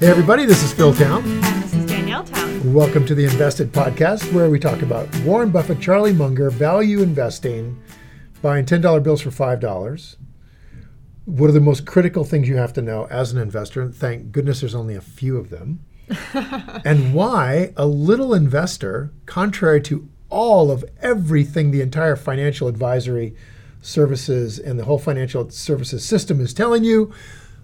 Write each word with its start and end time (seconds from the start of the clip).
Hey, 0.00 0.06
everybody, 0.06 0.46
this 0.46 0.62
is 0.62 0.72
Phil 0.72 0.94
Town. 0.94 1.22
This 1.42 1.74
is 1.74 1.84
Danielle 1.84 2.24
Town. 2.24 2.72
Welcome 2.72 3.04
to 3.04 3.14
the 3.14 3.26
Invested 3.26 3.70
Podcast, 3.70 4.32
where 4.32 4.48
we 4.48 4.58
talk 4.58 4.80
about 4.80 5.14
Warren 5.16 5.50
Buffett, 5.50 5.78
Charlie 5.78 6.14
Munger, 6.14 6.48
value 6.48 7.02
investing, 7.02 7.78
buying 8.40 8.64
$10 8.64 9.02
bills 9.02 9.20
for 9.20 9.28
$5. 9.28 10.16
What 11.26 11.50
are 11.50 11.52
the 11.52 11.60
most 11.60 11.84
critical 11.84 12.24
things 12.24 12.48
you 12.48 12.56
have 12.56 12.72
to 12.72 12.80
know 12.80 13.08
as 13.10 13.30
an 13.30 13.36
investor? 13.36 13.82
And 13.82 13.94
thank 13.94 14.32
goodness 14.32 14.60
there's 14.60 14.74
only 14.74 14.96
a 14.96 15.02
few 15.02 15.36
of 15.36 15.50
them. 15.50 15.84
and 16.82 17.12
why 17.12 17.74
a 17.76 17.84
little 17.84 18.32
investor, 18.32 19.12
contrary 19.26 19.82
to 19.82 20.08
all 20.30 20.70
of 20.70 20.82
everything 21.02 21.72
the 21.72 21.82
entire 21.82 22.16
financial 22.16 22.68
advisory 22.68 23.36
services 23.82 24.58
and 24.58 24.78
the 24.78 24.84
whole 24.84 24.98
financial 24.98 25.50
services 25.50 26.02
system 26.02 26.40
is 26.40 26.54
telling 26.54 26.84
you, 26.84 27.12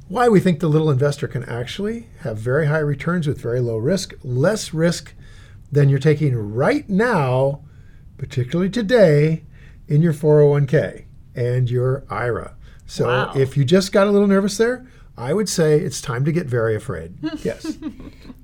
why 0.09 0.29
we 0.29 0.41
think 0.41 0.61
the 0.61 0.69
little 0.69 0.91
investor 0.91 1.27
can 1.29 1.45
actually 1.45 2.07
have 2.21 2.39
very 2.39 2.67
high 2.67 2.79
returns 2.79 3.27
with 3.27 3.41
very 3.41 3.61
low 3.61 3.77
risk, 3.77 4.15
less 4.23 4.73
risk 4.73 5.15
than 5.73 5.89
you're 5.89 5.99
taking 5.99 6.35
right 6.55 6.89
now, 6.89 7.61
particularly 8.19 8.71
today, 8.71 9.45
in 9.89 10.03
your 10.03 10.13
401k 10.13 11.05
and 11.35 11.69
your 11.71 12.05
IRA. 12.09 12.55
So 12.87 13.07
Wow. 13.09 13.33
if 13.35 13.57
you 13.57 13.65
just 13.65 13.93
got 13.93 14.07
a 14.07 14.11
little 14.11 14.29
nervous 14.29 14.57
there, 14.57 14.87
I 15.19 15.33
would 15.33 15.49
say 15.49 15.81
it's 15.81 16.01
time 16.01 16.25
to 16.25 16.33
get 16.33 16.47
very 16.47 16.77
afraid. 16.77 17.15
Yes. 17.45 17.77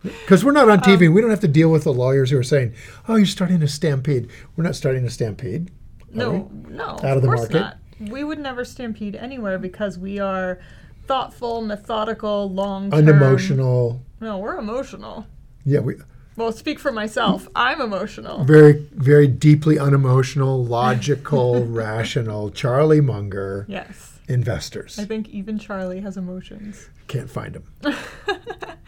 Because 0.03 0.45
we're 0.45 0.53
not 0.53 0.69
on 0.69 0.81
TV. 0.81 1.07
Um, 1.07 1.15
we 1.15 1.21
don't 1.21 1.31
have 1.31 1.41
to 1.41 1.49
deal 1.49 1.71
with 1.71 1.85
the 1.85 1.93
lawyers 1.93 2.31
who 2.31 2.39
are 2.39 2.43
saying, 2.43 2.75
oh, 3.09 3.15
you're 3.17 3.27
starting 3.27 3.63
a 3.63 3.69
stampede. 3.69 4.29
We're 4.57 4.65
not 4.65 4.75
starting 4.75 5.05
a 5.05 5.11
stampede. 5.11 5.71
No, 6.13 6.51
no, 6.69 6.99
Out 7.05 7.17
of 7.17 7.23
the 7.23 7.29
course 7.29 7.41
market? 7.41 7.61
Not. 7.61 7.79
We 8.11 8.25
would 8.25 8.41
never 8.41 8.65
stampede 8.65 9.15
anywhere 9.15 9.59
because 9.59 9.97
we 9.99 10.19
are 10.19 10.59
thoughtful, 11.07 11.63
methodical, 11.63 12.51
long 12.51 12.91
term. 12.91 12.99
Unemotional. 13.01 14.03
No, 14.21 14.39
we're 14.39 14.59
emotional. 14.59 15.27
Yeah, 15.65 15.81
we 15.81 15.95
Well, 16.37 16.53
speak 16.53 16.79
for 16.79 16.93
myself. 16.93 17.49
I'm 17.55 17.81
emotional. 17.81 18.45
very, 18.45 18.87
very 18.93 19.27
deeply 19.27 19.79
unemotional, 19.79 20.65
logical, 20.65 21.65
rational, 21.67 22.51
Charlie 22.51 23.01
Munger 23.01 23.67
Yes. 23.69 24.12
Investors. 24.33 24.99
I 24.99 25.05
think 25.05 25.29
even 25.29 25.59
Charlie 25.59 26.01
has 26.01 26.17
emotions. 26.17 26.89
Can't 27.07 27.31
find 27.31 27.55
them. 27.55 27.95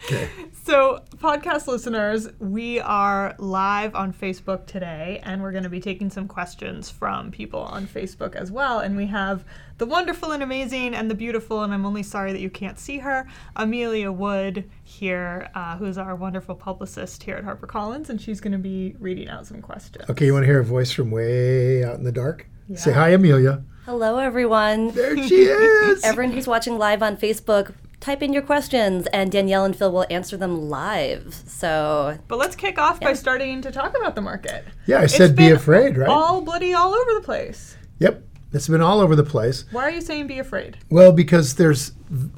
Okay. 0.05 0.29
So, 0.65 1.01
podcast 1.15 1.65
listeners, 1.65 2.27
we 2.37 2.79
are 2.79 3.33
live 3.39 3.95
on 3.95 4.13
Facebook 4.13 4.67
today, 4.67 5.19
and 5.23 5.41
we're 5.41 5.51
going 5.51 5.63
to 5.63 5.69
be 5.69 5.79
taking 5.79 6.11
some 6.11 6.27
questions 6.27 6.91
from 6.91 7.31
people 7.31 7.61
on 7.61 7.87
Facebook 7.87 8.35
as 8.35 8.51
well. 8.51 8.79
And 8.79 8.95
we 8.95 9.07
have 9.07 9.45
the 9.79 9.87
wonderful 9.87 10.31
and 10.31 10.43
amazing 10.43 10.93
and 10.93 11.09
the 11.09 11.15
beautiful, 11.15 11.63
and 11.63 11.73
I'm 11.73 11.87
only 11.87 12.03
sorry 12.03 12.33
that 12.33 12.41
you 12.41 12.51
can't 12.51 12.77
see 12.77 12.99
her, 12.99 13.27
Amelia 13.55 14.11
Wood 14.11 14.69
here, 14.83 15.49
uh, 15.55 15.75
who's 15.77 15.97
our 15.97 16.15
wonderful 16.15 16.53
publicist 16.53 17.23
here 17.23 17.35
at 17.37 17.43
HarperCollins, 17.43 18.09
and 18.09 18.21
she's 18.21 18.39
going 18.39 18.53
to 18.53 18.59
be 18.59 18.95
reading 18.99 19.27
out 19.27 19.47
some 19.47 19.61
questions. 19.61 20.07
Okay, 20.07 20.27
you 20.27 20.33
want 20.33 20.43
to 20.43 20.47
hear 20.47 20.59
a 20.59 20.65
voice 20.65 20.91
from 20.91 21.09
way 21.09 21.83
out 21.83 21.95
in 21.95 22.03
the 22.03 22.11
dark? 22.11 22.47
Say 22.73 22.91
hi, 22.93 23.09
Amelia. 23.09 23.63
Hello, 23.85 24.17
everyone. 24.17 24.89
There 24.91 25.15
she 25.27 25.43
is. 25.43 26.03
Everyone 26.03 26.33
who's 26.33 26.47
watching 26.47 26.79
live 26.79 27.03
on 27.03 27.15
Facebook, 27.17 27.75
type 27.99 28.23
in 28.23 28.33
your 28.33 28.41
questions, 28.41 29.05
and 29.13 29.31
Danielle 29.31 29.63
and 29.65 29.75
Phil 29.75 29.91
will 29.91 30.07
answer 30.09 30.35
them 30.35 30.69
live. 30.69 31.35
So, 31.45 32.17
But 32.27 32.39
let's 32.39 32.55
kick 32.55 32.79
off 32.79 32.99
by 32.99 33.13
starting 33.13 33.61
to 33.61 33.71
talk 33.71 33.95
about 33.95 34.15
the 34.15 34.21
market. 34.21 34.65
yeah, 34.87 34.97
I 34.99 35.03
It's 35.03 35.15
said 35.15 35.35
be 35.35 35.51
afraid, 35.51 35.95
right? 35.97 36.09
All 36.09 36.41
bloody 36.41 36.73
all 36.73 36.93
over 36.95 37.13
the 37.13 37.21
place. 37.21 37.77
yep. 37.99 38.23
It's 38.51 38.69
been 38.69 38.81
all 38.81 39.01
over 39.01 39.17
the 39.17 39.23
place. 39.23 39.65
Why 39.71 39.83
are 39.83 39.89
you 39.91 39.99
saying 39.99 40.27
be 40.27 40.39
afraid? 40.39 40.77
Well, 40.89 41.11
because 41.11 41.55
there's 41.55 41.91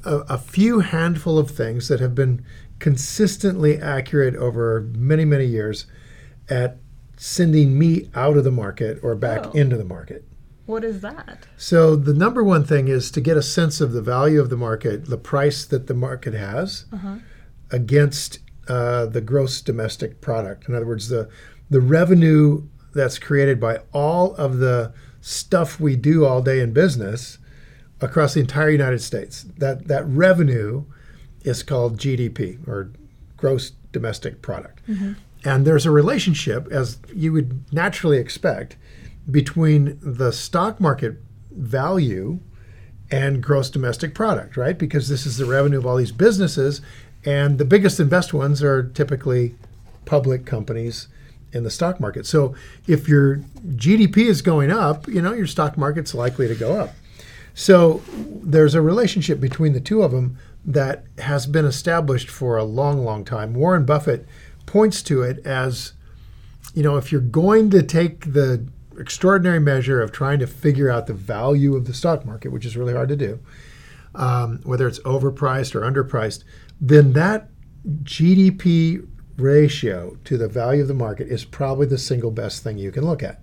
a, 0.04 0.16
a 0.30 0.38
few 0.40 0.80
handful 0.80 1.38
of 1.38 1.52
things 1.52 1.90
that 1.90 2.00
have 2.00 2.16
been 2.16 2.44
consistently 2.80 3.80
accurate 3.80 4.36
over 4.36 4.90
many, 4.96 5.26
many 5.26 5.46
years 5.46 5.86
at 6.50 6.78
sending 7.18 7.78
me 7.78 8.10
out 8.16 8.38
of 8.38 8.44
the 8.44 8.52
market 8.52 9.00
or 9.04 9.16
back 9.16 9.42
Oh. 9.48 9.52
into 9.52 9.76
the 9.78 9.84
market. 9.86 10.24
What 10.66 10.84
is 10.84 11.02
that? 11.02 11.48
So 11.58 11.96
the 11.96 12.14
number 12.14 12.44
one 12.44 12.64
thing 12.66 12.88
is 12.90 13.10
to 13.12 13.22
get 13.22 13.38
a 13.38 13.42
sense 13.42 13.80
of 13.82 13.94
the 13.94 14.02
value 14.02 14.40
of 14.42 14.50
the 14.50 14.58
market, 14.58 15.06
the 15.06 15.18
price 15.18 15.64
that 15.66 15.88
the 15.88 15.94
market 15.94 16.34
has 16.34 16.86
against 17.72 18.40
uh, 18.68 19.06
the 19.06 19.22
gross 19.22 19.62
domestic 19.62 20.20
product. 20.22 20.68
In 20.68 20.76
other 20.76 20.86
words, 20.86 21.08
the 21.10 21.30
the 21.70 21.82
revenue 21.82 22.64
that's 22.94 23.20
created 23.20 23.60
by 23.60 23.80
all 23.94 24.34
of 24.36 24.58
the 24.60 24.94
stuff 25.22 25.80
we 25.80 25.96
do 25.96 26.26
all 26.26 26.42
day 26.42 26.60
in 26.62 26.72
business 26.74 27.38
across 28.02 28.34
the 28.34 28.40
entire 28.40 28.70
United 28.70 29.02
States. 29.02 29.46
That 29.58 29.88
that 29.88 30.06
revenue 30.08 30.84
is 31.44 31.64
called 31.64 31.98
GDP 31.98 32.66
or 32.68 32.92
gross 33.38 33.72
domestic 33.94 34.42
product. 34.42 34.82
And 35.48 35.66
there's 35.66 35.86
a 35.86 35.92
relationship, 35.92 36.68
as 36.70 36.98
you 37.16 37.32
would 37.32 37.72
naturally 37.72 38.18
expect, 38.18 38.76
between 39.32 39.98
the 40.02 40.34
stock 40.34 40.82
market 40.82 41.22
value 41.52 42.40
and 43.10 43.42
gross 43.42 43.70
domestic 43.70 44.14
product, 44.14 44.58
right? 44.58 44.78
Because 44.78 45.08
this 45.08 45.26
is 45.26 45.38
the 45.38 45.46
revenue 45.46 45.78
of 45.78 45.86
all 45.86 45.96
these 45.96 46.12
businesses, 46.12 46.82
and 47.24 47.60
the 47.60 47.64
biggest 47.64 47.98
and 47.98 48.10
best 48.10 48.34
ones 48.34 48.62
are 48.62 48.84
typically 48.90 49.56
public 50.04 50.46
companies 50.46 51.08
in 51.54 51.64
the 51.64 51.72
stock 51.72 52.02
market. 52.02 52.26
So 52.26 52.54
if 52.86 53.08
your 53.08 53.38
GDP 53.68 54.28
is 54.28 54.42
going 54.42 54.70
up, 54.70 55.08
you 55.08 55.22
know, 55.22 55.32
your 55.32 55.48
stock 55.48 55.78
market's 55.78 56.14
likely 56.14 56.50
to 56.50 56.56
go 56.56 56.78
up. 56.78 56.94
So 57.54 58.02
there's 58.44 58.76
a 58.76 58.82
relationship 58.82 59.40
between 59.40 59.72
the 59.72 59.80
two 59.80 60.04
of 60.04 60.12
them 60.12 60.38
that 60.66 61.06
has 61.20 61.48
been 61.48 61.64
established 61.64 62.30
for 62.30 62.58
a 62.58 62.66
long, 62.66 63.06
long 63.06 63.24
time. 63.24 63.54
Warren 63.54 63.86
Buffett 63.86 64.28
points 64.68 65.02
to 65.02 65.24
it 65.24 65.44
as, 65.46 65.94
you 66.76 66.84
know, 66.84 66.98
if 66.98 67.12
you're 67.12 67.20
going 67.22 67.72
to 67.72 67.82
take 67.82 68.34
the 68.34 68.68
extraordinary 69.00 69.60
measure 69.60 70.02
of 70.02 70.12
trying 70.12 70.38
to 70.40 70.48
figure 70.48 70.92
out 70.92 71.08
the 71.08 71.14
value 71.14 71.76
of 71.76 71.86
the 71.86 71.94
stock 71.94 72.24
market, 72.26 72.52
which 72.52 72.66
is 72.66 72.78
really 72.78 72.94
hard 72.94 73.10
to 73.10 73.16
do, 73.16 73.40
um, 74.14 74.60
whether 74.64 74.88
it's 74.88 75.00
overpriced 75.00 75.74
or 75.74 75.82
underpriced, 75.82 76.44
then 76.80 77.14
that 77.14 77.50
GDP 78.04 79.08
ratio 79.38 80.18
to 80.26 80.38
the 80.38 80.48
value 80.48 80.82
of 80.82 80.88
the 80.88 80.94
market 80.94 81.28
is 81.28 81.46
probably 81.46 81.88
the 81.88 81.98
single 81.98 82.32
best 82.32 82.64
thing 82.64 82.78
you 82.78 82.92
can 82.92 83.06
look 83.06 83.24
at. 83.24 83.42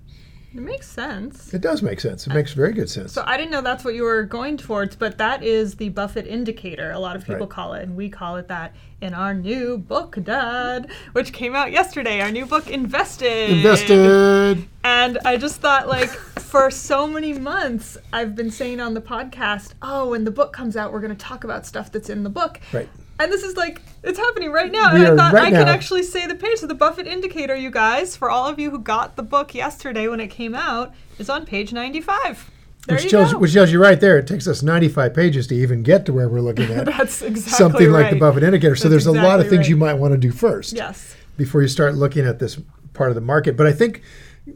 It 0.54 0.60
makes 0.60 0.88
sense. 0.88 1.52
It 1.52 1.62
does 1.62 1.82
make 1.82 1.98
sense. 1.98 2.28
It 2.28 2.32
makes 2.32 2.52
very 2.52 2.72
good 2.72 2.88
sense. 2.88 3.12
So 3.12 3.24
I 3.26 3.36
didn't 3.36 3.50
know 3.50 3.60
that's 3.60 3.84
what 3.84 3.94
you 3.94 4.04
were 4.04 4.22
going 4.22 4.56
towards, 4.56 4.94
but 4.94 5.18
that 5.18 5.42
is 5.42 5.74
the 5.74 5.88
Buffett 5.88 6.28
indicator. 6.28 6.92
A 6.92 6.98
lot 7.00 7.16
of 7.16 7.24
people 7.24 7.40
Right. 7.40 7.50
call 7.50 7.74
it, 7.74 7.82
and 7.82 7.96
we 7.96 8.08
call 8.08 8.36
it 8.36 8.46
that 8.46 8.72
in 9.00 9.14
our 9.14 9.34
new 9.34 9.76
book, 9.78 10.16
Dad, 10.22 10.90
which 11.12 11.32
came 11.32 11.56
out 11.56 11.72
yesterday. 11.72 12.20
Our 12.20 12.30
new 12.30 12.46
book, 12.46 12.70
Invested. 12.70 13.50
Invested. 13.50 14.68
And 14.84 15.18
I 15.24 15.36
just 15.38 15.60
thought, 15.60 15.88
like, 15.88 16.10
for 16.10 16.70
so 16.70 17.08
many 17.08 17.32
months, 17.32 17.98
I've 18.12 18.36
been 18.36 18.52
saying 18.52 18.78
on 18.80 18.94
the 18.94 19.00
podcast, 19.00 19.72
oh, 19.82 20.10
when 20.10 20.22
the 20.22 20.30
book 20.30 20.52
comes 20.52 20.76
out, 20.76 20.92
we're 20.92 21.00
going 21.00 21.16
to 21.16 21.24
talk 21.24 21.42
about 21.42 21.66
stuff 21.66 21.90
that's 21.90 22.08
in 22.08 22.22
the 22.22 22.30
book. 22.30 22.60
Right. 22.72 22.88
And 23.18 23.32
this 23.32 23.42
is 23.42 23.56
like, 23.56 23.80
it's 24.02 24.18
happening 24.18 24.50
right 24.50 24.70
now. 24.72 24.92
We 24.92 25.04
and 25.04 25.08
I 25.08 25.16
thought 25.16 25.32
right 25.32 25.52
I 25.52 25.56
could 25.56 25.68
actually 25.68 26.02
say 26.02 26.26
the 26.26 26.34
page. 26.34 26.58
So 26.58 26.66
the 26.66 26.74
Buffett 26.74 27.06
indicator, 27.06 27.54
you 27.54 27.70
guys, 27.70 28.16
for 28.16 28.28
all 28.30 28.46
of 28.48 28.58
you 28.58 28.70
who 28.70 28.78
got 28.78 29.16
the 29.16 29.22
book 29.22 29.54
yesterday 29.54 30.08
when 30.08 30.20
it 30.20 30.28
came 30.28 30.54
out, 30.54 30.92
is 31.18 31.30
on 31.30 31.46
page 31.46 31.72
95. 31.72 32.50
There 32.86 32.96
Which 32.96 33.04
you 33.04 33.10
tells, 33.10 33.32
go. 33.32 33.38
which 33.38 33.54
tells 33.54 33.72
you 33.72 33.80
right 33.80 33.98
there, 33.98 34.18
it 34.18 34.26
takes 34.26 34.46
us 34.46 34.62
95 34.62 35.14
pages 35.14 35.46
to 35.46 35.54
even 35.54 35.82
get 35.82 36.04
to 36.06 36.12
where 36.12 36.28
we're 36.28 36.40
looking 36.40 36.70
at 36.70 36.84
That's 36.84 37.22
exactly 37.22 37.52
something 37.52 37.90
like 37.90 38.10
the. 38.10 38.18
Buffett 38.18 38.42
indicator. 38.42 38.76
So 38.76 38.88
That's 38.90 39.04
there's 39.04 39.16
a 39.16 39.22
lot 39.22 39.36
of 39.40 39.46
exactly 39.46 39.56
things 39.58 39.68
you 39.70 39.76
might 39.76 39.94
want 39.94 40.12
to 40.12 40.18
do 40.18 40.30
first 40.30 40.74
Yes. 40.74 41.16
before 41.38 41.62
you 41.62 41.68
start 41.68 41.94
looking 41.94 42.26
at 42.26 42.40
this 42.40 42.60
part 42.92 43.08
of 43.10 43.14
the 43.14 43.22
market. 43.22 43.56
But 43.56 43.66
I 43.66 43.72
think 43.72 44.02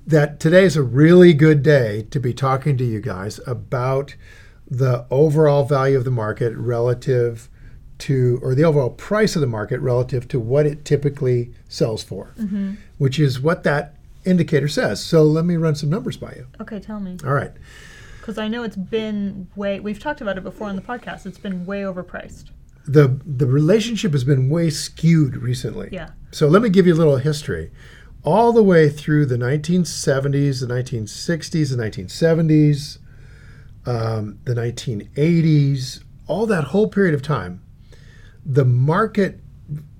that 0.06 0.40
today 0.40 0.64
is 0.64 0.76
a 0.76 0.82
really 0.82 1.32
good 1.32 1.62
day 1.62 2.06
to 2.10 2.20
be 2.20 2.34
talking 2.34 2.76
to 2.76 2.84
you 2.84 3.00
guys 3.00 3.40
about 3.46 4.14
the 4.70 5.06
overall 5.10 5.64
value 5.64 5.96
of 5.96 6.04
the 6.04 6.10
market 6.10 6.54
relative 6.54 7.48
to, 8.00 8.38
or 8.42 8.54
the 8.54 8.64
overall 8.64 8.90
price 8.90 9.34
of 9.36 9.40
the 9.40 9.46
market 9.46 9.80
relative 9.80 10.28
to 10.28 10.38
what 10.40 10.66
it 10.66 10.84
typically 10.84 11.52
sells 11.68 12.02
for, 12.02 12.32
Mm-hmm. 12.38 12.74
which 12.98 13.18
is 13.18 13.40
what 13.40 13.62
that 13.64 13.94
indicator 14.24 14.68
says. 14.68 15.02
So 15.04 15.22
let 15.22 15.44
me 15.44 15.56
run 15.56 15.74
some 15.74 15.90
numbers 15.90 16.16
by 16.16 16.32
you. 16.36 16.46
Okay, 16.60 16.78
tell 16.80 17.00
me. 17.00 17.16
All 17.24 17.32
right. 17.32 17.52
Because 18.20 18.38
I 18.38 18.46
know 18.48 18.62
it's 18.62 18.76
been 18.76 19.48
way, 19.56 19.80
we've 19.80 19.98
talked 19.98 20.20
about 20.20 20.36
it 20.36 20.44
before 20.44 20.68
on 20.68 20.76
the 20.76 20.82
podcast, 20.82 21.24
it's 21.26 21.38
been 21.38 21.64
way 21.66 21.80
overpriced. 21.82 22.50
the 22.86 23.18
the 23.26 23.46
relationship 23.46 24.12
has 24.12 24.24
been 24.24 24.48
way 24.48 24.70
skewed 24.70 25.36
recently. 25.36 25.88
Yeah. 25.92 26.10
So 26.30 26.46
let 26.46 26.60
me 26.62 26.68
give 26.68 26.86
you 26.86 26.94
a 26.94 27.00
little 27.02 27.16
history. 27.16 27.70
All 28.24 28.52
the 28.52 28.62
way 28.62 28.88
through 28.90 29.26
the 29.26 29.36
1970s, 29.36 30.60
the 30.60 30.66
1960s, 30.74 31.70
the 31.76 31.82
1970s, 31.82 32.98
um, 33.86 34.38
the 34.44 34.54
1980s, 34.54 36.02
all 36.26 36.46
that 36.46 36.64
whole 36.64 36.88
period 36.88 37.14
of 37.14 37.22
time, 37.22 37.62
the 38.48 38.64
market 38.64 39.40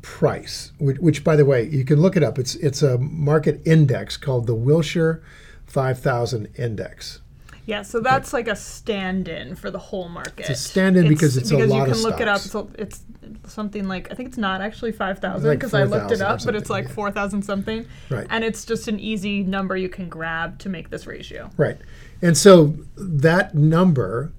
price, 0.01 0.73
which, 0.79 0.99
which 0.99 1.23
by 1.23 1.37
the 1.37 1.45
way, 1.45 1.69
you 1.69 1.85
can 1.85 2.01
look 2.01 2.17
it 2.17 2.23
up. 2.23 2.39
It's 2.39 2.55
it's 2.57 2.83
a 2.83 2.99
market 2.99 3.61
index 3.67 4.17
called 4.17 4.47
the 4.47 4.55
Wilshire 4.55 5.23
5000 5.67 6.49
Index. 6.57 7.21
Yeah, 7.67 7.83
so 7.83 8.01
that's 8.01 8.33
like 8.33 8.49
a 8.49 8.57
stand-in 8.57 9.55
for 9.55 9.71
the 9.71 9.79
whole 9.79 10.09
market. 10.09 10.41
It's 10.41 10.49
a 10.49 10.55
stand-in 10.55 11.07
because 11.07 11.37
it's 11.37 11.51
a 11.51 11.59
lot 11.59 11.63
of 11.63 11.69
because 11.69 11.99
you 11.99 12.05
can 12.05 12.11
look 12.11 12.21
it 12.23 12.27
up. 12.27 12.41
stocks. 12.41 12.73
It's, 12.79 13.05
it's 13.21 13.53
something 13.53 13.87
like 13.87 14.11
I 14.11 14.15
think 14.15 14.31
it's 14.31 14.39
not 14.39 14.63
actually 14.63 14.93
five 14.93 15.19
thousand 15.19 15.47
like 15.47 15.59
because 15.59 15.75
I 15.75 15.83
looked 15.83 16.11
it 16.11 16.23
up, 16.23 16.43
but 16.47 16.55
it's 16.55 16.71
like 16.71 16.87
yeah. 16.87 16.95
four 16.95 17.11
thousand 17.11 17.43
something. 17.43 17.87
Right. 18.09 18.27
And 18.31 18.43
it's 18.43 18.65
just 18.65 18.89
an 18.89 18.99
easy 18.99 19.43
number 19.43 19.77
you 19.77 19.91
can 19.91 20.09
grab 20.09 20.59
to 20.61 20.71
make 20.71 20.89
this 20.89 21.07
ratio. 21.07 21.51
Right. 21.59 21.77
And 22.23 22.39
so 22.39 22.75
that 22.97 23.55
number 23.55 24.33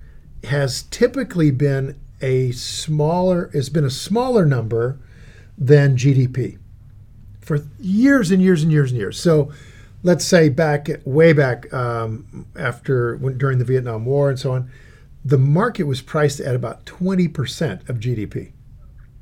has 0.46 0.84
typically 0.84 1.52
been 1.52 2.00
a 2.22 2.52
smaller 2.52 3.50
it's 3.54 3.70
been 3.70 3.86
a 3.86 3.90
smaller 3.90 4.46
number 4.46 5.00
than 5.58 5.96
GDP 5.96 6.58
for 7.42 7.60
years 7.80 8.32
and 8.32 8.42
years 8.42 8.64
and 8.64 8.72
years 8.72 8.92
and 8.92 9.00
years. 9.00 9.20
So 9.20 9.52
let's 10.04 10.24
say 10.24 10.50
back 10.50 10.90
way 11.06 11.34
back 11.34 11.72
um, 11.74 12.46
after 12.56 13.18
when, 13.18 13.38
during 13.38 13.58
the 13.58 13.66
Vietnam 13.66 14.06
War 14.06 14.30
and 14.30 14.40
so 14.40 14.52
on, 14.52 14.72
the 15.26 15.38
market 15.38 15.84
was 15.84 16.02
priced 16.02 16.40
at 16.40 16.56
about 16.56 16.86
20% 16.86 17.90
of 17.90 18.00
GDP. 18.00 18.52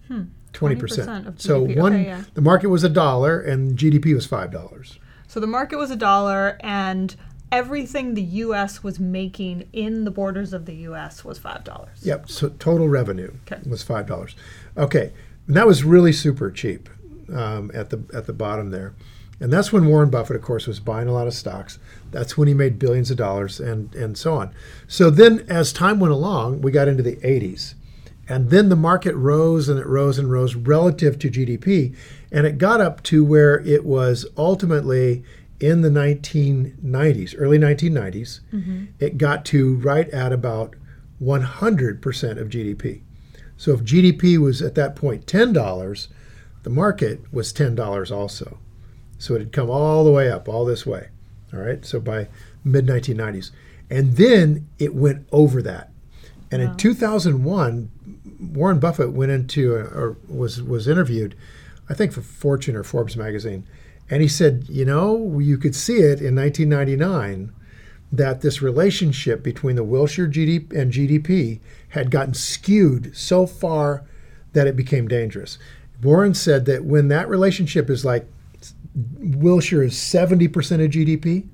20%. 0.09 0.29
20% 0.53 1.27
of 1.27 1.41
So 1.41 1.61
one 1.61 1.93
Okay, 1.93 2.05
yeah. 2.05 2.23
the 2.33 2.41
market 2.41 2.67
was 2.67 2.83
a 2.83 2.89
dollar 2.89 3.39
and 3.39 3.77
GDP 3.77 4.13
was 4.13 4.27
$5. 4.27 4.97
So 5.27 5.39
the 5.39 5.47
market 5.47 5.77
was 5.77 5.91
a 5.91 5.95
dollar, 5.95 6.57
and 6.61 7.13
everything 7.51 8.13
the 8.13 8.21
U.S. 8.21 8.83
was 8.83 8.99
making 8.99 9.67
in 9.73 10.03
the 10.03 10.11
borders 10.11 10.53
of 10.53 10.65
the 10.65 10.75
U.S. 10.75 11.23
was 11.23 11.37
five 11.37 11.63
dollars. 11.63 11.99
Yep. 12.03 12.29
So 12.29 12.49
total 12.49 12.87
revenue 12.89 13.33
Okay. 13.49 13.61
was 13.69 13.83
five 13.83 14.07
dollars. 14.07 14.35
Okay, 14.75 15.11
and 15.47 15.55
that 15.55 15.67
was 15.67 15.83
really 15.83 16.13
super 16.13 16.51
cheap 16.51 16.89
um, 17.33 17.71
at 17.73 17.89
the 17.89 18.01
at 18.13 18.25
the 18.27 18.33
bottom 18.33 18.71
there, 18.71 18.93
and 19.39 19.51
that's 19.51 19.71
when 19.73 19.85
Warren 19.87 20.09
Buffett, 20.09 20.35
of 20.35 20.41
course, 20.41 20.67
was 20.67 20.79
buying 20.79 21.07
a 21.07 21.13
lot 21.13 21.27
of 21.27 21.33
stocks. 21.33 21.79
That's 22.11 22.37
when 22.37 22.47
he 22.47 22.53
made 22.53 22.79
billions 22.79 23.11
of 23.11 23.17
dollars 23.17 23.59
and 23.59 23.93
and 23.95 24.17
so 24.17 24.35
on. 24.35 24.53
So 24.87 25.09
then, 25.09 25.45
as 25.49 25.73
time 25.73 25.99
went 25.99 26.13
along, 26.13 26.61
we 26.61 26.71
got 26.71 26.87
into 26.87 27.03
the 27.03 27.15
'80s, 27.17 27.73
and 28.29 28.49
then 28.49 28.69
the 28.69 28.75
market 28.75 29.15
rose 29.15 29.67
and 29.69 29.79
it 29.79 29.85
rose 29.87 30.19
and 30.19 30.29
rose 30.31 30.55
relative 30.55 31.17
to 31.19 31.29
GDP, 31.29 31.95
and 32.31 32.45
it 32.45 32.57
got 32.57 32.81
up 32.81 33.03
to 33.03 33.23
where 33.23 33.59
it 33.61 33.83
was 33.85 34.25
ultimately 34.37 35.23
in 35.59 35.81
the 35.81 35.89
1990s, 35.89 37.35
early 37.37 37.57
1990s. 37.57 38.41
Mm-hmm. 38.53 38.85
It 38.99 39.17
got 39.17 39.45
to 39.45 39.75
right 39.77 40.09
at 40.09 40.31
about 40.31 40.75
100% 41.21 42.37
of 42.37 42.49
GDP. 42.49 43.01
So 43.57 43.71
if 43.73 43.81
GDP 43.81 44.37
was 44.37 44.61
at 44.61 44.75
that 44.75 44.95
point 44.95 45.25
$10, 45.25 46.07
the 46.63 46.69
market 46.69 47.21
was 47.33 47.51
$10 47.51 48.15
also. 48.15 48.59
So 49.17 49.33
it 49.33 49.39
had 49.39 49.51
come 49.51 49.69
all 49.69 50.03
the 50.03 50.11
way 50.11 50.31
up, 50.31 50.47
all 50.47 50.63
this 50.63 50.85
way. 50.85 51.09
All 51.53 51.59
right. 51.59 51.83
So 51.85 51.99
by 51.99 52.27
mid 52.63 52.85
1990s. 52.85 53.51
And 53.89 54.15
then 54.17 54.67
it 54.77 54.93
went 54.93 55.27
over 55.31 55.61
that. 55.61 55.91
And 56.51 56.61
in 56.61 56.77
2001, 56.77 57.91
Warren 58.39 58.79
Buffett 58.79 59.11
went 59.11 59.31
into 59.31 59.75
a, 59.75 59.79
or 59.79 60.17
was 60.27 60.61
was 60.61 60.87
interviewed, 60.87 61.35
I 61.89 61.93
think 61.93 62.13
for 62.13 62.21
Fortune 62.21 62.75
or 62.75 62.83
Forbes 62.83 63.17
magazine, 63.17 63.65
and 64.09 64.21
he 64.21 64.27
said, 64.27 64.65
you 64.69 64.85
know, 64.85 65.39
you 65.39 65.57
could 65.57 65.75
see 65.75 65.97
it 65.97 66.21
in 66.21 66.35
1999 66.35 67.53
that 68.11 68.41
this 68.41 68.61
relationship 68.61 69.43
between 69.43 69.75
the 69.75 69.83
Wilshire 69.83 70.27
GDP 70.27 70.71
and 70.73 70.93
GDP 70.93 71.59
had 71.89 72.09
gotten 72.09 72.33
skewed 72.33 73.15
so 73.15 73.45
far 73.45 74.03
that 74.53 74.67
it 74.67 74.75
became 74.75 75.07
dangerous. 75.07 75.57
Warren 76.01 76.33
said 76.33 76.65
that 76.65 76.85
when 76.85 77.09
that 77.09 77.27
relationship 77.27 77.89
is 77.89 78.05
like 78.05 78.25
Wilshire 78.95 79.83
is 79.83 79.93
70% 79.93 80.45
of 80.83 80.91
GDP, 80.91 81.47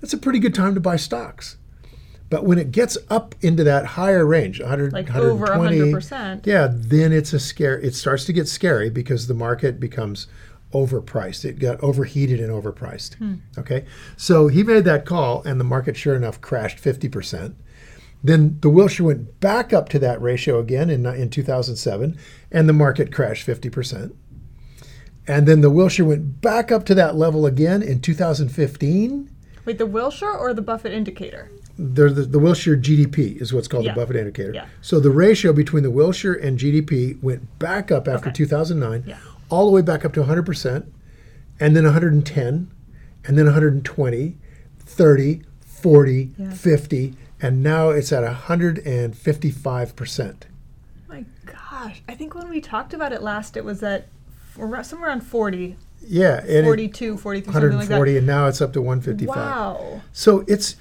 that's 0.00 0.12
a 0.12 0.18
pretty 0.18 0.38
good 0.38 0.54
time 0.54 0.74
to 0.74 0.80
buy 0.80 0.96
stocks. 0.96 1.56
But 2.28 2.44
when 2.44 2.58
it 2.58 2.72
gets 2.72 2.98
up 3.08 3.34
into 3.40 3.62
that 3.64 3.86
higher 3.86 4.26
range, 4.26 4.60
100, 4.60 4.92
Like 4.92 5.14
over 5.14 5.44
120, 5.44 5.92
100%. 5.92 6.46
yeah, 6.46 6.68
then 6.70 7.12
it's 7.12 7.32
a 7.32 7.38
scare. 7.38 7.78
It 7.78 7.94
starts 7.94 8.24
to 8.26 8.32
get 8.32 8.48
scary 8.48 8.90
because 8.90 9.26
the 9.26 9.34
market 9.34 9.78
becomes 9.78 10.26
overpriced. 10.76 11.44
It 11.44 11.58
got 11.58 11.80
overheated 11.82 12.40
and 12.40 12.50
overpriced. 12.50 13.14
Hmm. 13.16 13.34
Okay, 13.58 13.84
so 14.16 14.48
he 14.48 14.62
made 14.62 14.84
that 14.84 15.06
call, 15.06 15.42
and 15.44 15.58
the 15.60 15.64
market, 15.64 15.96
sure 15.96 16.14
enough, 16.16 16.40
crashed 16.40 16.78
50 16.78 17.08
percent. 17.08 17.56
Then 18.24 18.58
the 18.60 18.70
Wilshire 18.70 19.06
went 19.06 19.40
back 19.40 19.72
up 19.72 19.88
to 19.90 19.98
that 20.00 20.20
ratio 20.20 20.58
again 20.58 20.90
in, 20.90 21.06
in 21.06 21.30
2007, 21.30 22.18
and 22.50 22.68
the 22.68 22.72
market 22.72 23.12
crashed 23.12 23.44
50 23.44 23.70
percent. 23.70 24.16
And 25.28 25.46
then 25.48 25.60
the 25.60 25.70
Wilshire 25.70 26.04
went 26.06 26.40
back 26.40 26.70
up 26.70 26.84
to 26.86 26.94
that 26.94 27.16
level 27.16 27.46
again 27.46 27.82
in 27.82 28.00
2015. 28.00 29.30
Wait, 29.64 29.78
the 29.78 29.86
Wilshire 29.86 30.30
or 30.32 30.54
the 30.54 30.62
Buffett 30.62 30.92
indicator? 30.92 31.50
the, 31.78 32.08
the, 32.08 32.22
the 32.22 32.38
Wilshire 32.38 32.74
GDP 32.76 33.38
is 33.38 33.52
what's 33.52 33.68
called 33.68 33.84
Yeah. 33.84 33.92
the 33.92 34.00
Buffett 34.00 34.16
indicator. 34.16 34.52
Yeah. 34.54 34.66
So 34.80 34.98
the 34.98 35.10
ratio 35.10 35.52
between 35.52 35.82
the 35.82 35.90
Wilshire 35.90 36.32
and 36.32 36.58
GDP 36.58 37.22
went 37.22 37.58
back 37.58 37.92
up 37.92 38.08
after 38.08 38.28
Okay. 38.30 38.36
2009, 38.36 39.04
Yeah. 39.06 39.18
All 39.50 39.66
the 39.66 39.72
way 39.72 39.82
back 39.82 40.04
up 40.04 40.12
to 40.14 40.22
100%, 40.22 40.86
and 41.60 41.76
then 41.76 41.84
110, 41.84 42.70
and 43.24 43.38
then 43.38 43.44
120, 43.46 44.36
30, 44.78 45.42
40, 45.60 46.32
Yeah. 46.38 46.50
50, 46.50 47.14
and 47.40 47.62
now 47.62 47.90
it's 47.90 48.12
at 48.12 48.24
155%. 48.24 50.34
My 51.08 51.24
gosh, 51.44 52.02
I 52.08 52.14
think 52.14 52.34
when 52.34 52.48
we 52.48 52.60
talked 52.60 52.94
about 52.94 53.12
it 53.12 53.22
last, 53.22 53.56
it 53.56 53.64
was 53.64 53.82
at 53.82 54.06
somewhere 54.82 55.08
around 55.10 55.22
40, 55.22 55.76
Yeah, 56.06 56.40
and 56.40 56.48
it- 56.48 56.64
42, 56.64 57.16
43, 57.16 57.52
something 57.52 57.70
like 57.70 57.88
140, 57.88 58.12
that. 58.12 58.18
and 58.18 58.26
now 58.26 58.46
it's 58.46 58.60
up 58.60 58.72
to 58.74 58.82
155. 58.82 59.36
Wow. 59.36 60.00
So 60.12 60.44
it's 60.46 60.76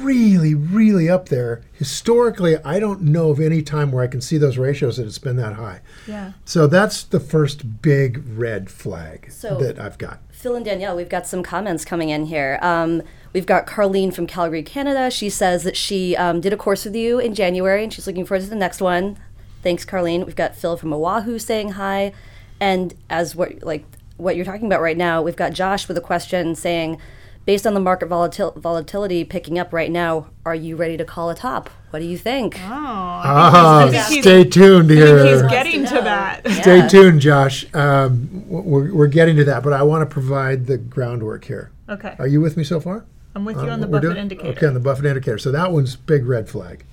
really, 0.00 0.54
really 0.54 1.08
up 1.08 1.28
there. 1.28 1.62
Historically, 1.72 2.56
I 2.64 2.80
don't 2.80 3.02
know 3.02 3.30
of 3.30 3.40
any 3.40 3.62
time 3.62 3.92
where 3.92 4.02
I 4.02 4.06
can 4.06 4.20
see 4.20 4.38
those 4.38 4.58
ratios 4.58 4.96
that 4.96 5.06
it's 5.06 5.18
been 5.18 5.36
that 5.36 5.54
high. 5.54 5.80
Yeah. 6.06 6.32
So 6.44 6.66
that's 6.66 7.02
the 7.02 7.20
first 7.20 7.82
big 7.82 8.22
red 8.36 8.70
flag 8.70 9.30
So- 9.30 9.56
that 9.58 9.78
I've 9.78 9.98
got. 9.98 10.20
Phil 10.30 10.56
and 10.56 10.64
Danielle, 10.64 10.96
we've 10.96 11.08
got 11.10 11.26
some 11.26 11.42
comments 11.42 11.84
coming 11.84 12.08
in 12.08 12.24
here. 12.24 12.58
Um, 12.62 13.02
we've 13.34 13.44
got 13.44 13.66
Carlene 13.66 14.14
from 14.14 14.26
Calgary, 14.26 14.62
Canada. 14.62 15.10
She 15.10 15.28
says 15.28 15.64
that 15.64 15.76
she 15.76 16.16
um, 16.16 16.40
did 16.40 16.52
a 16.54 16.56
course 16.56 16.86
with 16.86 16.96
you 16.96 17.18
in 17.18 17.34
January 17.34 17.84
and 17.84 17.92
she's 17.92 18.06
looking 18.06 18.24
forward 18.24 18.44
to 18.44 18.48
the 18.48 18.56
next 18.56 18.80
one. 18.80 19.18
Thanks, 19.62 19.84
Carlene. 19.84 20.24
We've 20.24 20.34
got 20.34 20.56
Phil 20.56 20.78
from 20.78 20.94
Oahu 20.94 21.38
saying 21.38 21.72
hi. 21.72 22.14
And 22.58 22.94
as 23.10 23.36
what 23.36 23.62
like 23.62 23.84
what 24.16 24.34
you're 24.36 24.44
talking 24.46 24.66
about 24.66 24.80
right 24.80 24.96
now, 24.96 25.20
we've 25.20 25.36
got 25.36 25.52
Josh 25.52 25.86
with 25.88 25.98
a 25.98 26.00
question 26.00 26.54
saying, 26.54 26.98
based 27.46 27.66
on 27.66 27.74
the 27.74 27.80
market 27.80 28.08
volatil- 28.08 28.56
volatility 28.56 29.24
picking 29.24 29.58
up 29.58 29.72
right 29.72 29.90
now, 29.90 30.26
are 30.44 30.54
you 30.54 30.76
ready 30.76 30.96
to 30.96 31.04
call 31.04 31.30
a 31.30 31.34
top? 31.34 31.68
What 31.90 31.98
do 32.00 32.04
you 32.04 32.16
think? 32.18 32.56
Oh. 32.60 32.68
Ah, 32.72 33.88
think 33.90 34.22
stay 34.22 34.44
tuned 34.44 34.90
I 34.92 34.94
think 34.94 35.00
here. 35.06 35.24
he's 35.26 35.40
Wants 35.42 35.52
getting 35.52 35.82
to 35.82 35.88
to 35.88 35.94
know. 35.96 36.00
that. 36.02 36.40
Yeah. 36.44 36.62
Stay 36.62 36.88
tuned, 36.88 37.20
Josh. 37.20 37.66
Um, 37.74 38.44
we're, 38.48 38.92
we're 38.94 39.06
getting 39.08 39.36
to 39.36 39.44
that, 39.44 39.62
but 39.62 39.72
I 39.72 39.82
want 39.82 40.02
to 40.08 40.12
provide 40.12 40.66
the 40.66 40.78
groundwork 40.78 41.44
here. 41.44 41.70
Okay. 41.88 42.14
Are 42.18 42.26
you 42.28 42.40
with 42.40 42.56
me 42.56 42.62
so 42.64 42.78
far? 42.80 43.04
I'm 43.34 43.44
with 43.44 43.56
you 43.56 43.62
Uh, 43.68 43.70
on 43.72 43.80
the 43.80 43.86
we're 43.88 43.98
Buffett 44.00 44.10
doing? 44.10 44.22
indicator. 44.22 44.48
Okay, 44.50 44.66
on 44.66 44.74
the 44.74 44.80
Buffett 44.80 45.06
indicator. 45.06 45.38
So 45.38 45.50
that 45.52 45.72
one's 45.72 45.96
big 45.96 46.26
red 46.26 46.48
flag. 46.48 46.84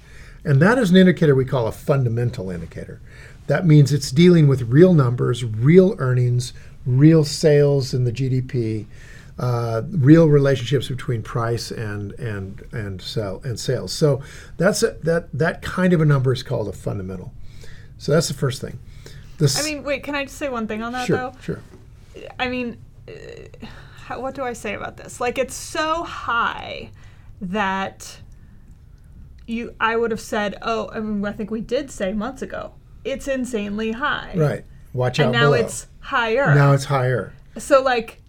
And 0.44 0.60
that 0.62 0.77
is 0.80 0.89
an 0.92 0.96
indicator 0.98 1.36
we 1.36 1.46
call 1.46 1.68
a 1.68 1.72
fundamental 1.72 2.50
indicator. 2.50 3.00
That 3.48 3.66
means 3.66 3.92
it's 3.94 4.12
dealing 4.12 4.48
with 4.48 4.62
real 4.63 4.94
numbers, 4.94 5.44
real 5.44 5.96
earnings, 6.00 6.54
real 6.86 7.24
sales 7.24 7.94
in 7.94 8.04
the 8.06 8.12
GDP, 8.12 8.86
uh, 9.39 9.84
real 9.89 10.27
relationships 10.27 10.88
between 10.88 11.22
price 11.22 11.72
and 11.72 12.12
and 12.13 12.63
and 12.72 13.01
sell 13.01 13.41
and 13.44 13.60
sales. 13.60 13.94
So 13.94 14.22
that's 14.58 14.84
a, 14.84 14.91
that 15.03 15.29
that 15.34 15.62
kind 15.62 15.94
of 15.94 16.01
a 16.01 16.06
number 16.06 16.34
is 16.34 16.44
called 16.44 16.67
a 16.67 16.74
fundamental. 16.74 17.34
So 17.98 18.12
that's 18.12 18.27
the 18.27 18.34
first 18.34 18.62
thing. 18.62 18.79
I 19.39 19.63
mean, 19.63 19.84
wait, 19.84 20.03
can 20.03 20.15
I 20.15 20.25
just 20.25 20.38
say 20.38 20.50
one 20.50 20.67
thing 20.67 20.82
on 20.82 20.94
that, 20.94 21.06
sure, 21.06 21.17
though? 21.17 21.34
sure. 21.41 21.62
I 22.39 22.48
mean, 22.50 22.77
uh, 23.08 23.12
how, 24.06 24.20
what 24.20 24.34
do 24.34 24.44
I 24.44 24.53
say 24.53 24.74
about 24.74 24.98
this? 24.98 25.22
Like, 25.22 25.38
it's 25.38 25.53
so 25.53 26.03
high 26.03 26.89
that 27.39 28.20
you, 29.46 29.75
I 29.79 29.96
would 29.96 30.10
have 30.10 30.20
said, 30.22 30.58
oh, 30.63 30.89
I 30.91 31.00
mean, 31.00 31.24
I 31.24 31.32
think 31.34 31.51
we 31.51 31.62
did 31.62 31.91
say 31.91 32.13
months 32.13 32.41
ago, 32.41 32.74
it's 33.03 33.27
insanely 33.27 33.91
high. 33.91 34.34
Right. 34.36 34.65
Watch 34.94 35.20
out 35.20 35.25
And 35.25 35.34
now 35.34 35.51
below. 35.51 35.53
it's 35.65 35.88
higher. 36.00 36.56
now 36.56 36.74
it's 36.74 36.86
higher. 36.86 37.32
so, 37.60 37.84
like, 37.84 38.22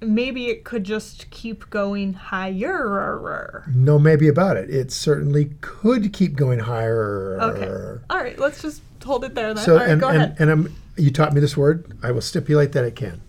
maybe 0.00 0.46
it 0.48 0.64
could 0.64 0.84
just 0.84 1.30
keep 1.30 1.68
going 1.70 2.12
higher. 2.14 3.64
No, 3.74 3.98
maybe 3.98 4.28
about 4.28 4.56
it. 4.56 4.70
It 4.70 4.92
certainly 4.92 5.50
could 5.60 6.12
keep 6.12 6.36
going 6.36 6.60
higher. 6.60 7.38
Okay. 7.40 8.02
All 8.10 8.18
right, 8.18 8.38
let's 8.38 8.62
just 8.62 8.82
hold 9.04 9.24
it 9.24 9.34
there 9.34 9.54
then. 9.54 9.64
So 9.64 9.74
All 9.74 9.78
right, 9.78 9.88
and 9.90 10.00
go 10.00 10.08
and, 10.08 10.16
ahead. 10.16 10.36
and 10.38 10.50
I'm, 10.50 10.76
you 10.96 11.10
taught 11.10 11.32
me 11.32 11.40
this 11.40 11.56
word. 11.56 11.96
I 12.02 12.10
will 12.12 12.20
stipulate 12.20 12.72
that 12.72 12.84
it 12.84 12.96
can. 12.96 13.20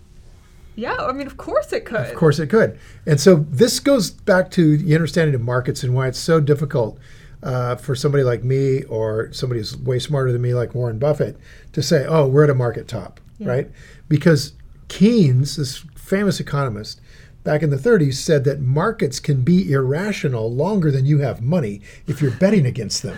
yeah, 0.76 0.94
I 0.94 1.12
mean, 1.12 1.26
of 1.26 1.36
course 1.36 1.72
it 1.72 1.84
could. 1.84 2.06
Of 2.06 2.14
course, 2.14 2.38
it 2.38 2.48
could. 2.48 2.78
And 3.06 3.20
so 3.20 3.46
this 3.48 3.80
goes 3.80 4.10
back 4.10 4.50
to 4.52 4.76
the 4.78 4.94
understanding 4.94 5.34
of 5.34 5.40
markets 5.40 5.82
and 5.82 5.94
why 5.94 6.08
it's 6.08 6.18
so 6.18 6.40
difficult 6.40 6.98
uh, 7.42 7.76
for 7.76 7.94
somebody 7.94 8.24
like 8.24 8.42
me 8.44 8.82
or 8.84 9.32
somebody 9.32 9.60
who's 9.60 9.76
way 9.76 9.98
smarter 9.98 10.32
than 10.32 10.42
me, 10.42 10.54
like 10.54 10.74
Warren 10.74 10.98
Buffett, 10.98 11.36
to 11.72 11.82
say, 11.82 12.04
"Oh, 12.06 12.26
we're 12.26 12.44
at 12.44 12.50
a 12.50 12.54
market 12.54 12.88
top," 12.88 13.20
right? 13.40 13.70
Because 14.08 14.52
Keynes, 14.88 15.56
this 15.56 15.84
famous 16.08 16.40
economist, 16.40 17.00
back 17.44 17.62
in 17.62 17.70
the 17.70 17.76
30s 17.76 18.14
said 18.14 18.44
that 18.44 18.60
markets 18.60 19.20
can 19.20 19.42
be 19.42 19.70
irrational 19.72 20.52
longer 20.52 20.90
than 20.90 21.06
you 21.06 21.18
have 21.18 21.40
money 21.40 21.80
if 22.06 22.20
you're 22.20 22.32
betting 22.32 22.66
against 22.66 23.02
them. 23.02 23.16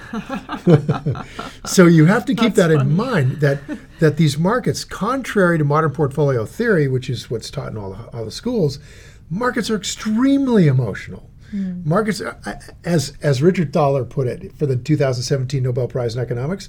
so 1.64 1.86
you 1.86 2.04
have 2.06 2.24
to 2.26 2.34
keep 2.34 2.54
That's 2.54 2.68
that 2.68 2.76
funny. 2.76 2.90
in 2.90 2.96
mind 2.96 3.40
that 3.40 3.60
that 4.00 4.16
these 4.18 4.38
markets, 4.38 4.84
contrary 4.84 5.58
to 5.58 5.64
modern 5.64 5.90
portfolio 5.92 6.44
theory, 6.46 6.86
which 6.88 7.08
is 7.10 7.30
what's 7.30 7.50
taught 7.50 7.72
in 7.72 7.76
all 7.78 7.92
the, 7.92 8.16
all 8.16 8.24
the 8.24 8.30
schools, 8.30 8.78
markets 9.30 9.70
are 9.70 9.76
extremely 9.76 10.66
emotional. 10.66 11.28
Hmm. 11.50 11.82
Markets, 11.88 12.20
are- 12.20 12.38
as 12.84 13.14
as 13.22 13.42
Richard 13.42 13.72
Thaler 13.72 14.04
put 14.04 14.26
it 14.28 14.52
for 14.56 14.66
the 14.66 14.76
2017 14.76 15.62
Nobel 15.62 15.88
Prize 15.88 16.14
in 16.14 16.22
Economics, 16.22 16.68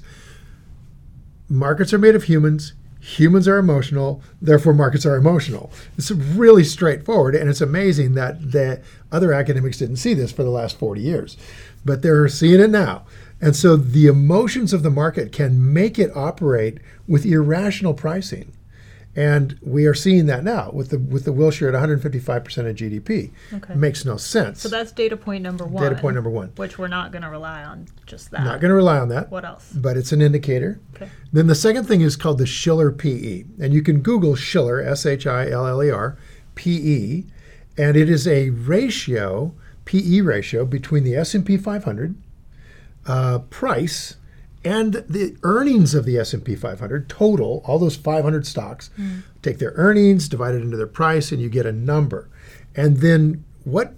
markets 1.48 1.92
are 1.92 1.98
made 1.98 2.14
of 2.14 2.24
humans. 2.24 2.72
Humans 3.02 3.48
are 3.48 3.58
emotional, 3.58 4.22
therefore 4.40 4.72
markets 4.72 5.04
are 5.04 5.16
emotional. 5.16 5.72
It's 5.98 6.12
really 6.12 6.62
straightforward, 6.62 7.34
and 7.34 7.50
it's 7.50 7.60
amazing 7.60 8.14
that 8.14 8.52
the 8.52 8.80
other 9.10 9.32
academics 9.32 9.78
didn't 9.78 9.96
see 9.96 10.14
this 10.14 10.30
for 10.30 10.44
the 10.44 10.50
last 10.50 10.78
40 10.78 11.00
years, 11.00 11.36
but 11.84 12.02
they're 12.02 12.28
seeing 12.28 12.60
it 12.60 12.70
now. 12.70 13.04
And 13.40 13.56
so 13.56 13.74
the 13.76 14.06
emotions 14.06 14.72
of 14.72 14.84
the 14.84 14.90
market 14.90 15.32
can 15.32 15.72
make 15.72 15.98
it 15.98 16.16
operate 16.16 16.78
with 17.08 17.26
irrational 17.26 17.92
pricing. 17.92 18.52
And 19.14 19.58
we 19.60 19.84
are 19.84 19.92
seeing 19.92 20.24
that 20.26 20.42
now 20.42 20.70
with 20.72 20.88
the 20.88 20.98
with 20.98 21.24
the 21.26 21.32
Wilshire 21.32 21.68
at 21.68 21.74
155% 21.74 22.26
of 22.70 22.76
GDP. 22.76 23.30
Okay. 23.52 23.74
Makes 23.74 24.06
no 24.06 24.16
sense. 24.16 24.62
So 24.62 24.70
that's 24.70 24.90
data 24.90 25.18
point 25.18 25.42
number 25.42 25.66
one. 25.66 25.82
Data 25.82 26.00
point 26.00 26.14
number 26.14 26.30
one. 26.30 26.48
Which 26.56 26.78
we're 26.78 26.88
not 26.88 27.12
going 27.12 27.20
to 27.22 27.28
rely 27.28 27.62
on 27.62 27.88
just 28.06 28.30
that. 28.30 28.42
Not 28.42 28.60
going 28.60 28.70
to 28.70 28.74
rely 28.74 28.98
on 28.98 29.08
that. 29.10 29.30
What 29.30 29.44
else? 29.44 29.70
but 29.74 29.98
it's 29.98 30.12
an 30.12 30.22
indicator. 30.22 30.80
Okay. 30.94 31.10
Then 31.30 31.46
the 31.46 31.54
second 31.54 31.84
thing 31.84 32.00
is 32.00 32.16
called 32.16 32.38
the 32.38 32.46
Shiller 32.46 32.90
PE, 32.90 33.44
and 33.60 33.74
you 33.74 33.82
can 33.82 34.00
Google 34.00 34.34
Shiller 34.34 34.80
S 34.80 35.04
H 35.04 35.26
I 35.26 35.50
L 35.50 35.66
L 35.66 35.82
E 35.82 35.90
R 35.90 36.16
PE, 36.54 37.24
and 37.76 37.96
it 37.96 38.08
is 38.08 38.26
a 38.26 38.48
ratio 38.50 39.54
PE 39.84 40.20
ratio 40.20 40.64
between 40.64 41.04
the 41.04 41.16
S 41.16 41.34
and 41.34 41.44
P 41.44 41.58
500 41.58 42.14
uh, 43.06 43.40
price 43.50 44.16
and 44.64 45.04
the 45.08 45.36
earnings 45.42 45.94
of 45.94 46.04
the 46.04 46.18
S&P 46.18 46.54
500 46.54 47.08
total 47.08 47.62
all 47.66 47.78
those 47.78 47.96
500 47.96 48.46
stocks 48.46 48.90
take 49.42 49.58
their 49.58 49.72
earnings 49.76 50.28
divide 50.28 50.54
it 50.54 50.62
into 50.62 50.76
their 50.76 50.86
price 50.86 51.32
and 51.32 51.40
you 51.40 51.48
get 51.48 51.66
a 51.66 51.72
number 51.72 52.28
and 52.74 52.98
then 52.98 53.44
what 53.64 53.94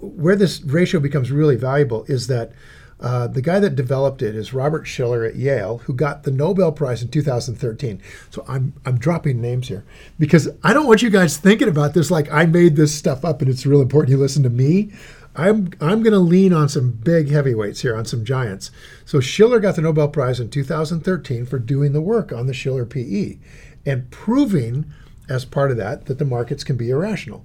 where 0.00 0.36
this 0.36 0.62
ratio 0.62 1.00
becomes 1.00 1.30
really 1.30 1.56
valuable 1.56 2.04
is 2.08 2.26
that 2.28 2.52
uh, 2.98 3.26
the 3.26 3.42
guy 3.42 3.60
that 3.60 3.76
developed 3.76 4.22
it 4.22 4.34
is 4.34 4.54
Robert 4.54 4.86
Shiller 4.86 5.22
at 5.24 5.36
Yale, 5.36 5.78
who 5.78 5.92
got 5.92 6.22
the 6.22 6.30
Nobel 6.30 6.72
Prize 6.72 7.02
in 7.02 7.08
2013. 7.08 8.00
So 8.30 8.42
I'm 8.48 8.72
I'm 8.86 8.96
dropping 8.96 9.40
names 9.40 9.68
here 9.68 9.84
because 10.18 10.48
I 10.64 10.72
don't 10.72 10.86
want 10.86 11.02
you 11.02 11.10
guys 11.10 11.36
thinking 11.36 11.68
about 11.68 11.92
this 11.92 12.10
like 12.10 12.32
I 12.32 12.46
made 12.46 12.76
this 12.76 12.94
stuff 12.94 13.22
up 13.24 13.42
and 13.42 13.50
it's 13.50 13.66
real 13.66 13.82
important 13.82 14.10
you 14.12 14.16
listen 14.16 14.42
to 14.44 14.50
me. 14.50 14.92
I'm 15.36 15.70
I'm 15.80 16.02
going 16.02 16.12
to 16.12 16.18
lean 16.18 16.52
on 16.52 16.68
some 16.68 16.92
big 16.92 17.30
heavyweights 17.30 17.80
here, 17.82 17.96
on 17.96 18.04
some 18.04 18.24
giants. 18.24 18.70
So 19.04 19.20
Shiller 19.20 19.60
got 19.60 19.76
the 19.76 19.82
Nobel 19.82 20.08
Prize 20.08 20.40
in 20.40 20.50
2013 20.50 21.46
for 21.46 21.58
doing 21.58 21.92
the 21.92 22.00
work 22.00 22.32
on 22.32 22.46
the 22.46 22.54
Shiller 22.54 22.86
PE 22.86 23.38
and 23.84 24.10
proving, 24.10 24.86
as 25.28 25.44
part 25.44 25.70
of 25.70 25.76
that, 25.76 26.06
that 26.06 26.18
the 26.18 26.24
markets 26.24 26.64
can 26.64 26.76
be 26.76 26.90
irrational 26.90 27.44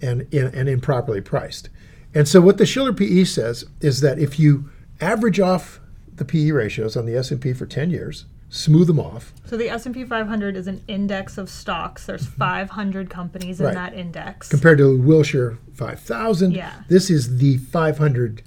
and 0.00 0.32
and 0.32 0.68
improperly 0.68 1.20
priced. 1.20 1.70
And 2.14 2.28
so 2.28 2.40
what 2.40 2.58
the 2.58 2.66
Shiller 2.66 2.92
PE 2.92 3.24
says 3.24 3.64
is 3.80 4.00
that 4.00 4.18
if 4.18 4.38
you 4.38 4.68
average 5.00 5.40
off 5.40 5.80
the 6.14 6.24
PE 6.24 6.50
ratios 6.50 6.96
on 6.96 7.06
the 7.06 7.16
S&P 7.16 7.52
for 7.52 7.66
10 7.66 7.90
years, 7.90 8.26
smooth 8.50 8.88
them 8.88 8.98
off, 8.98 9.32
So 9.46 9.56
the 9.56 9.70
S&P 9.70 10.04
500 10.04 10.56
is 10.56 10.66
an 10.66 10.82
index 10.88 11.38
of 11.38 11.48
stocks. 11.48 12.06
There's 12.06 12.26
mm-hmm. 12.26 12.38
500 12.38 13.08
companies 13.08 13.60
in 13.60 13.66
Right. 13.66 13.74
that 13.74 13.94
index. 13.94 14.48
compared 14.48 14.78
to 14.78 15.00
Wilshire 15.00 15.58
5000, 15.74 16.52
Yeah. 16.52 16.72
this 16.88 17.10
is 17.10 17.38
the 17.38 17.58
500 17.58 18.42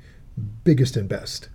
biggest 0.66 0.98
and 0.98 1.08
best. 1.08 1.48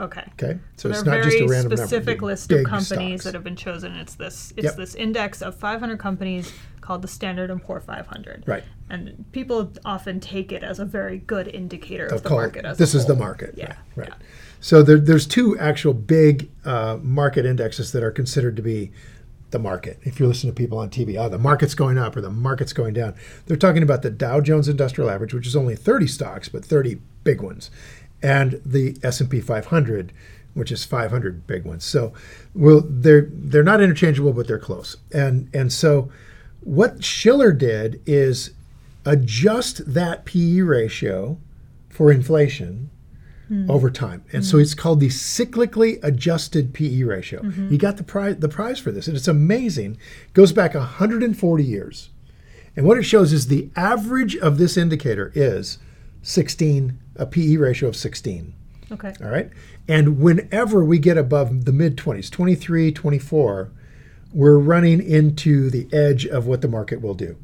okay. 0.00 0.24
Okay, 0.32 0.58
so 0.76 0.88
They're 0.88 0.98
it's 0.98 1.06
not 1.06 1.22
just 1.22 1.36
a 1.38 1.46
random 1.46 1.76
specific 1.76 2.18
They're 2.20 2.26
list 2.26 2.52
of 2.52 2.64
companies 2.64 3.20
stocks. 3.20 3.24
that 3.24 3.34
have 3.34 3.44
been 3.44 3.56
chosen. 3.56 3.92
It's 3.94 4.14
this 4.16 4.52
it's 4.56 4.64
Yep. 4.64 4.76
this 4.76 4.94
index 4.96 5.40
of 5.40 5.54
500 5.54 5.98
companies 5.98 6.52
called 6.80 7.02
the 7.02 7.08
Standard 7.08 7.50
and 7.50 7.62
Poor 7.62 7.80
500. 7.80 8.44
Right. 8.46 8.64
And 8.90 9.24
people 9.32 9.72
often 9.84 10.20
take 10.20 10.52
it 10.52 10.62
as 10.62 10.78
a 10.78 10.84
very 10.84 11.18
good 11.18 11.48
indicator 11.48 12.06
of 12.06 12.22
the 12.22 12.28
it- 12.28 12.32
market 12.32 12.64
as 12.64 12.78
this 12.78 12.94
is 12.94 13.06
the 13.06 13.14
market. 13.16 13.54
Yeah. 13.56 13.74
Right. 13.96 14.12
So 14.66 14.82
there, 14.82 14.98
there's 14.98 15.28
two 15.28 15.56
actual 15.60 15.94
big 15.94 16.50
uh, 16.64 16.98
market 17.00 17.46
indexes 17.46 17.92
that 17.92 18.02
are 18.02 18.10
considered 18.10 18.56
to 18.56 18.62
be 18.62 18.90
the 19.52 19.60
market. 19.60 20.00
If 20.02 20.18
you 20.18 20.26
listen 20.26 20.50
to 20.50 20.52
people 20.52 20.78
on 20.78 20.90
TV, 20.90 21.16
oh, 21.16 21.28
the 21.28 21.38
market's 21.38 21.76
going 21.76 21.98
up 21.98 22.16
or 22.16 22.20
the 22.20 22.30
market's 22.30 22.72
going 22.72 22.92
down. 22.92 23.14
They're 23.46 23.56
talking 23.56 23.84
about 23.84 24.02
the 24.02 24.10
Dow 24.10 24.40
Jones 24.40 24.68
Industrial 24.68 25.08
Average, 25.08 25.32
which 25.32 25.46
is 25.46 25.54
only 25.54 25.76
30 25.76 26.08
stocks, 26.08 26.48
but 26.48 26.64
30 26.64 26.98
big 27.22 27.42
ones, 27.42 27.70
and 28.20 28.60
the 28.66 28.98
S&P 29.04 29.40
500, 29.40 30.12
which 30.54 30.72
is 30.72 30.84
500 30.84 31.46
big 31.46 31.64
ones. 31.64 31.84
So, 31.84 32.12
well, 32.52 32.82
they're 32.84 33.28
they're 33.30 33.62
not 33.62 33.80
interchangeable, 33.80 34.32
but 34.32 34.48
they're 34.48 34.58
close. 34.58 34.96
And 35.12 35.48
and 35.54 35.72
so, 35.72 36.10
what 36.62 37.04
Shiller 37.04 37.52
did 37.52 38.02
is 38.04 38.50
adjust 39.04 39.94
that 39.94 40.24
PE 40.24 40.62
ratio 40.62 41.38
for 41.88 42.10
inflation 42.10 42.90
Hmm. 43.48 43.70
over 43.70 43.90
time. 43.90 44.24
And 44.32 44.44
so 44.44 44.56
hmm. 44.56 44.62
it's 44.62 44.74
called 44.74 44.98
the 44.98 45.06
cyclically 45.06 46.00
adjusted 46.02 46.74
PE 46.74 47.04
ratio. 47.04 47.42
Mm-hmm. 47.42 47.72
You 47.72 47.78
got 47.78 47.96
the 47.96 48.02
prize 48.02 48.38
the 48.38 48.48
prize 48.48 48.80
for 48.80 48.90
this. 48.90 49.06
And 49.06 49.16
it's 49.16 49.28
amazing. 49.28 49.98
It 50.26 50.32
goes 50.32 50.52
back 50.52 50.74
140 50.74 51.62
years. 51.62 52.10
And 52.74 52.86
what 52.86 52.98
it 52.98 53.04
shows 53.04 53.32
is 53.32 53.46
the 53.46 53.70
average 53.76 54.36
of 54.36 54.58
this 54.58 54.76
indicator 54.76 55.30
is 55.34 55.78
16, 56.22 56.98
a 57.14 57.24
PE 57.24 57.56
ratio 57.56 57.88
of 57.88 57.94
16. 57.94 58.52
Okay. 58.92 59.14
All 59.22 59.30
right. 59.30 59.50
And 59.88 60.20
whenever 60.20 60.84
we 60.84 60.98
get 60.98 61.16
above 61.16 61.64
the 61.64 61.72
mid 61.72 61.96
20s, 61.96 62.30
23, 62.30 62.92
24, 62.92 63.70
we're 64.32 64.58
running 64.58 65.00
into 65.00 65.70
the 65.70 65.88
edge 65.92 66.26
of 66.26 66.46
what 66.46 66.60
the 66.60 66.68
market 66.68 67.00
will 67.00 67.14
do. 67.14 67.36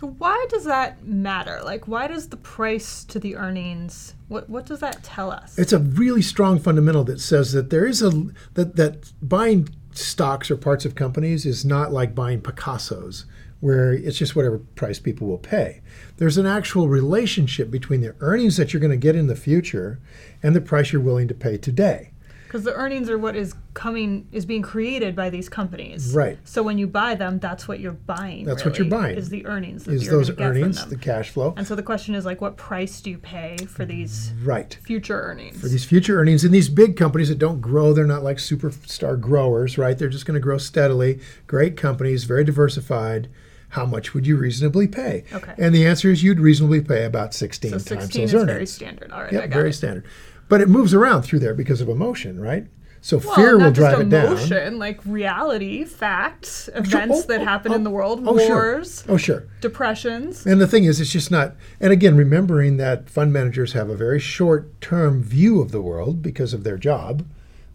So 0.00 0.06
why 0.16 0.46
does 0.48 0.64
that 0.64 1.04
matter? 1.04 1.60
Like 1.62 1.86
why 1.86 2.06
does 2.06 2.28
the 2.28 2.38
price 2.38 3.04
to 3.04 3.18
the 3.18 3.36
earnings 3.36 4.14
what 4.28 4.48
what 4.48 4.64
does 4.64 4.80
that 4.80 5.02
tell 5.02 5.30
us? 5.30 5.58
It's 5.58 5.74
a 5.74 5.78
really 5.78 6.22
strong 6.22 6.58
fundamental 6.58 7.04
that 7.04 7.20
says 7.20 7.52
that 7.52 7.68
there 7.68 7.84
is 7.84 8.00
a 8.00 8.10
that 8.54 8.76
that 8.76 9.12
buying 9.20 9.68
stocks 9.92 10.50
or 10.50 10.56
parts 10.56 10.86
of 10.86 10.94
companies 10.94 11.44
is 11.44 11.66
not 11.66 11.92
like 11.92 12.14
buying 12.14 12.40
Picassos, 12.40 13.24
where 13.60 13.92
it's 13.92 14.16
just 14.16 14.34
whatever 14.34 14.56
price 14.58 14.98
people 14.98 15.26
will 15.26 15.36
pay. 15.36 15.82
There's 16.16 16.38
an 16.38 16.46
actual 16.46 16.88
relationship 16.88 17.70
between 17.70 18.00
the 18.00 18.14
earnings 18.20 18.56
that 18.56 18.72
you're 18.72 18.80
going 18.80 18.92
to 18.92 18.96
get 18.96 19.16
in 19.16 19.26
the 19.26 19.36
future 19.36 20.00
and 20.42 20.56
the 20.56 20.62
price 20.62 20.92
you're 20.92 21.02
willing 21.02 21.28
to 21.28 21.34
pay 21.34 21.58
today. 21.58 22.09
Because 22.50 22.64
the 22.64 22.74
earnings 22.74 23.08
are 23.08 23.16
what 23.16 23.36
is 23.36 23.54
coming 23.74 24.26
is 24.32 24.44
being 24.44 24.60
created 24.62 25.14
by 25.14 25.30
these 25.30 25.48
companies. 25.48 26.12
Right. 26.12 26.36
So 26.42 26.64
when 26.64 26.78
you 26.78 26.88
buy 26.88 27.14
them, 27.14 27.38
that's 27.38 27.68
what 27.68 27.78
you're 27.78 27.92
buying. 27.92 28.44
That's 28.44 28.64
what 28.64 28.76
you're 28.76 28.88
buying. 28.88 29.16
Is 29.16 29.28
the 29.28 29.46
earnings 29.46 29.84
that 29.84 29.92
Is 29.94 30.08
those 30.08 30.30
gonna 30.30 30.36
get 30.36 30.54
from 30.54 30.62
earnings, 30.64 30.86
the 30.86 30.96
cash 30.96 31.30
flow? 31.30 31.54
and 31.56 31.64
so 31.64 31.76
the 31.76 31.82
question 31.84 32.16
is 32.16 32.24
like, 32.26 32.40
what 32.40 32.56
price 32.56 33.00
do 33.02 33.10
you 33.10 33.18
pay 33.18 33.56
for 33.68 33.84
these 33.84 34.32
Right. 34.42 34.76
future 34.82 35.20
earnings? 35.20 35.60
For 35.60 35.68
these 35.68 35.84
future 35.84 36.18
earnings 36.20 36.42
in 36.44 36.50
these 36.50 36.68
big 36.68 36.96
companies 36.96 37.28
that 37.28 37.38
don't 37.38 37.60
grow, 37.60 37.92
they're 37.92 38.04
not 38.04 38.24
like 38.24 38.38
superstar 38.38 39.20
growers, 39.20 39.78
right? 39.78 39.96
They're 39.96 40.08
just 40.08 40.26
going 40.26 40.34
to 40.34 40.40
grow 40.40 40.58
steadily. 40.58 41.20
Great 41.46 41.76
companies, 41.76 42.24
very 42.24 42.42
diversified. 42.42 43.28
How 43.74 43.86
much 43.86 44.12
would 44.12 44.26
you 44.26 44.36
reasonably 44.36 44.88
pay? 44.88 45.22
Okay. 45.32 45.52
And 45.56 45.72
the 45.72 45.86
answer 45.86 46.10
is 46.10 46.24
you'd 46.24 46.40
reasonably 46.40 46.80
pay 46.80 47.04
about 47.04 47.32
16 47.32 47.70
so 47.70 47.76
times 47.76 47.84
16 47.84 48.22
those 48.22 48.30
is 48.30 48.34
earnings. 48.34 48.46
very 48.52 48.66
standard. 48.66 49.12
All 49.12 49.22
right, 49.22 49.32
Yeah, 49.32 49.46
very 49.46 49.70
it. 49.70 49.74
standard. 49.74 50.04
But 50.50 50.60
it 50.60 50.68
moves 50.68 50.92
around 50.92 51.22
through 51.22 51.38
there 51.38 51.54
because 51.54 51.80
of 51.80 51.88
emotion, 51.88 52.38
right? 52.40 52.66
So 53.00 53.16
Well, 53.16 53.34
fear 53.34 53.56
will 53.58 53.70
drive 53.70 54.00
it 54.00 54.10
down. 54.10 54.32
emotion, 54.32 54.78
like 54.78 55.00
reality, 55.06 55.84
facts, 55.84 56.68
events 56.74 57.20
Oh, 57.20 57.26
that 57.28 57.40
oh, 57.40 57.44
happen 57.44 57.72
oh, 57.72 57.76
in 57.76 57.84
the 57.84 57.88
world, 57.88 58.22
oh, 58.26 58.36
sure. 58.36 58.48
wars, 58.74 59.04
Oh, 59.08 59.16
sure. 59.16 59.44
depressions. 59.62 60.44
And 60.44 60.60
the 60.60 60.66
thing 60.66 60.84
is, 60.84 61.00
it's 61.00 61.10
just 61.12 61.30
not. 61.30 61.54
And 61.80 61.92
again, 61.92 62.14
remembering 62.14 62.76
that 62.76 63.08
fund 63.08 63.32
managers 63.32 63.72
have 63.72 63.88
a 63.88 63.96
very 63.96 64.20
short 64.20 64.78
term 64.82 65.22
view 65.22 65.62
of 65.62 65.70
the 65.72 65.80
world 65.80 66.20
because 66.20 66.52
of 66.52 66.62
their 66.62 66.76
job. 66.76 67.24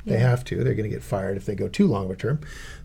They 0.05 0.19
have 0.19 0.43
to. 0.45 0.63
They're 0.63 0.75
going 0.75 0.87
to 0.87 0.95
get 0.95 1.01
fired 1.01 1.35
if 1.35 1.47
they 1.47 1.55
go 1.55 1.67
too 1.67 1.87
long 1.87 2.05
of 2.05 2.11
a 2.11 2.15
term. 2.15 2.39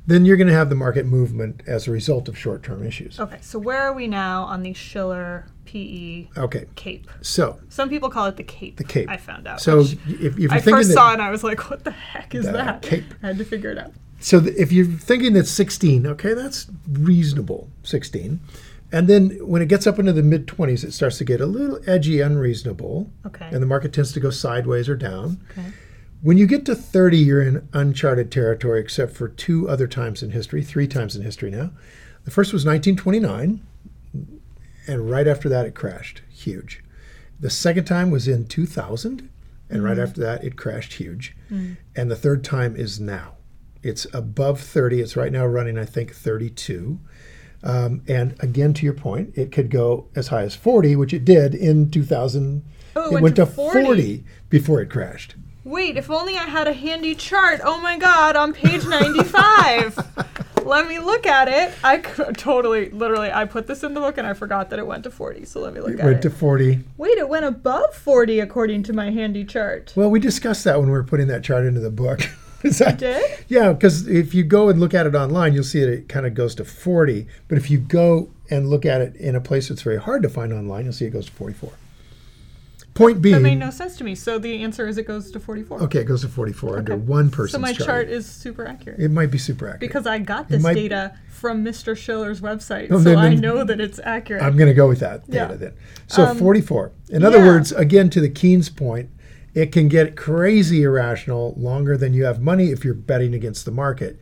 Then 0.07 0.25
you're 0.25 0.39
going 0.39 0.47
to 0.49 0.55
have 0.55 0.71
the 0.71 0.75
market 0.75 1.05
movement 1.05 1.61
as 1.67 1.87
a 1.87 1.91
result 1.91 2.27
of 2.31 2.39
short 2.39 2.63
term 2.63 2.83
issues. 2.87 3.21
Okay, 3.21 3.37
so 3.43 3.59
where 3.59 3.83
are 3.83 3.93
we 3.93 4.07
now 4.07 4.45
on 4.45 4.63
the 4.63 4.73
Shiller 4.73 5.45
PE 5.71 6.29
Okay. 6.37 6.67
cape? 6.75 7.09
So, 7.21 7.61
Some 7.69 7.89
people 7.89 8.11
call 8.11 8.27
it 8.27 8.37
the 8.37 8.43
cape. 8.43 8.77
the 8.77 8.85
cape. 8.85 9.09
I 9.09 9.17
found 9.17 9.47
out. 9.47 9.61
So, 9.61 9.81
if, 9.81 9.93
if 10.07 10.39
you're 10.39 10.53
I 10.53 10.57
thinking 10.61 10.75
first 10.75 10.89
that, 10.89 10.95
saw 10.95 11.11
it 11.11 11.15
and 11.15 11.23
I 11.23 11.31
was 11.31 11.45
like, 11.45 11.71
what 11.71 11.85
the 11.85 11.93
heck 11.93 12.35
is 12.35 12.47
The 12.47 12.53
that? 12.53 12.83
cape. 12.83 13.05
I 13.23 13.29
had 13.29 13.39
to 13.39 13.45
figure 13.45 13.71
it 13.71 13.79
out. 13.79 13.93
So 14.23 14.43
if 14.45 14.71
you're 14.73 14.85
thinking 14.85 15.33
that 15.35 15.47
16, 15.47 16.07
okay, 16.09 16.35
that's 16.35 16.67
reasonable, 16.91 17.71
16. 17.85 18.39
And 18.93 19.09
then 19.09 19.31
when 19.47 19.63
it 19.63 19.69
gets 19.69 19.87
up 19.87 19.99
into 19.99 20.13
the 20.13 20.23
mid 20.23 20.47
20s, 20.47 20.85
it 20.85 20.93
starts 20.93 21.17
to 21.19 21.25
get 21.25 21.41
a 21.41 21.47
little 21.47 21.79
edgy, 21.87 22.21
unreasonable. 22.21 23.11
Okay. 23.25 23.49
And 23.51 23.63
the 23.63 23.67
market 23.67 23.93
tends 23.93 24.13
to 24.13 24.21
go 24.21 24.29
sideways 24.31 24.89
or 24.89 24.97
down. 24.97 25.41
Okay. 25.53 25.65
When 26.23 26.37
you 26.37 26.47
get 26.47 26.67
to 26.67 26.75
30, 26.75 27.17
you're 27.17 27.41
in 27.41 27.67
uncharted 27.73 28.31
territory, 28.31 28.81
except 28.81 29.15
for 29.15 29.29
two 29.29 29.67
other 29.71 29.87
times 29.87 30.23
in 30.23 30.33
history, 30.33 30.63
three 30.63 30.87
times 30.89 31.17
in 31.17 31.23
history 31.23 31.51
now. 31.51 31.71
The 32.25 32.31
first 32.31 32.53
was 32.53 32.67
1929, 32.67 33.61
and 34.87 35.11
right 35.11 35.27
after 35.27 35.49
that 35.49 35.67
it 35.67 35.75
crashed 35.75 36.23
huge. 36.31 36.83
The 37.39 37.51
second 37.51 37.85
time 37.85 38.11
was 38.11 38.29
in 38.29 38.47
2000, 38.47 39.29
and 39.69 39.85
right 39.85 39.99
after 39.99 40.21
that 40.21 40.45
it 40.45 40.57
crashed 40.57 40.95
huge. 40.95 41.37
And 41.97 42.11
the 42.11 42.17
third 42.17 42.45
time 42.45 42.77
is 42.77 43.01
now. 43.01 43.37
It's 43.83 44.07
above 44.13 44.61
30. 44.61 45.01
It's 45.01 45.17
right 45.17 45.33
now 45.33 45.47
running, 45.47 45.79
I 45.79 45.85
think, 45.85 46.15
32. 46.15 47.01
Um, 47.63 48.03
and 48.09 48.37
again, 48.41 48.73
to 48.75 48.85
your 48.85 48.95
point, 48.95 49.33
it 49.37 49.53
could 49.53 49.71
go 49.71 50.09
as 50.15 50.29
high 50.29 50.43
as 50.43 50.55
40, 50.55 50.97
which 50.97 51.13
it 51.13 51.25
did 51.25 51.55
in 51.55 51.91
2000. 51.91 52.63
Oh, 52.97 53.17
it 53.17 53.23
went 53.23 53.37
to 53.37 53.47
40. 53.47 53.85
40 53.85 54.25
before 54.49 54.81
it 54.81 54.91
crashed. 54.91 55.35
Wait, 55.65 55.97
if 55.97 56.11
only 56.11 56.37
I 56.37 56.45
had 56.45 56.67
a 56.69 56.73
handy 56.73 57.15
chart. 57.15 57.61
Oh 57.63 57.81
my 57.81 57.99
god, 57.99 58.35
on 58.37 58.53
page 58.53 58.85
95. 58.87 59.99
let 60.65 60.89
me 60.89 60.99
look 60.99 61.27
at 61.27 61.49
it. 61.49 61.75
I 61.85 62.01
c- 62.01 62.33
totally, 62.37 62.91
literally, 62.91 63.31
I 63.31 63.45
put 63.45 63.67
this 63.67 63.83
in 63.83 63.93
the 63.95 64.01
book 64.01 64.17
and 64.19 64.27
I 64.27 64.33
forgot 64.35 64.71
that 64.71 64.79
it 64.79 64.87
went 64.87 65.05
to 65.05 65.11
40. 65.11 65.45
So 65.45 65.61
let 65.61 65.75
me 65.75 65.81
look 65.81 65.91
It 65.91 66.01
at 66.01 66.05
went 66.07 66.09
it. 66.09 66.13
Went 66.13 66.23
to 66.23 66.31
40. 66.31 66.81
Wait, 66.97 67.19
it 67.19 67.29
went 67.29 67.45
above 67.45 67.95
40 67.95 68.41
according 68.41 68.83
to 68.85 68.93
my 68.93 69.11
handy 69.11 69.45
chart. 69.45 69.93
Well, 69.97 70.11
we 70.11 70.19
discussed 70.21 70.65
that 70.65 70.79
when 70.79 70.87
we 70.87 70.93
were 70.93 71.05
putting 71.05 71.27
that 71.29 71.45
chart 71.45 71.65
into 71.67 71.81
the 71.81 71.91
book. 71.91 72.21
Is 72.63 72.79
that- 72.79 72.99
did? 72.99 73.23
Yeah, 73.49 73.73
because 73.73 74.07
if 74.09 74.35
you 74.35 74.43
go 74.45 74.69
and 74.71 74.81
look 74.81 74.95
at 74.95 75.07
it 75.07 75.15
online, 75.15 75.53
you'll 75.55 75.65
see 75.65 75.81
that 75.81 75.91
it 75.93 76.09
kind 76.09 76.27
of 76.27 76.35
goes 76.35 76.55
to 76.57 76.65
40. 76.65 77.27
But 77.49 77.59
if 77.59 77.71
you 77.71 77.79
go 77.79 78.31
and 78.51 78.69
look 78.69 78.85
at 78.87 79.01
it 79.01 79.17
in 79.17 79.35
a 79.35 79.41
place 79.41 79.69
that's 79.69 79.83
very 79.83 79.99
hard 79.99 80.23
to 80.23 80.29
find 80.29 80.53
online, 80.53 80.85
you'll 80.85 80.93
see 80.95 81.05
it 81.07 81.11
goes 81.11 81.27
to 81.27 81.33
44. 81.33 81.73
Point 82.95 83.23
B. 83.23 83.31
That 83.33 83.41
made 83.41 83.55
no 83.59 83.71
sense 83.71 83.97
to 83.99 84.05
me. 84.05 84.15
So 84.15 84.39
the 84.39 84.63
answer 84.63 84.87
is 84.89 84.99
it 84.99 85.07
goes 85.07 85.31
to 85.31 85.41
44. 85.41 85.83
okay, 85.85 86.01
it 86.01 86.05
goes 86.05 86.23
to 86.23 86.29
44 86.29 86.79
under 86.79 86.97
one 86.97 87.31
person's 87.31 87.53
So 87.53 87.59
my 87.59 87.73
chart. 87.73 87.87
chart 87.87 88.09
is 88.09 88.27
super 88.27 88.67
accurate. 88.67 88.99
it 89.01 89.11
might 89.11 89.31
be 89.31 89.39
super 89.39 89.67
accurate. 89.67 89.81
because 89.81 90.07
I 90.07 90.19
got 90.19 90.49
this 90.49 90.63
data 90.63 91.15
from 91.29 91.65
Mr. 91.65 91.97
Shiller's 91.97 92.41
website, 92.41 92.89
so 92.89 92.99
then- 92.99 93.17
I 93.19 93.35
know 93.35 93.65
that 93.65 93.81
it's 93.81 94.01
accurate. 94.03 94.43
I'm 94.43 94.57
going 94.57 94.69
to 94.69 94.75
go 94.75 94.89
with 94.89 95.01
that 95.01 95.23
Yeah. 95.29 95.47
data 95.47 95.57
then. 95.59 95.73
So 96.09 96.25
Um, 96.27 96.37
44. 96.37 96.91
In 97.09 97.25
other 97.25 97.39
yeah. 97.39 97.47
words, 97.47 97.73
again, 97.73 98.11
to 98.11 98.21
the 98.21 98.29
Keynes 98.29 98.69
point, 98.69 99.09
it 99.55 99.73
can 99.73 99.89
get 99.89 100.17
crazy 100.17 100.83
irrational 100.83 101.55
longer 101.57 101.97
than 101.97 102.13
you 102.13 102.25
have 102.25 102.41
money 102.43 102.71
if 102.71 102.85
you're 102.85 102.95
betting 102.95 103.35
against 103.35 103.65
the 103.65 103.71
market. 103.73 104.19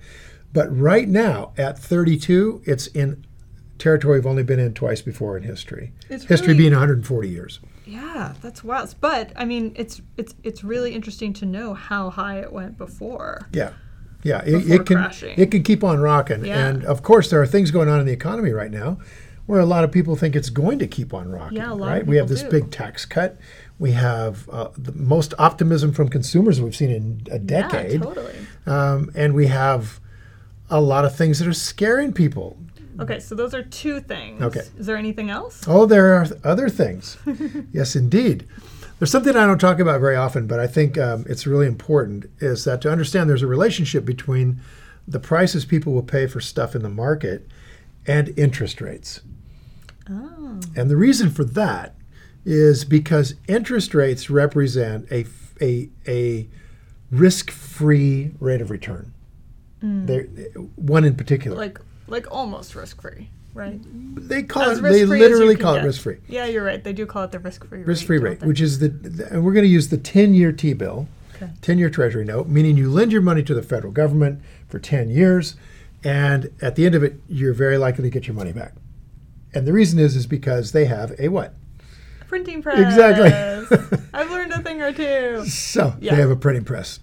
But 0.53 0.75
right 0.79 1.09
now, 1.09 1.53
at 1.59 1.79
32, 1.79 2.63
it's 2.65 2.87
in 2.89 3.25
territory 3.79 4.19
we've 4.19 4.27
only 4.27 4.43
been 4.43 4.59
in 4.59 4.73
twice 4.75 5.03
before 5.03 5.37
in 5.37 5.43
history. 5.45 5.93
It's 6.09 6.25
history 6.25 6.49
really- 6.49 6.59
being 6.59 6.73
140 6.73 7.29
years. 7.29 7.61
Yeah, 7.89 8.35
that's 8.43 8.63
wild. 8.63 8.95
But 9.01 9.33
I 9.37 9.45
mean, 9.45 9.73
it's 9.77 10.01
it's 10.17 10.35
it's 10.43 10.63
really 10.63 10.95
interesting 10.95 11.33
to 11.35 11.47
know 11.47 11.75
how 11.75 12.11
high 12.11 12.41
it 12.41 12.53
went 12.53 12.77
before. 12.79 13.49
Yeah. 13.53 13.73
Yeah, 14.25 14.43
it, 14.45 14.69
it 14.69 14.85
can 14.87 14.97
crashing. 14.97 15.39
it 15.39 15.51
can 15.53 15.63
keep 15.63 15.85
on 15.85 16.01
rocking, 16.01 16.45
Yeah. 16.45 16.67
and 16.67 16.85
of 16.85 17.03
course 17.05 17.31
there 17.31 17.41
are 17.41 17.47
things 17.47 17.71
going 17.71 17.89
on 17.89 18.01
in 18.01 18.07
the 18.07 18.13
economy 18.13 18.51
right 18.51 18.71
now 18.71 18.99
where 19.47 19.61
a 19.61 19.65
lot 19.65 19.85
of 19.85 19.93
people 19.93 20.17
think 20.17 20.35
it's 20.37 20.51
going 20.51 20.79
to 20.81 20.87
keep 20.89 21.15
on 21.15 21.31
rocking. 21.31 21.57
Yeah, 21.59 21.73
a 21.73 21.75
lot 21.75 21.87
of 21.89 21.95
right? 21.95 22.07
we 22.07 22.17
have 22.17 22.29
this 22.29 22.43
do. 22.43 22.51
big 22.51 22.71
tax 22.73 23.07
cut. 23.07 23.39
We 23.79 23.93
have 23.93 24.49
uh, 24.51 24.69
the 24.77 24.93
most 24.93 25.35
optimism 25.39 25.93
from 25.93 26.09
consumers 26.09 26.61
we've 26.61 26.75
seen 26.77 26.91
in 26.91 27.23
a 27.31 27.39
decade, 27.39 27.93
Yeah, 27.93 27.99
totally. 28.01 28.35
um, 28.67 29.11
and 29.15 29.35
we 29.35 29.47
have 29.47 30.01
a 30.69 30.81
lot 30.81 31.05
of 31.07 31.15
things 31.17 31.39
that 31.39 31.47
are 31.49 31.53
scaring 31.55 32.13
people. 32.13 32.59
Okay, 33.01 33.21
so 33.21 33.35
those 33.35 33.55
are 33.55 33.63
two 33.63 34.01
things. 34.01 34.43
Okay. 34.43 34.63
Is 34.79 34.87
there 34.87 34.97
anything 34.97 35.31
else? 35.31 35.65
Oh, 35.69 35.87
there 35.87 36.15
are 36.15 36.27
other 36.43 36.69
things. 36.69 37.17
yes, 37.73 37.95
indeed. 37.95 38.47
There's 38.99 39.11
something 39.11 39.37
I 39.37 39.47
don't 39.47 39.61
talk 39.61 39.79
about 39.79 40.01
very 40.01 40.17
often, 40.17 40.49
but 40.49 40.59
I 40.59 40.67
think 40.67 40.99
um, 40.99 41.25
it's 41.29 41.47
really 41.47 41.67
important 41.67 42.27
is 42.41 42.65
that 42.65 42.81
to 42.83 42.91
understand 42.91 43.31
there's 43.31 43.43
a 43.43 43.47
relationship 43.47 44.05
between 44.05 44.61
the 45.07 45.21
prices 45.21 45.65
people 45.65 45.93
will 45.93 46.03
pay 46.03 46.27
for 46.27 46.41
stuff 46.41 46.75
in 46.75 46.83
the 46.83 46.89
market 46.89 47.47
and 48.07 48.37
interest 48.37 48.81
rates. 48.81 49.21
Oh. 50.11 50.61
And 50.77 50.91
the 50.91 50.97
reason 50.97 51.31
for 51.31 51.45
that 51.45 51.95
is 52.45 52.85
because 52.85 53.35
interest 53.47 53.95
rates 53.95 54.29
represent 54.29 55.11
a, 55.13 55.27
a, 55.61 55.89
a 56.09 56.49
risk 57.11 57.51
free 57.51 58.33
rate 58.41 58.61
of 58.61 58.71
return. 58.71 59.13
They're, 59.81 60.25
one 60.75 61.05
in 61.05 61.15
particular. 61.15 61.57
Like 61.57 61.79
like 62.09 62.27
almost 62.31 62.75
risk 62.75 63.01
free, 63.03 63.31
right? 63.55 63.81
they 64.29 64.43
call 64.43 64.65
As 64.65 64.79
it, 64.79 64.83
they 64.83 64.89
risk-free 64.91 65.03
as 65.23 65.29
you 65.29 65.35
literally 65.37 65.57
call 65.57 65.75
it 65.77 65.85
risk 65.85 66.03
free. 66.03 66.19
Yeah, 66.29 66.47
you're 66.47 66.65
right. 66.65 66.83
They 66.83 66.93
do 66.93 67.07
call 67.07 67.25
it 67.25 67.33
the 67.33 67.39
risk 67.39 67.67
free 67.67 67.83
risk 67.83 68.07
free 68.07 68.19
rate, 68.19 68.43
which 68.43 68.61
is 68.61 68.79
the, 68.81 68.89
the- 68.89 69.29
and 69.33 69.45
we're 69.45 69.53
going 69.53 69.65
to 69.65 69.71
use 69.71 69.89
the 69.89 69.99
10 69.99 70.35
year 70.35 70.53
T 70.53 70.73
bill, 70.73 71.09
Okay. 71.37 71.51
10 71.63 71.79
year 71.79 71.89
Treasury 71.91 72.25
note, 72.25 72.49
meaning 72.49 72.77
you 72.77 72.91
lend 72.91 73.13
your 73.13 73.23
money 73.23 73.43
to 73.45 73.55
the 73.55 73.63
federal 73.63 73.93
government 73.93 74.41
for 74.69 74.79
10 74.79 75.09
years, 75.09 75.55
and 76.05 76.51
at 76.61 76.75
the 76.77 76.85
end 76.87 76.95
of 76.95 77.03
it, 77.03 77.21
you're 77.29 77.53
very 77.55 77.79
likely 77.79 78.03
to 78.05 78.11
get 78.11 78.27
your 78.27 78.35
money 78.35 78.53
back. 78.53 78.73
And 79.55 79.67
the 79.67 79.73
reason 79.73 79.99
is, 79.99 80.15
is 80.17 80.27
because 80.27 80.73
they 80.73 80.85
have 80.87 81.15
a 81.19 81.29
what? 81.29 81.55
printing 82.27 82.61
press. 82.63 82.79
Exactly. 82.79 83.33
I've 84.13 84.31
learned 84.31 84.53
a 84.53 84.61
thing 84.63 84.83
or 84.83 84.93
two. 84.93 85.45
So 85.49 85.95
Yeah. 85.99 86.15
they 86.15 86.21
have 86.21 86.31
a 86.31 86.37
printing 86.37 86.65
press. 86.65 87.01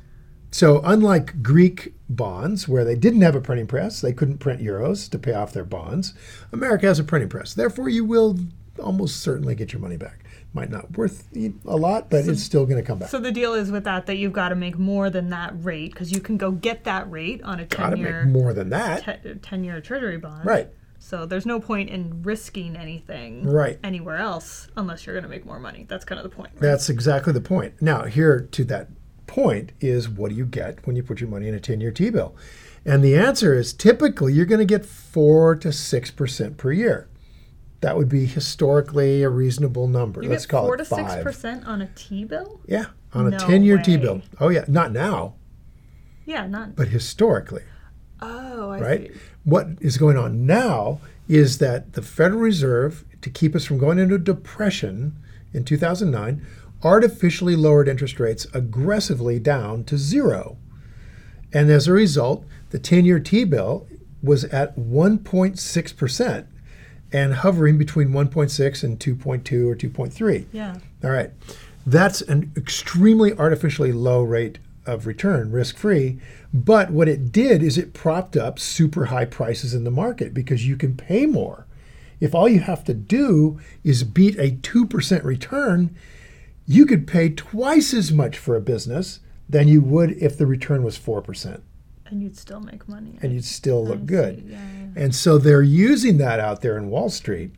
So 0.51 0.81
unlike 0.83 1.41
Greek 1.41 1.94
bonds, 2.09 2.67
where 2.67 2.83
they 2.85 2.95
didn't 2.95 3.21
have 3.21 3.35
a 3.35 3.41
printing 3.41 3.67
press, 3.67 4.01
they 4.01 4.13
couldn't 4.13 4.37
print 4.37 4.61
euros 4.61 5.09
to 5.09 5.19
pay 5.19 5.33
off 5.33 5.53
their 5.53 5.65
bonds. 5.65 6.13
America 6.51 6.85
has 6.85 6.99
a 6.99 7.03
printing 7.03 7.29
press. 7.29 7.53
Therefore, 7.53 7.89
you 7.89 8.05
will 8.05 8.37
almost 8.79 9.21
certainly 9.21 9.55
get 9.55 9.73
your 9.73 9.81
money 9.81 9.97
back. 9.97 10.23
Might 10.53 10.69
not 10.69 10.97
worth 10.97 11.27
a 11.35 11.75
lot, 11.75 12.09
but 12.09 12.27
it's 12.27 12.41
still 12.41 12.65
going 12.65 12.77
to 12.81 12.85
come 12.87 12.99
back. 12.99 13.09
So 13.09 13.19
the 13.19 13.31
deal 13.31 13.53
is 13.53 13.71
with 13.71 13.83
that 13.83 14.05
that 14.05 14.15
you've 14.15 14.31
got 14.33 14.49
to 14.49 14.55
make 14.55 14.77
more 14.77 15.09
than 15.09 15.29
that 15.31 15.51
rate 15.65 15.91
because 15.91 16.11
you 16.13 16.21
can 16.21 16.37
go 16.37 16.51
get 16.51 16.85
that 16.85 17.09
rate 17.11 17.41
on 17.43 17.59
a 17.59 17.65
Got 17.65 17.89
to 17.89 17.95
ten 17.95 18.03
make 18.03 18.09
year 18.11 18.25
more 18.25 18.53
than 18.53 18.69
that. 18.69 19.41
ten 19.43 19.63
year 19.65 19.81
treasury 19.81 20.17
bond. 20.17 20.45
Right. 20.45 20.69
So 20.97 21.25
there's 21.25 21.45
no 21.45 21.59
point 21.59 21.89
in 21.89 22.23
risking 22.23 22.75
anything 22.77 23.43
Right. 23.43 23.77
anywhere 23.83 24.17
else 24.17 24.69
unless 24.77 25.05
you're 25.05 25.13
going 25.13 25.23
to 25.23 25.29
make 25.29 25.45
more 25.45 25.59
money. 25.59 25.85
That's 25.89 26.05
kind 26.05 26.19
of 26.19 26.23
the 26.23 26.33
point. 26.35 26.51
Right? 26.53 26.61
That's 26.61 26.89
exactly 26.89 27.33
the 27.33 27.41
point. 27.41 27.81
Now, 27.81 28.03
here 28.05 28.47
to 28.51 28.63
that 28.65 28.87
point 29.27 29.71
is 29.79 30.07
what 30.09 30.29
do 30.29 30.35
you 30.35 30.45
get 30.45 30.85
when 30.85 30.95
you 30.95 31.03
put 31.03 31.19
your 31.19 31.29
money 31.29 31.47
in 31.47 31.53
a 31.55 31.59
10 31.59 31.81
year 31.81 31.91
T 31.91 32.09
bill? 32.09 32.35
And 32.85 33.03
the 33.03 33.15
answer 33.15 33.53
is 33.55 33.73
typically 33.73 34.33
you're 34.33 34.45
going 34.45 34.59
to 34.59 34.65
get 34.65 34.85
4 34.85 35.55
to 35.55 35.69
6% 35.69 36.57
per 36.57 36.71
year. 36.71 37.09
That 37.81 37.97
would 37.97 38.09
be 38.09 38.25
historically 38.25 39.21
a 39.23 39.29
reasonable 39.29 39.87
number. 39.87 40.23
you 40.23 40.29
Let's 40.29 40.45
call 40.45 40.65
four 40.65 40.75
it 40.75 40.79
to 40.79 40.85
5. 40.85 41.11
six 41.11 41.23
percent 41.23 41.65
on 41.67 41.81
a 41.81 41.87
T 41.87 42.23
bill. 42.23 42.61
Yeah, 42.67 42.85
on 43.13 43.31
a 43.31 43.37
10 43.37 43.63
year 43.63 43.77
T 43.79 43.97
bill. 43.97 44.21
Oh, 44.39 44.49
yeah, 44.49 44.65
not 44.67 44.91
now, 44.91 45.35
Yeah, 46.25 46.47
not. 46.47 46.75
but 46.75 46.87
historically, 46.87 47.63
Oh, 48.21 48.71
I 48.71 48.77
see. 48.79 48.83
right? 48.85 49.13
see. 49.13 49.19
What 49.43 49.67
is 49.81 49.97
going 49.97 50.17
on 50.17 50.45
now 50.47 50.99
is 51.27 51.57
that 51.59 51.93
the 51.93 52.01
Federal 52.01 52.39
Reserve, 52.41 53.03
to 53.21 53.29
keep 53.29 53.55
us 53.55 53.65
from 53.65 53.77
going 53.77 53.99
into 53.99 54.17
depression 54.17 55.17
in 55.53 55.63
2009, 55.63 56.43
artificially 56.85 57.55
lowered 57.55 57.89
interest 57.89 58.19
rates 58.19 58.45
aggressively 58.53 59.39
down 59.39 59.83
to 59.85 59.97
zero. 59.97 60.57
And 61.51 61.69
as 61.71 61.87
a 61.87 61.93
result, 61.93 62.45
the 62.69 62.79
10 62.79 63.03
year 63.05 63.19
T 63.19 63.43
bill 63.43 63.87
was 64.21 64.45
at 64.45 64.77
1.6% 64.77 66.47
and 67.11 67.33
hovering 67.33 67.77
between 67.77 68.09
1.6 68.09 68.83
and 68.83 68.99
2.2 68.99 69.67
or 69.67 69.75
2.3. 69.75 70.45
Yeah. 70.51 70.77
All 71.03 71.09
right. 71.09 71.31
That's 71.85 72.21
an 72.21 72.51
extremely 72.55 73.33
artificially 73.33 73.91
low 73.91 74.21
rate 74.21 74.59
of 74.85 75.07
return, 75.07 75.51
risk 75.51 75.77
free. 75.77 76.19
But 76.53 76.91
what 76.91 77.07
it 77.07 77.31
did 77.31 77.63
is 77.63 77.77
it 77.77 77.93
propped 77.93 78.37
up 78.37 78.59
super 78.59 79.05
high 79.05 79.25
prices 79.25 79.73
in 79.73 79.83
the 79.83 79.91
market 79.91 80.33
because 80.33 80.67
you 80.67 80.75
can 80.75 80.95
pay 80.95 81.25
more. 81.25 81.65
If 82.19 82.35
all 82.35 82.47
you 82.47 82.59
have 82.61 82.83
to 82.85 82.93
do 82.93 83.59
is 83.83 84.03
beat 84.03 84.37
a 84.37 84.51
2% 84.51 85.23
return, 85.23 85.95
you 86.65 86.85
could 86.85 87.07
pay 87.07 87.29
twice 87.29 87.93
as 87.93 88.11
much 88.11 88.37
for 88.37 88.55
a 88.55 88.61
business 88.61 89.19
than 89.47 89.67
you 89.67 89.81
would 89.81 90.11
if 90.11 90.37
the 90.37 90.47
return 90.47 90.83
was 90.83 90.97
4%. 90.97 91.61
And 92.07 92.21
you'd 92.21 92.37
still 92.37 92.59
make 92.59 92.87
money. 92.87 93.17
And 93.21 93.33
you'd 93.33 93.45
still 93.45 93.83
look 93.83 93.99
see. 93.99 94.05
good. 94.05 94.43
Yeah, 94.47 94.57
yeah. 94.57 95.03
And 95.03 95.15
so 95.15 95.37
they're 95.37 95.61
using 95.61 96.17
that 96.17 96.39
out 96.39 96.61
there 96.61 96.77
in 96.77 96.89
Wall 96.89 97.09
Street 97.09 97.51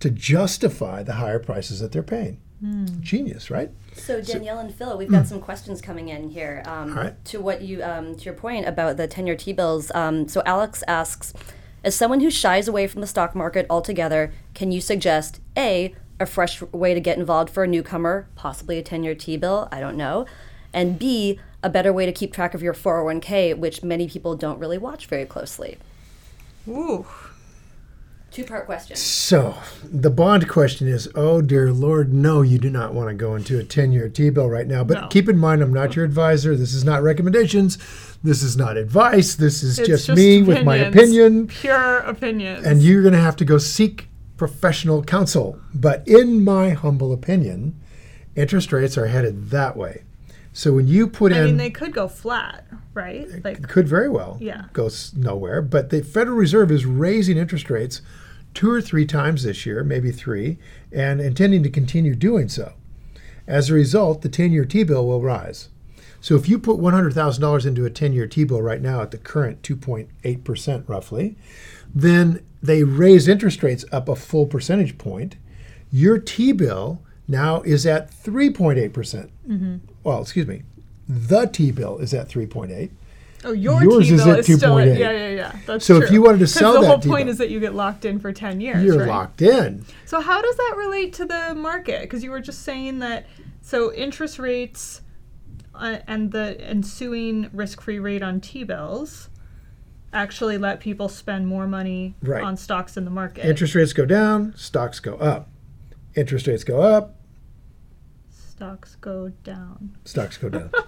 to 0.00 0.10
justify 0.10 1.02
the 1.02 1.14
higher 1.14 1.38
prices 1.38 1.80
that 1.80 1.92
they're 1.92 2.02
paying. 2.02 2.40
Hmm. 2.60 2.86
Genius, 3.00 3.50
right? 3.50 3.70
So 3.94 4.20
Danielle 4.20 4.58
and 4.58 4.74
Phil, 4.74 4.96
we've 4.96 5.10
got 5.12 5.26
some 5.26 5.40
questions 5.40 5.80
coming 5.80 6.08
in 6.08 6.30
here. 6.30 6.62
Um, 6.66 6.90
All 6.90 7.04
right. 7.04 7.24
To 7.26 7.40
what 7.40 7.62
you, 7.62 7.82
um, 7.82 8.16
to 8.16 8.24
your 8.24 8.34
point 8.34 8.66
about 8.66 8.96
the 8.96 9.06
ten-year 9.06 9.36
T-bills. 9.36 9.90
Um, 9.94 10.28
so 10.28 10.42
Alex 10.44 10.82
asks, 10.86 11.32
as 11.84 11.94
someone 11.94 12.20
who 12.20 12.30
shies 12.30 12.68
away 12.68 12.86
from 12.86 13.00
the 13.00 13.06
stock 13.06 13.34
market 13.34 13.66
altogether, 13.70 14.32
can 14.54 14.72
you 14.72 14.80
suggest 14.80 15.40
a 15.56 15.94
a 16.20 16.26
fresh 16.26 16.62
way 16.62 16.94
to 16.94 17.00
get 17.00 17.18
involved 17.18 17.50
for 17.50 17.64
a 17.64 17.66
newcomer, 17.66 18.28
possibly 18.36 18.78
a 18.78 18.82
ten-year 18.82 19.14
T-bill? 19.14 19.68
I 19.72 19.80
don't 19.80 19.96
know, 19.96 20.26
and 20.72 20.98
b 20.98 21.40
a 21.62 21.68
better 21.68 21.92
way 21.92 22.06
to 22.06 22.12
keep 22.12 22.32
track 22.32 22.54
of 22.54 22.62
your 22.62 22.72
401k, 22.72 23.56
which 23.58 23.82
many 23.82 24.08
people 24.08 24.34
don't 24.34 24.58
really 24.58 24.78
watch 24.78 25.06
very 25.06 25.26
closely. 25.26 25.76
Ooh. 26.68 27.06
Two-part 28.30 28.64
question. 28.64 28.96
So 28.96 29.56
the 29.82 30.08
bond 30.08 30.48
question 30.48 30.86
is, 30.86 31.08
oh 31.16 31.42
dear 31.42 31.72
Lord, 31.72 32.14
no, 32.14 32.42
you 32.42 32.58
do 32.58 32.70
not 32.70 32.94
want 32.94 33.08
to 33.08 33.14
go 33.14 33.34
into 33.34 33.58
a 33.58 33.64
10-year 33.64 34.08
T-bill 34.08 34.48
right 34.48 34.68
now. 34.68 34.84
But 34.84 35.00
No. 35.00 35.08
keep 35.08 35.28
in 35.28 35.36
mind, 35.36 35.62
I'm 35.62 35.72
not 35.72 35.96
your 35.96 36.04
advisor. 36.04 36.54
This 36.54 36.72
is 36.72 36.84
not 36.84 37.02
recommendations. 37.02 37.76
This 38.22 38.42
is 38.42 38.56
not 38.56 38.76
advice. 38.76 39.34
This 39.34 39.64
is 39.64 39.80
It's 39.80 39.88
just, 39.88 40.08
me 40.10 40.42
with 40.42 40.64
my 40.64 40.76
opinion. 40.76 41.48
Pure 41.48 41.98
opinion. 41.98 42.64
And 42.64 42.82
you're 42.82 43.02
going 43.02 43.14
to 43.14 43.20
have 43.20 43.36
to 43.36 43.44
go 43.44 43.58
seek 43.58 44.06
professional 44.40 45.02
counsel, 45.02 45.60
but 45.74 46.02
in 46.08 46.42
my 46.42 46.70
humble 46.70 47.12
opinion, 47.12 47.78
interest 48.34 48.72
rates 48.72 48.96
are 48.96 49.08
headed 49.08 49.50
that 49.50 49.76
way. 49.76 50.02
So 50.54 50.72
when 50.72 50.88
you 50.88 51.08
put 51.08 51.30
I 51.30 51.36
in 51.36 51.42
I 51.42 51.46
mean, 51.48 51.56
they 51.58 51.68
could 51.68 51.92
go 51.92 52.08
flat, 52.08 52.66
right? 52.94 53.28
Like, 53.44 53.68
could 53.68 53.86
very 53.86 54.08
well 54.08 54.38
Yeah. 54.40 54.64
go 54.72 54.88
nowhere. 55.14 55.60
But 55.60 55.90
the 55.90 56.02
Federal 56.02 56.38
Reserve 56.38 56.70
is 56.72 56.86
raising 56.86 57.36
interest 57.36 57.68
rates 57.68 58.00
two 58.54 58.70
or 58.70 58.80
three 58.80 59.04
times 59.04 59.42
this 59.42 59.66
year, 59.66 59.84
maybe 59.84 60.10
three, 60.10 60.56
and 60.90 61.20
intending 61.20 61.62
to 61.64 61.68
continue 61.68 62.14
doing 62.14 62.48
so. 62.48 62.72
As 63.46 63.68
a 63.68 63.74
result, 63.74 64.22
the 64.22 64.30
10 64.30 64.52
year 64.52 64.64
T 64.64 64.84
bill 64.84 65.06
will 65.06 65.20
rise. 65.20 65.68
So 66.20 66.34
if 66.36 66.48
you 66.48 66.58
put 66.58 66.76
$100,000 66.78 67.66
into 67.66 67.84
a 67.84 67.90
10 67.90 68.12
year 68.12 68.26
T 68.26 68.44
bill 68.44 68.60
right 68.62 68.80
now 68.80 69.00
at 69.02 69.10
the 69.10 69.18
current 69.18 69.62
2.8% 69.62 70.88
roughly, 70.88 71.36
then 71.94 72.44
they 72.62 72.82
raise 72.84 73.26
interest 73.26 73.62
rates 73.62 73.84
up 73.90 74.08
a 74.08 74.16
full 74.16 74.46
percentage 74.46 74.98
point. 74.98 75.36
Your 75.90 76.18
T 76.18 76.52
bill 76.52 77.02
now 77.26 77.62
is 77.62 77.86
at 77.86 78.10
3.8%. 78.10 78.92
percent 78.92 79.30
Mm-hmm. 79.48 79.76
Well, 80.04 80.20
excuse 80.22 80.46
me. 80.46 80.62
The 81.08 81.46
T 81.46 81.72
bill 81.72 81.98
is 81.98 82.14
at 82.14 82.28
3.8. 82.28 82.90
oh, 83.44 83.52
your 83.52 83.82
Yours 83.82 84.08
T-bill 84.08 84.30
at 84.30 84.38
is 84.40 84.56
still 84.58 84.78
at, 84.78 84.86
2.8. 84.88 84.98
yeah, 84.98 85.10
yeah, 85.10 85.28
yeah. 85.28 85.56
That's 85.66 85.84
So 85.84 86.00
if 86.00 86.10
you 86.10 86.22
wanted 86.22 86.38
to 86.40 86.46
sell 86.46 86.74
the 86.74 86.80
that 86.82 86.86
whole 86.86 86.94
point 86.98 87.02
T-bill- 87.22 87.28
is 87.28 87.38
that 87.38 87.50
you 87.50 87.58
get 87.58 87.74
locked 87.74 88.04
in 88.04 88.20
for 88.20 88.32
ten 88.32 88.60
years. 88.60 88.84
You're 88.84 88.98
right? 88.98 89.08
locked 89.08 89.42
in. 89.42 89.84
So 90.04 90.20
how 90.20 90.40
does 90.40 90.56
that 90.56 90.74
relate 90.76 91.12
to 91.14 91.24
the 91.24 91.54
market? 91.54 92.02
Because 92.02 92.22
you 92.22 92.30
were 92.30 92.40
just 92.40 92.62
saying 92.62 92.98
that 93.00 93.26
so 93.62 93.92
interest 93.92 94.38
rates 94.38 95.00
uh, 95.80 95.98
and 96.06 96.30
the 96.32 96.60
ensuing 96.60 97.50
risk-free 97.52 97.98
rate 97.98 98.22
on 98.22 98.40
T-bills 98.40 99.28
actually 100.12 100.58
let 100.58 100.80
people 100.80 101.08
spend 101.08 101.46
more 101.46 101.66
money 101.66 102.14
Right. 102.22 102.42
on 102.42 102.56
stocks 102.56 102.96
in 102.96 103.04
the 103.04 103.10
market. 103.10 103.44
Interest 103.44 103.74
rates 103.74 103.92
go 103.92 104.04
down, 104.04 104.54
stocks 104.56 105.00
go 105.00 105.14
up. 105.16 105.48
Interest 106.14 106.46
rates 106.46 106.64
go 106.64 106.82
up, 106.82 107.16
stocks 108.28 108.96
go 109.00 109.30
down. 109.44 109.96
stocks 110.04 110.36
go 110.36 110.48
down. 110.48 110.70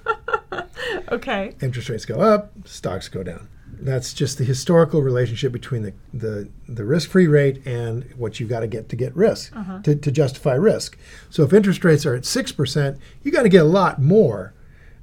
Okay. 1.11 1.55
Interest 1.63 1.89
rates 1.89 2.05
go 2.05 2.21
up, 2.21 2.53
stocks 2.65 3.09
go 3.09 3.23
down. 3.23 3.49
That's 3.81 4.13
just 4.13 4.39
the 4.39 4.45
historical 4.45 5.03
relationship 5.03 5.53
between 5.53 5.83
the, 5.83 5.95
the, 6.13 6.49
the 6.69 6.85
risk 6.85 7.11
free 7.11 7.27
rate 7.27 7.67
and 7.67 8.05
what 8.17 8.39
you've 8.39 8.49
got 8.49 8.61
to 8.61 8.67
get 8.67 8.89
to 8.91 8.97
get 8.97 9.15
risk, 9.17 9.53
to, 9.85 9.95
to 9.95 10.11
justify 10.13 10.55
risk. 10.55 10.99
So 11.31 11.43
if 11.45 11.53
interest 11.53 11.85
rates 11.85 12.05
are 12.07 12.15
at 12.15 12.23
6%, 12.23 12.99
you 13.23 13.31
got 13.33 13.43
to 13.43 13.49
get 13.49 13.63
a 13.63 13.69
lot 13.69 14.01
more 14.01 14.55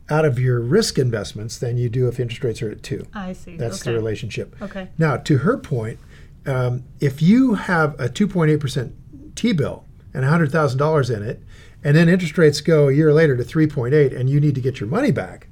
out 0.10 0.26
of 0.26 0.40
your 0.40 0.60
risk 0.60 0.98
investments 0.98 1.58
than 1.58 1.78
you 1.78 1.90
do 1.90 2.08
if 2.08 2.20
interest 2.20 2.44
rates 2.44 2.62
are 2.62 2.72
at 2.72 2.84
2 2.84 3.06
I 3.14 3.34
see. 3.34 3.58
That's 3.58 3.82
okay. 3.82 3.92
the 3.92 3.98
relationship. 3.98 4.56
Okay. 4.62 4.90
Now, 4.98 5.18
to 5.18 5.40
her 5.40 5.58
point, 5.58 6.00
um, 6.46 6.84
if 7.00 7.22
you 7.22 7.56
have 7.56 8.00
a 8.00 8.10
2.8% 8.10 8.92
T 9.36 9.54
bill 9.54 9.86
and 10.14 10.24
$100,000 10.24 11.16
in 11.16 11.24
it, 11.24 11.44
and 11.84 11.96
then 11.96 12.10
interest 12.10 12.38
rates 12.38 12.62
go 12.62 12.90
a 12.90 12.94
year 12.94 13.14
later 13.14 13.38
to 13.38 13.44
3.8 13.44 14.18
and 14.18 14.30
you 14.30 14.40
need 14.40 14.56
to 14.56 14.62
get 14.62 14.80
your 14.80 14.90
money 14.90 15.12
back, 15.12 15.48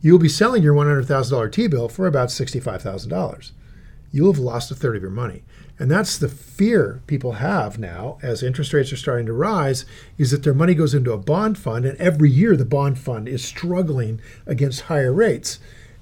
you'll 0.00 0.18
be 0.18 0.28
selling 0.28 0.62
your 0.62 0.74
$100,000 0.74 1.52
T 1.52 1.66
bill 1.68 1.88
for 1.88 2.06
about 2.06 2.28
$65,000. 2.28 3.52
You'll 4.12 4.32
have 4.32 4.38
lost 4.38 4.70
a 4.70 4.74
third 4.74 4.94
of 4.94 5.02
your 5.02 5.10
money. 5.10 5.42
And 5.78 5.90
that's 5.90 6.18
the 6.18 6.28
fear 6.28 7.02
people 7.06 7.32
have 7.32 7.78
now 7.78 8.18
as 8.22 8.42
interest 8.42 8.72
rates 8.72 8.92
are 8.92 8.96
starting 8.96 9.26
to 9.26 9.32
rise 9.32 9.84
is 10.18 10.30
that 10.30 10.44
their 10.44 10.54
money 10.54 10.74
goes 10.74 10.94
into 10.94 11.12
a 11.12 11.18
bond 11.18 11.58
fund 11.58 11.84
and 11.84 11.98
every 11.98 12.30
year 12.30 12.56
the 12.56 12.64
bond 12.64 12.98
fund 12.98 13.26
is 13.26 13.42
struggling 13.42 14.20
against 14.46 14.82
higher 14.82 15.12
rates 15.12 15.58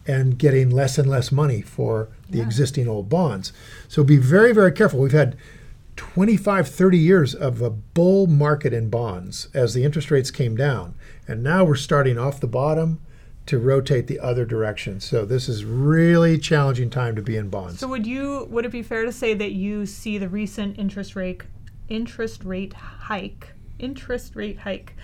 and 0.06 0.38
getting 0.38 0.68
less 0.68 0.98
and 0.98 1.08
less 1.08 1.30
money 1.30 1.62
for 1.62 2.08
the 2.28 2.42
existing 2.42 2.88
old 2.88 3.08
bonds. 3.08 3.52
So 3.88 4.02
be 4.02 4.16
very 4.16 4.52
very 4.52 4.72
careful. 4.72 5.00
We've 5.00 5.12
had 5.12 5.36
25 5.96 6.68
30 6.68 6.98
years 6.98 7.34
of 7.34 7.62
a 7.62 7.70
bull 7.70 8.26
market 8.26 8.72
in 8.72 8.90
bonds 8.90 9.48
as 9.54 9.72
the 9.72 9.84
interest 9.84 10.10
rates 10.10 10.30
came 10.30 10.56
down 10.56 10.94
and 11.28 11.42
now 11.42 11.64
we're 11.64 11.76
starting 11.76 12.18
off 12.18 12.40
the 12.40 12.46
bottom 12.46 13.00
to 13.46 13.58
rotate 13.58 14.06
the 14.06 14.20
other 14.20 14.44
direction. 14.44 15.00
So 15.00 15.24
this 15.24 15.48
is 15.48 15.64
really 15.64 16.38
challenging 16.38 16.90
time 16.90 17.16
to 17.16 17.22
be 17.22 17.36
in 17.36 17.48
bonds. 17.48 17.80
So 17.80 17.88
would 17.88 18.06
you 18.06 18.46
would 18.50 18.64
it 18.64 18.72
be 18.72 18.82
fair 18.82 19.04
to 19.04 19.12
say 19.12 19.34
that 19.34 19.52
you 19.52 19.86
see 19.86 20.18
the 20.18 20.28
recent 20.28 20.78
interest 20.78 21.16
rate 21.16 21.42
interest 21.88 22.44
rate 22.44 22.72
hike 22.72 23.52
interest 23.78 24.36
rate 24.36 24.58
hike 24.58 24.94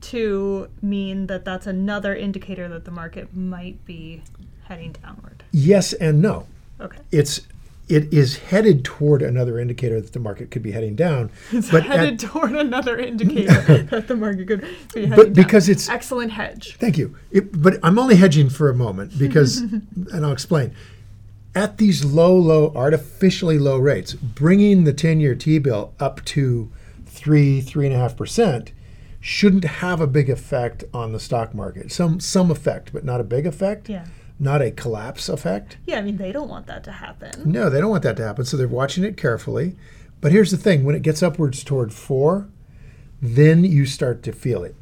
to 0.00 0.68
mean 0.80 1.26
that 1.26 1.44
that's 1.44 1.66
another 1.66 2.14
indicator 2.14 2.68
that 2.68 2.86
the 2.86 2.90
market 2.90 3.36
might 3.36 3.84
be 3.84 4.22
heading 4.64 4.92
downward? 5.02 5.42
yes 5.52 5.92
and 5.92 6.22
no. 6.22 6.46
Okay. 6.80 6.98
It's 7.12 7.42
it 7.90 8.12
is 8.12 8.38
headed 8.38 8.84
toward 8.84 9.22
another 9.22 9.58
indicator 9.58 10.00
that 10.00 10.12
the 10.12 10.18
market 10.18 10.50
could 10.50 10.62
be 10.62 10.72
heading 10.72 10.94
down. 10.94 11.30
It's 11.52 11.70
but 11.70 11.84
headed 11.84 12.14
at, 12.14 12.30
toward 12.30 12.52
another 12.52 12.98
indicator 12.98 13.82
that 13.90 14.08
the 14.08 14.16
market 14.16 14.46
could 14.46 14.60
be 14.94 15.06
heading 15.06 15.10
but 15.16 15.24
down. 15.24 15.32
because 15.32 15.68
it's 15.68 15.88
excellent 15.88 16.32
hedge. 16.32 16.76
Thank 16.76 16.96
you. 16.96 17.16
It, 17.30 17.60
but 17.60 17.78
I'm 17.82 17.98
only 17.98 18.16
hedging 18.16 18.48
for 18.48 18.68
a 18.68 18.74
moment 18.74 19.18
because, 19.18 19.58
and 19.58 20.24
I'll 20.24 20.32
explain. 20.32 20.74
At 21.54 21.78
these 21.78 22.04
low, 22.04 22.36
low, 22.36 22.72
artificially 22.76 23.58
low 23.58 23.76
rates, 23.78 24.14
bringing 24.14 24.84
the 24.84 24.92
10 24.92 25.18
year 25.18 25.34
T 25.34 25.58
bill 25.58 25.92
up 25.98 26.24
to 26.26 26.70
three, 27.06 27.60
three 27.60 27.86
and 27.86 27.94
a 27.94 27.98
half 27.98 28.16
percent 28.16 28.72
shouldn't 29.20 29.64
have 29.64 30.00
a 30.00 30.06
big 30.06 30.30
effect 30.30 30.84
on 30.94 31.12
the 31.12 31.20
stock 31.20 31.52
market. 31.54 31.92
Some, 31.92 32.20
some 32.20 32.50
effect, 32.50 32.92
but 32.92 33.04
not 33.04 33.20
a 33.20 33.24
big 33.24 33.46
effect. 33.46 33.88
Yeah. 33.88 34.06
Not 34.42 34.62
a 34.62 34.70
collapse 34.70 35.28
effect. 35.28 35.76
Yeah, 35.86 35.98
I 35.98 36.00
mean 36.00 36.16
they 36.16 36.32
don't 36.32 36.48
want 36.48 36.66
that 36.66 36.82
to 36.84 36.92
happen. 36.92 37.30
No, 37.44 37.68
they 37.68 37.80
don't 37.80 37.90
want 37.90 38.02
that 38.04 38.16
to 38.16 38.24
happen. 38.24 38.46
So 38.46 38.56
they're 38.56 38.66
watching 38.66 39.04
it 39.04 39.18
carefully. 39.18 39.76
But 40.22 40.32
here's 40.32 40.50
the 40.50 40.56
thing 40.56 40.84
when 40.84 40.94
it 40.94 41.02
gets 41.02 41.22
upwards 41.22 41.62
toward 41.62 41.92
four, 41.92 42.48
then 43.20 43.64
you 43.64 43.84
start 43.84 44.22
to 44.24 44.32
feel 44.32 44.64
it. 44.64 44.74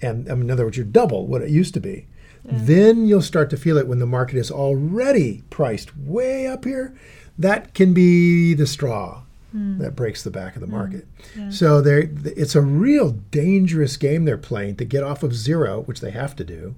And 0.00 0.30
I 0.30 0.34
mean, 0.34 0.44
in 0.44 0.50
other 0.50 0.64
words, 0.64 0.76
you're 0.76 0.86
double 0.86 1.26
what 1.26 1.42
it 1.42 1.50
used 1.50 1.74
to 1.74 1.80
be. 1.80 2.06
Then 2.48 3.06
you'll 3.06 3.22
start 3.22 3.50
to 3.50 3.56
feel 3.56 3.76
it 3.76 3.88
when 3.88 3.98
the 3.98 4.06
market 4.06 4.36
is 4.36 4.52
already 4.52 5.42
priced 5.50 5.96
way 5.96 6.46
up 6.46 6.64
here. 6.64 6.96
That 7.36 7.74
can 7.74 7.92
be 7.92 8.54
the 8.54 8.68
straw 8.68 9.22
hmm. 9.50 9.78
that 9.78 9.96
breaks 9.96 10.22
the 10.22 10.30
back 10.30 10.54
of 10.54 10.60
the 10.60 10.66
hmm. 10.66 10.72
market. 10.72 11.08
So 11.50 11.80
they 11.80 12.08
it's 12.24 12.54
a 12.54 12.60
real 12.60 13.10
dangerous 13.30 13.96
game 13.96 14.24
they're 14.24 14.38
playing 14.38 14.76
to 14.76 14.84
get 14.84 15.02
off 15.02 15.22
of 15.22 15.34
zero, 15.34 15.82
which 15.82 16.00
they 16.00 16.12
have 16.12 16.36
to 16.36 16.44
do 16.44 16.76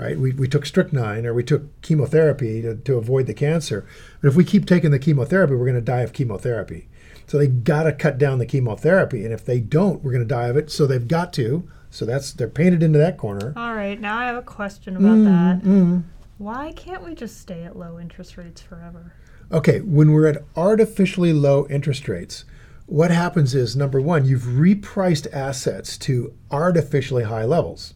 right? 0.00 0.18
We, 0.18 0.32
we 0.32 0.48
took 0.48 0.64
strychnine 0.64 1.26
or 1.26 1.34
we 1.34 1.44
took 1.44 1.80
chemotherapy 1.82 2.62
to, 2.62 2.74
to 2.74 2.96
avoid 2.96 3.26
the 3.26 3.34
cancer. 3.34 3.86
But 4.22 4.28
if 4.28 4.34
we 4.34 4.44
keep 4.44 4.64
taking 4.66 4.90
the 4.90 4.98
chemotherapy, 4.98 5.54
we're 5.54 5.66
going 5.66 5.74
to 5.74 5.80
die 5.82 6.00
of 6.00 6.14
chemotherapy. 6.14 6.88
So 7.26 7.36
they 7.38 7.46
got 7.46 7.82
to 7.84 7.92
cut 7.92 8.16
down 8.16 8.38
the 8.38 8.46
chemotherapy. 8.46 9.24
And 9.24 9.32
if 9.32 9.44
they 9.44 9.60
don't, 9.60 10.02
we're 10.02 10.12
going 10.12 10.26
to 10.26 10.34
die 10.34 10.48
of 10.48 10.56
it. 10.56 10.70
So 10.70 10.86
they've 10.86 11.06
got 11.06 11.32
to. 11.34 11.68
So 11.90 12.04
that's 12.06 12.32
they're 12.32 12.48
painted 12.48 12.82
into 12.82 12.98
that 12.98 13.18
corner. 13.18 13.52
All 13.56 13.74
right, 13.74 14.00
now 14.00 14.16
I 14.16 14.24
have 14.24 14.36
a 14.36 14.42
question 14.42 14.96
about 14.96 15.18
Mm-hmm. 15.18 15.94
that. 15.96 16.02
Why 16.38 16.72
can't 16.72 17.04
we 17.04 17.14
just 17.14 17.38
stay 17.38 17.64
at 17.64 17.76
low 17.76 17.98
interest 18.00 18.38
rates 18.38 18.62
forever? 18.62 19.12
Okay, 19.52 19.80
when 19.80 20.12
we're 20.12 20.28
at 20.28 20.42
artificially 20.56 21.32
low 21.34 21.66
interest 21.68 22.08
rates, 22.08 22.44
what 22.86 23.10
happens 23.10 23.54
is 23.54 23.76
number 23.76 24.00
one, 24.00 24.24
you've 24.24 24.42
repriced 24.42 25.26
assets 25.32 25.98
to 25.98 26.32
artificially 26.50 27.24
high 27.24 27.44
levels. 27.44 27.94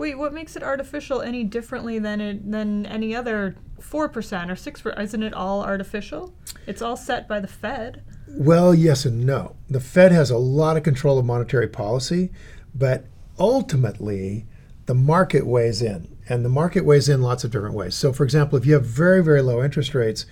Wait, 0.00 0.18
what 0.18 0.32
makes 0.32 0.56
it 0.56 0.62
artificial 0.62 1.20
any 1.20 1.44
differently 1.44 1.98
than 1.98 2.22
it 2.22 2.50
than 2.50 2.86
any 2.86 3.14
other 3.14 3.54
four 3.80 4.08
percent 4.08 4.50
or 4.50 4.56
six? 4.56 4.80
percent? 4.80 5.02
Isn't 5.02 5.22
it 5.22 5.34
all 5.34 5.62
artificial? 5.62 6.34
It's 6.66 6.80
all 6.80 6.96
set 6.96 7.28
by 7.28 7.38
the 7.38 7.46
Fed. 7.46 8.02
Well, 8.26 8.74
yes 8.74 9.04
and 9.04 9.26
no. 9.26 9.56
The 9.68 9.80
Fed 9.80 10.10
has 10.12 10.30
a 10.30 10.38
lot 10.38 10.78
of 10.78 10.84
control 10.84 11.18
of 11.18 11.26
monetary 11.26 11.68
policy, 11.68 12.30
but 12.74 13.04
ultimately, 13.38 14.46
the 14.86 14.94
market 14.94 15.46
weighs 15.46 15.82
in. 15.82 16.16
And 16.28 16.44
the 16.44 16.48
market 16.48 16.84
weighs 16.84 17.08
in 17.08 17.20
lots 17.22 17.44
of 17.44 17.50
different 17.50 17.74
ways. 17.74 17.94
So, 17.94 18.12
for 18.12 18.24
example, 18.24 18.56
if 18.56 18.64
you 18.64 18.74
have 18.74 18.86
very, 18.86 19.22
very 19.22 19.42
low 19.42 19.62
interest 19.62 19.94
rates, 19.94 20.24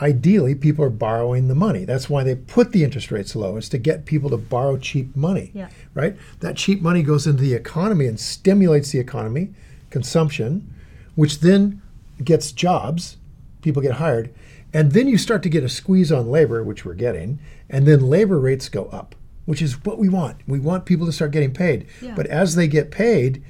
ideally 0.00 0.54
people 0.54 0.84
are 0.84 0.90
borrowing 0.90 1.48
the 1.48 1.54
money. 1.54 1.84
That's 1.84 2.08
why 2.08 2.24
they 2.24 2.34
put 2.34 2.72
the 2.72 2.84
interest 2.84 3.10
rates 3.10 3.36
low, 3.36 3.56
is 3.56 3.68
to 3.70 3.78
get 3.78 4.06
people 4.06 4.30
to 4.30 4.36
borrow 4.36 4.76
cheap 4.76 5.14
money. 5.14 5.50
Yeah. 5.54 5.68
Right? 5.94 6.16
That 6.40 6.56
cheap 6.56 6.80
money 6.80 7.02
goes 7.02 7.26
into 7.26 7.42
the 7.42 7.54
economy 7.54 8.06
and 8.06 8.18
stimulates 8.18 8.90
the 8.92 8.98
economy, 8.98 9.50
consumption, 9.90 10.72
which 11.14 11.40
then 11.40 11.82
gets 12.22 12.52
jobs, 12.52 13.16
people 13.62 13.82
get 13.82 13.94
hired, 13.94 14.32
and 14.72 14.92
then 14.92 15.08
you 15.08 15.18
start 15.18 15.42
to 15.42 15.48
get 15.48 15.64
a 15.64 15.68
squeeze 15.68 16.12
on 16.12 16.30
labor, 16.30 16.62
which 16.62 16.84
we're 16.84 16.94
getting, 16.94 17.38
and 17.68 17.86
then 17.86 18.08
labor 18.08 18.38
rates 18.38 18.68
go 18.68 18.84
up, 18.86 19.14
which 19.44 19.60
is 19.60 19.84
what 19.84 19.98
we 19.98 20.08
want. 20.08 20.36
We 20.46 20.60
want 20.60 20.86
people 20.86 21.06
to 21.06 21.12
start 21.12 21.32
getting 21.32 21.52
paid. 21.52 21.86
Yeah. 22.00 22.14
But 22.14 22.26
as 22.26 22.54
they 22.54 22.68
get 22.68 22.90
paid, 22.90 23.42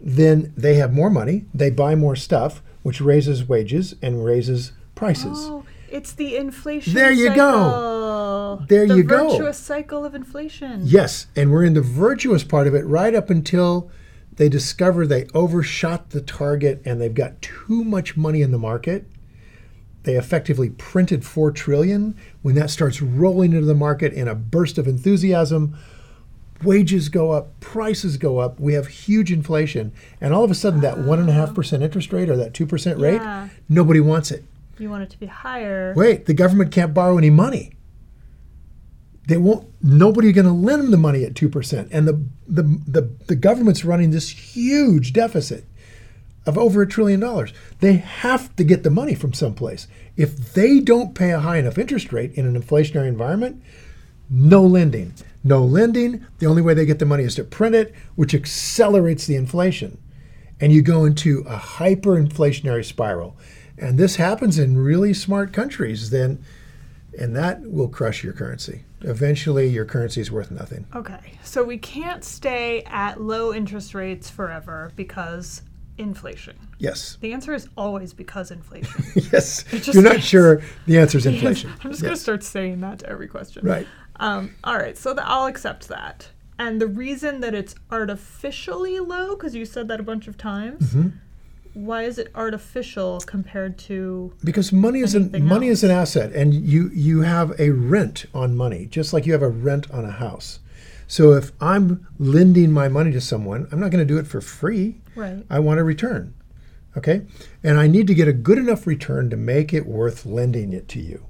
then 0.00 0.52
they 0.56 0.74
have 0.74 0.92
more 0.92 1.10
money, 1.10 1.46
they 1.54 1.70
buy 1.70 1.94
more 1.94 2.16
stuff, 2.16 2.60
which 2.82 3.00
raises 3.00 3.48
wages 3.48 3.94
and 4.02 4.24
raises 4.24 4.72
prices. 4.94 5.38
Oh, 5.46 5.64
it's 5.94 6.12
the 6.12 6.36
inflation. 6.36 6.92
There 6.94 7.12
you 7.12 7.34
go. 7.34 8.62
There 8.68 8.86
the 8.86 8.96
you 8.96 9.02
go. 9.04 9.24
The 9.24 9.30
virtuous 9.38 9.58
cycle 9.58 10.04
of 10.04 10.14
inflation. 10.14 10.80
Yes, 10.84 11.26
and 11.36 11.50
we're 11.52 11.64
in 11.64 11.74
the 11.74 11.80
virtuous 11.82 12.44
part 12.44 12.66
of 12.66 12.74
it 12.74 12.84
right 12.86 13.14
up 13.14 13.30
until 13.30 13.90
they 14.36 14.48
discover 14.48 15.06
they 15.06 15.26
overshot 15.34 16.10
the 16.10 16.20
target 16.20 16.82
and 16.84 17.00
they've 17.00 17.14
got 17.14 17.40
too 17.40 17.84
much 17.84 18.16
money 18.16 18.42
in 18.42 18.50
the 18.50 18.58
market. 18.58 19.06
they 20.02 20.16
effectively 20.16 20.68
printed 20.68 21.24
4 21.24 21.50
trillion. 21.52 22.14
When 22.42 22.54
that 22.56 22.68
starts 22.68 23.00
rolling 23.00 23.52
into 23.54 23.64
the 23.64 23.74
market 23.74 24.12
in 24.12 24.28
a 24.28 24.34
burst 24.34 24.76
of 24.76 24.86
enthusiasm, 24.86 25.78
wages 26.62 27.08
go 27.08 27.30
up, 27.30 27.58
prices 27.60 28.18
go 28.18 28.38
up, 28.38 28.60
we 28.60 28.74
have 28.74 28.86
huge 28.88 29.32
inflation, 29.32 29.92
and 30.20 30.34
all 30.34 30.44
of 30.44 30.50
a 30.50 30.54
sudden 30.54 30.80
that 30.82 30.98
one 30.98 31.20
and 31.20 31.30
a 31.30 31.32
half 31.32 31.54
percent 31.54 31.82
interest 31.82 32.12
rate 32.12 32.28
or 32.28 32.36
that 32.36 32.52
two 32.52 32.66
percent 32.66 32.98
rate, 33.00 33.14
Yeah. 33.22 33.48
nobody 33.68 34.00
wants 34.00 34.30
it. 34.30 34.44
You 34.78 34.90
want 34.90 35.04
it 35.04 35.10
to 35.10 35.18
be 35.18 35.26
higher. 35.26 35.94
Wait, 35.96 36.26
the 36.26 36.34
government 36.34 36.72
can't 36.72 36.92
borrow 36.92 37.16
any 37.18 37.30
money. 37.30 37.72
They 39.26 39.36
won't. 39.36 39.68
Nobody 39.82 40.32
going 40.32 40.46
to 40.46 40.52
lend 40.52 40.82
them 40.82 40.90
the 40.90 40.96
money 40.96 41.24
at 41.24 41.34
two 41.34 41.48
percent, 41.48 41.88
and 41.92 42.06
the, 42.06 42.24
the 42.46 42.62
the 42.86 43.10
the 43.26 43.36
government's 43.36 43.84
running 43.84 44.10
this 44.10 44.28
huge 44.30 45.12
deficit 45.12 45.64
of 46.46 46.58
over 46.58 46.82
a 46.82 46.86
trillion 46.86 47.20
dollars. 47.20 47.52
They 47.80 47.94
have 47.94 48.54
to 48.56 48.64
get 48.64 48.82
the 48.82 48.90
money 48.90 49.14
from 49.14 49.32
someplace. 49.32 49.88
If 50.16 50.52
they 50.54 50.80
don't 50.80 51.14
pay 51.14 51.30
a 51.30 51.40
high 51.40 51.56
enough 51.56 51.78
interest 51.78 52.12
rate 52.12 52.32
in 52.34 52.46
an 52.46 52.60
inflationary 52.60 53.08
environment, 53.08 53.62
no 54.28 54.62
lending. 54.62 55.14
No 55.42 55.62
lending. 55.62 56.26
The 56.38 56.46
only 56.46 56.62
way 56.62 56.74
they 56.74 56.86
get 56.86 56.98
the 56.98 57.06
money 57.06 57.24
is 57.24 57.34
to 57.36 57.44
print 57.44 57.74
it, 57.74 57.94
which 58.14 58.34
accelerates 58.34 59.26
the 59.26 59.36
inflation. 59.36 59.98
And 60.60 60.72
you 60.72 60.82
go 60.82 61.04
into 61.04 61.40
a 61.46 61.56
hyperinflationary 61.56 62.84
spiral. 62.84 63.36
And 63.78 63.98
this 63.98 64.16
happens 64.16 64.58
in 64.58 64.78
really 64.78 65.12
smart 65.14 65.52
countries, 65.52 66.10
then, 66.10 66.44
and 67.18 67.34
that 67.36 67.62
will 67.62 67.88
crush 67.88 68.22
your 68.22 68.32
currency. 68.32 68.84
Eventually, 69.00 69.68
your 69.68 69.84
currency 69.84 70.20
is 70.20 70.30
worth 70.30 70.50
nothing. 70.50 70.86
Okay, 70.94 71.38
so 71.42 71.62
we 71.62 71.76
can't 71.78 72.24
stay 72.24 72.82
at 72.86 73.20
low 73.20 73.52
interest 73.52 73.94
rates 73.94 74.30
forever 74.30 74.92
because 74.96 75.62
inflation. 75.98 76.56
Yes. 76.78 77.18
The 77.20 77.32
answer 77.32 77.52
is 77.54 77.68
always 77.76 78.12
because 78.12 78.50
inflation. 78.50 79.04
Yes. 79.32 79.64
You're 79.92 80.02
not 80.02 80.22
sure 80.22 80.62
the 80.86 80.98
answer 80.98 81.18
is 81.18 81.26
inflation. 81.26 81.72
I'm 81.82 81.90
just 81.90 82.02
going 82.02 82.14
to 82.14 82.20
start 82.20 82.42
saying 82.42 82.80
that 82.80 83.00
to 83.00 83.08
every 83.08 83.28
question. 83.28 83.66
Right. 83.66 83.86
Um, 84.16 84.54
all 84.64 84.76
right, 84.76 84.96
so 84.96 85.12
the, 85.14 85.26
I'll 85.26 85.46
accept 85.46 85.88
that. 85.88 86.28
And 86.58 86.80
the 86.80 86.86
reason 86.86 87.40
that 87.40 87.52
it's 87.54 87.74
artificially 87.90 89.00
low, 89.00 89.34
because 89.34 89.54
you 89.54 89.64
said 89.64 89.88
that 89.88 89.98
a 90.00 90.04
bunch 90.04 90.28
of 90.28 90.36
times, 90.38 90.94
Mm-hmm. 90.94 91.08
Why 91.74 92.04
is 92.04 92.18
it 92.18 92.30
artificial 92.34 93.20
compared 93.20 93.76
to? 93.78 94.32
Because 94.42 94.72
money 94.72 95.00
is 95.00 95.14
an 95.14 95.44
money 95.44 95.68
is 95.68 95.84
an 95.84 95.90
asset, 95.90 96.32
and 96.32 96.54
you 96.54 96.90
you 96.94 97.22
have 97.22 97.58
a 97.60 97.70
rent 97.70 98.26
on 98.32 98.56
money, 98.56 98.86
just 98.86 99.12
like 99.12 99.26
you 99.26 99.32
have 99.32 99.42
a 99.42 99.48
rent 99.48 99.90
on 99.90 100.04
a 100.04 100.12
house. 100.12 100.60
So 101.06 101.32
if 101.32 101.52
I'm 101.60 102.06
lending 102.18 102.72
my 102.72 102.88
money 102.88 103.12
to 103.12 103.20
someone, 103.20 103.68
I'm 103.70 103.80
not 103.80 103.90
going 103.90 104.06
to 104.06 104.12
do 104.12 104.18
it 104.18 104.26
for 104.26 104.40
free. 104.40 105.00
Right. 105.14 105.44
I 105.50 105.58
want 105.58 105.80
a 105.80 105.84
return. 105.84 106.34
Okay, 106.96 107.22
and 107.62 107.78
I 107.78 107.88
need 107.88 108.06
to 108.06 108.14
get 108.14 108.28
a 108.28 108.32
good 108.32 108.56
enough 108.56 108.86
return 108.86 109.28
to 109.30 109.36
make 109.36 109.74
it 109.74 109.84
worth 109.84 110.24
lending 110.24 110.72
it 110.72 110.88
to 110.88 111.00
you. 111.00 111.26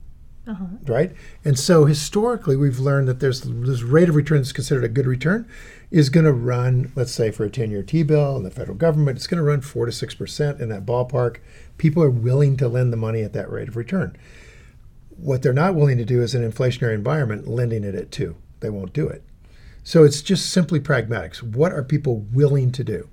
Uh-huh. 0.47 0.67
Right, 0.87 1.13
and 1.43 1.59
so 1.59 1.87
historically, 1.87 2.55
we've 2.55 2.79
learned 2.79 3.09
that 3.09 3.19
there's 3.19 3.41
this 3.41 3.83
rate 3.83 4.11
of 4.11 4.15
return 4.15 4.39
that's 4.39 4.53
considered 4.53 4.85
a 4.85 4.89
good 4.89 5.07
return 5.07 5.49
is 5.91 6.11
going 6.11 6.27
to 6.27 6.33
run, 6.33 6.91
let's 6.97 7.13
say, 7.13 7.31
for 7.31 7.45
a 7.45 7.51
10-year 7.51 7.83
T-bill 7.85 8.37
and 8.37 8.45
the 8.45 8.51
federal 8.51 8.77
government, 8.77 9.17
it's 9.17 9.29
going 9.29 9.39
to 9.39 9.45
run 9.45 9.61
four 9.61 9.87
to 9.87 9.93
six 9.93 10.15
percent 10.15 10.61
in 10.61 10.69
that 10.69 10.85
ballpark. 10.85 11.39
People 11.79 12.03
are 12.03 12.11
willing 12.11 12.57
to 12.57 12.69
lend 12.69 12.93
the 12.93 12.97
money 12.97 13.23
at 13.23 13.33
that 13.33 13.51
rate 13.51 13.69
of 13.69 13.77
return. 13.77 14.17
What 15.17 15.43
they're 15.43 15.53
not 15.53 15.77
willing 15.77 15.97
to 15.99 16.05
do 16.05 16.21
is 16.21 16.35
in 16.35 16.43
an 16.43 16.51
inflationary 16.51 16.95
environment 16.95 17.47
lending 17.47 17.85
it 17.85 17.95
at 17.95 18.11
two. 18.11 18.37
They 18.59 18.71
won't 18.71 18.93
do 18.93 19.09
it. 19.09 19.23
So 19.85 20.03
it's 20.03 20.21
just 20.21 20.51
simply 20.51 20.81
pragmatics. 20.81 21.43
What 21.43 21.73
are 21.73 21.85
people 21.85 22.27
willing 22.33 22.73
to 22.73 22.83
do? 22.83 23.09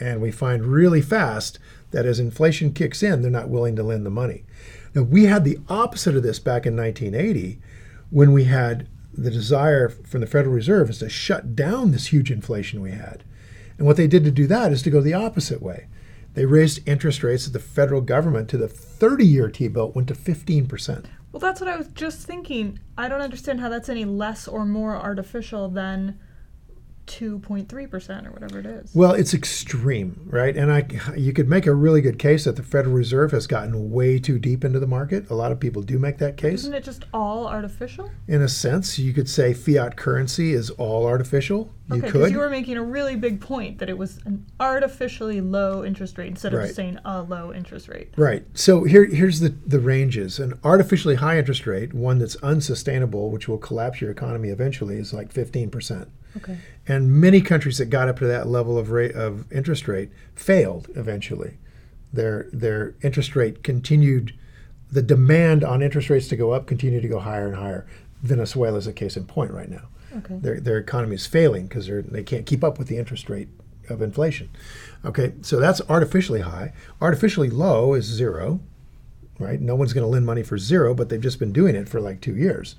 And 0.00 0.22
we 0.22 0.30
find 0.30 0.64
really 0.64 1.02
fast 1.02 1.58
that 1.90 2.06
as 2.06 2.18
inflation 2.18 2.72
kicks 2.72 3.02
in, 3.02 3.20
they're 3.20 3.30
not 3.30 3.50
willing 3.50 3.76
to 3.76 3.82
lend 3.82 4.06
the 4.06 4.10
money. 4.10 4.44
Now, 4.94 5.02
we 5.02 5.24
had 5.24 5.44
the 5.44 5.58
opposite 5.68 6.16
of 6.16 6.22
this 6.22 6.38
back 6.38 6.66
in 6.66 6.76
1980 6.76 7.60
when 8.10 8.32
we 8.32 8.44
had 8.44 8.88
the 9.12 9.30
desire 9.30 9.88
from 9.88 10.20
the 10.20 10.26
Federal 10.26 10.54
Reserve 10.54 10.90
is 10.90 10.98
to 10.98 11.08
shut 11.08 11.54
down 11.54 11.90
this 11.90 12.08
huge 12.08 12.30
inflation 12.30 12.80
we 12.80 12.92
had. 12.92 13.24
And 13.78 13.86
what 13.86 13.96
they 13.96 14.06
did 14.06 14.24
to 14.24 14.30
do 14.30 14.46
that 14.46 14.72
is 14.72 14.82
to 14.82 14.90
go 14.90 15.00
the 15.00 15.14
opposite 15.14 15.62
way. 15.62 15.86
They 16.34 16.44
raised 16.44 16.86
interest 16.88 17.22
rates 17.22 17.46
of 17.46 17.52
the 17.52 17.58
federal 17.58 18.00
government 18.00 18.48
to 18.50 18.58
the 18.58 18.68
30 18.68 19.26
year 19.26 19.48
T 19.48 19.68
bill 19.68 19.90
went 19.92 20.08
to 20.08 20.14
15%. 20.14 21.06
Well, 21.32 21.40
that's 21.40 21.60
what 21.60 21.70
I 21.70 21.76
was 21.76 21.88
just 21.88 22.26
thinking. 22.26 22.80
I 22.96 23.08
don't 23.08 23.20
understand 23.20 23.60
how 23.60 23.68
that's 23.68 23.88
any 23.88 24.04
less 24.04 24.46
or 24.46 24.64
more 24.64 24.96
artificial 24.96 25.68
than 25.68 26.18
2.3% 27.10 28.26
or 28.26 28.30
whatever 28.30 28.60
it 28.60 28.66
is. 28.66 28.90
Well, 28.94 29.12
it's 29.12 29.34
extreme, 29.34 30.20
right? 30.30 30.56
And 30.56 30.72
I, 30.72 30.86
you 31.16 31.32
could 31.32 31.48
make 31.48 31.66
a 31.66 31.74
really 31.74 32.00
good 32.00 32.18
case 32.18 32.44
that 32.44 32.56
the 32.56 32.62
Federal 32.62 32.94
Reserve 32.94 33.32
has 33.32 33.46
gotten 33.46 33.90
way 33.90 34.18
too 34.18 34.38
deep 34.38 34.64
into 34.64 34.78
the 34.78 34.86
market. 34.86 35.28
A 35.30 35.34
lot 35.34 35.50
of 35.52 35.58
people 35.58 35.82
do 35.82 35.98
make 35.98 36.18
that 36.18 36.36
case. 36.36 36.60
Isn't 36.60 36.74
it 36.74 36.84
just 36.84 37.04
all 37.12 37.46
artificial? 37.48 38.10
In 38.28 38.42
a 38.42 38.48
sense, 38.48 38.98
you 38.98 39.12
could 39.12 39.28
say 39.28 39.52
fiat 39.52 39.96
currency 39.96 40.52
is 40.52 40.70
all 40.70 41.06
artificial. 41.06 41.72
You 41.88 41.96
Okay, 41.96 42.06
because 42.06 42.22
could. 42.26 42.32
you 42.32 42.38
were 42.38 42.50
making 42.50 42.76
a 42.76 42.82
really 42.84 43.16
big 43.16 43.40
point 43.40 43.78
that 43.78 43.88
it 43.88 43.98
was 43.98 44.18
an 44.24 44.46
artificially 44.60 45.40
low 45.40 45.84
interest 45.84 46.16
rate 46.18 46.28
instead 46.28 46.54
of 46.54 46.60
Right. 46.60 46.72
saying 46.74 46.98
a 47.04 47.22
low 47.22 47.52
interest 47.52 47.88
rate. 47.88 48.10
Right. 48.16 48.44
So 48.54 48.84
here, 48.84 49.04
here's 49.06 49.40
the, 49.40 49.48
the 49.66 49.80
ranges. 49.80 50.38
An 50.38 50.58
artificially 50.62 51.16
high 51.16 51.38
interest 51.38 51.66
rate, 51.66 51.92
one 51.92 52.18
that's 52.20 52.36
unsustainable, 52.36 53.30
which 53.30 53.48
will 53.48 53.58
collapse 53.58 54.00
your 54.00 54.10
economy 54.12 54.50
eventually, 54.50 54.96
is 54.96 55.12
like 55.12 55.34
15%. 55.34 56.06
Okay. 56.36 56.58
And 56.86 57.12
many 57.20 57.40
countries 57.40 57.78
that 57.78 57.86
got 57.86 58.08
up 58.08 58.18
to 58.18 58.26
that 58.26 58.46
level 58.46 58.78
of 58.78 58.90
rate 58.90 59.14
of 59.14 59.50
interest 59.52 59.88
rate 59.88 60.10
failed 60.34 60.88
eventually. 60.94 61.58
Their 62.12 62.48
their 62.52 62.94
interest 63.02 63.36
rate 63.36 63.62
continued, 63.62 64.34
the 64.90 65.02
demand 65.02 65.64
on 65.64 65.82
interest 65.82 66.10
rates 66.10 66.28
to 66.28 66.36
go 66.36 66.52
up 66.52 66.66
continued 66.66 67.02
to 67.02 67.08
go 67.08 67.20
higher 67.20 67.46
and 67.46 67.56
higher. 67.56 67.86
Venezuela 68.22 68.78
is 68.78 68.86
a 68.86 68.92
case 68.92 69.16
in 69.16 69.24
point 69.24 69.52
right 69.52 69.70
now. 69.70 69.88
Okay. 70.16 70.38
Their 70.40 70.60
their 70.60 70.78
economy 70.78 71.14
is 71.14 71.26
failing 71.26 71.66
because 71.66 71.86
they 71.86 72.00
they 72.00 72.22
can't 72.22 72.46
keep 72.46 72.64
up 72.64 72.78
with 72.78 72.88
the 72.88 72.98
interest 72.98 73.28
rate 73.30 73.48
of 73.88 74.02
inflation. 74.02 74.48
Okay, 75.04 75.32
so 75.42 75.58
that's 75.58 75.80
artificially 75.88 76.40
high. 76.40 76.72
Artificially 77.00 77.50
low 77.50 77.94
is 77.94 78.04
zero, 78.04 78.60
right? 79.38 79.60
No 79.60 79.74
one's 79.74 79.92
going 79.92 80.04
to 80.04 80.08
lend 80.08 80.26
money 80.26 80.42
for 80.42 80.58
zero, 80.58 80.94
but 80.94 81.08
they've 81.08 81.20
just 81.20 81.38
been 81.38 81.52
doing 81.52 81.74
it 81.74 81.88
for 81.88 82.00
like 82.00 82.20
two 82.20 82.36
years. 82.36 82.76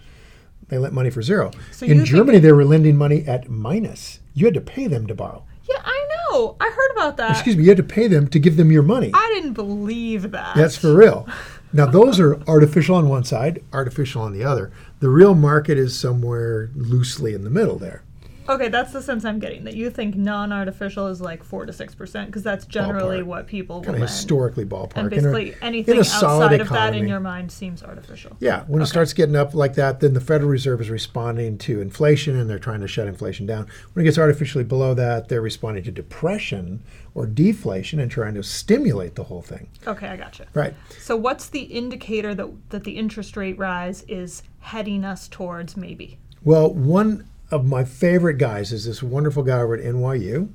They 0.70 0.78
lent 0.78 0.94
money 0.94 1.10
for 1.10 1.22
zero. 1.22 1.52
So 1.72 1.86
In 1.86 2.06
Germany, 2.06 2.40
they 2.40 2.52
were 2.52 2.64
lending 2.66 2.98
money 2.98 3.26
at 3.28 3.50
minus. 3.50 4.20
You 4.34 4.46
had 4.46 4.54
to 4.54 4.62
pay 4.62 4.88
them 4.88 5.08
to 5.08 5.16
borrow. 5.16 5.44
Yeah, 5.70 5.82
I 5.84 6.08
know. 6.32 6.56
I 6.60 6.70
heard 6.70 6.92
about 6.92 7.18
that. 7.18 7.32
Excuse 7.32 7.58
me, 7.58 7.64
you 7.64 7.70
had 7.70 7.78
to 7.78 7.84
pay 7.84 8.08
them 8.08 8.28
to 8.30 8.40
give 8.40 8.58
them 8.58 8.72
your 8.72 8.84
money. 8.84 9.12
I 9.14 9.32
didn't 9.34 9.54
believe 9.54 10.32
that. 10.32 10.56
That's 10.56 10.78
for 10.78 10.96
real. 10.96 11.28
Now, 11.74 11.86
those 11.92 12.20
are 12.20 12.42
artificial 12.48 12.96
on 12.96 13.10
one 13.10 13.24
side, 13.24 13.64
artificial 13.74 14.22
on 14.22 14.34
the 14.34 14.44
other. 14.44 14.72
The 15.00 15.10
real 15.10 15.36
market 15.36 15.78
is 15.78 15.98
somewhere 15.98 16.70
loosely 16.76 17.34
in 17.34 17.44
the 17.44 17.50
middle 17.50 17.78
there. 17.78 18.04
Okay, 18.50 18.70
that's 18.70 18.92
the 18.92 19.02
sense 19.02 19.24
I'm 19.24 19.40
getting. 19.40 19.64
That 19.66 19.76
you 19.76 19.90
think 19.90 20.16
non-artificial 20.16 21.08
is 21.08 21.22
like 21.22 21.44
four 21.44 21.66
to 21.66 21.72
six 21.74 21.94
percent, 21.96 22.28
because 22.28 22.44
that's 22.44 22.66
generally 22.66 23.20
Ballpark. 23.20 23.26
what 23.26 23.48
people 23.48 23.82
Kind 23.82 23.96
of 23.96 24.02
historically 24.02 24.66
ballpark. 24.66 24.94
and 24.98 25.14
In 25.14 25.20
a- 25.20 25.22
basically 25.32 25.56
anything 25.62 25.96
in 25.96 26.00
outside 26.02 26.60
of 26.60 26.70
that 26.70 26.96
in 26.96 27.08
your 27.08 27.20
mind 27.20 27.52
seems 27.52 27.84
artificial. 27.84 28.36
Yeah, 28.40 28.64
when 28.68 28.82
it 28.82 28.88
starts 28.88 29.14
getting 29.14 29.36
up 29.36 29.54
like 29.54 29.76
that, 29.76 30.00
then 30.00 30.14
the 30.14 30.20
Federal 30.22 30.50
Reserve 30.50 30.82
is 30.82 30.90
responding 30.90 31.58
to 31.60 31.82
inflation 31.82 32.36
and 32.36 32.50
they're 32.50 32.60
trying 32.60 32.82
to 32.82 32.88
shut 32.88 33.08
inflation 33.08 33.46
down. 33.46 33.68
When 33.94 34.04
it 34.04 34.08
gets 34.08 34.18
artificially 34.18 34.64
below 34.64 34.94
that, 34.96 35.30
they're 35.30 35.42
responding 35.42 35.84
to 35.84 35.92
depression 35.92 36.82
or 37.14 37.28
deflation 37.28 38.00
and 38.00 38.10
trying 38.10 38.34
to 38.36 38.44
stimulate 38.44 39.16
the 39.16 39.24
whole 39.26 39.42
thing. 39.42 39.68
Okay, 39.86 40.08
I 40.08 40.16
gotcha. 40.18 40.48
Right. 40.54 40.74
So 41.00 41.16
what's 41.16 41.50
the 41.50 41.62
indicator 41.62 42.34
that 42.36 42.50
that 42.70 42.84
the 42.86 42.98
interest 42.98 43.38
rate 43.38 43.58
rise 43.58 44.04
is 44.08 44.44
heading 44.60 45.04
us 45.06 45.28
towards 45.28 45.78
maybe? 45.78 46.18
Well, 46.44 46.74
one 46.74 47.28
of 47.52 47.66
my 47.66 47.84
favorite 47.84 48.38
guys 48.38 48.72
is 48.72 48.86
this 48.86 49.04
wonderful 49.04 49.44
guy 49.44 49.60
over 49.60 49.76
at 49.76 49.84
NYU, 49.84 50.50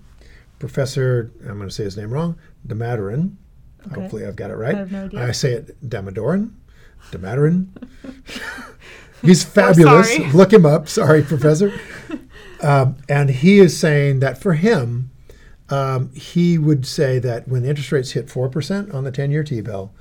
Professor, 0.59 1.30
I'm 1.40 1.56
going 1.56 1.68
to 1.68 1.74
say 1.74 1.85
his 1.85 1.96
name 1.96 2.12
wrong, 2.12 2.38
Damadaran. 2.66 3.37
Okay. 3.87 4.00
Hopefully 4.00 4.26
I've 4.26 4.37
got 4.37 4.50
it 4.50 4.56
right. 4.56 4.74
I 4.74 4.78
have 4.78 4.92
no 4.92 5.04
idea. 5.04 5.22
I 5.22 5.32
say 5.32 5.52
it 5.52 5.88
Damadoran. 5.88 6.52
Damadaran. 7.11 7.68
He's 9.22 9.44
fabulous. 9.54 10.18
Look 10.35 10.52
him 10.52 10.66
up. 10.66 10.88
Sorry, 10.88 11.22
Professor. 11.22 11.72
um, 12.62 12.96
and 13.09 13.30
he 13.30 13.59
is 13.59 13.78
saying 13.78 14.20
that 14.20 14.38
for 14.38 14.54
him, 14.54 15.11
um, 15.68 16.12
he 16.14 16.59
would 16.59 16.87
say 16.87 17.18
that 17.18 17.48
when 17.48 17.62
the 17.62 17.68
interest 17.68 17.92
rates 17.92 18.12
hit 18.12 18.26
4% 18.26 18.94
on 18.94 19.04
the 19.04 19.12
10 19.12 19.30
year 19.30 19.44
T 19.44 19.61
bill, 19.61 19.92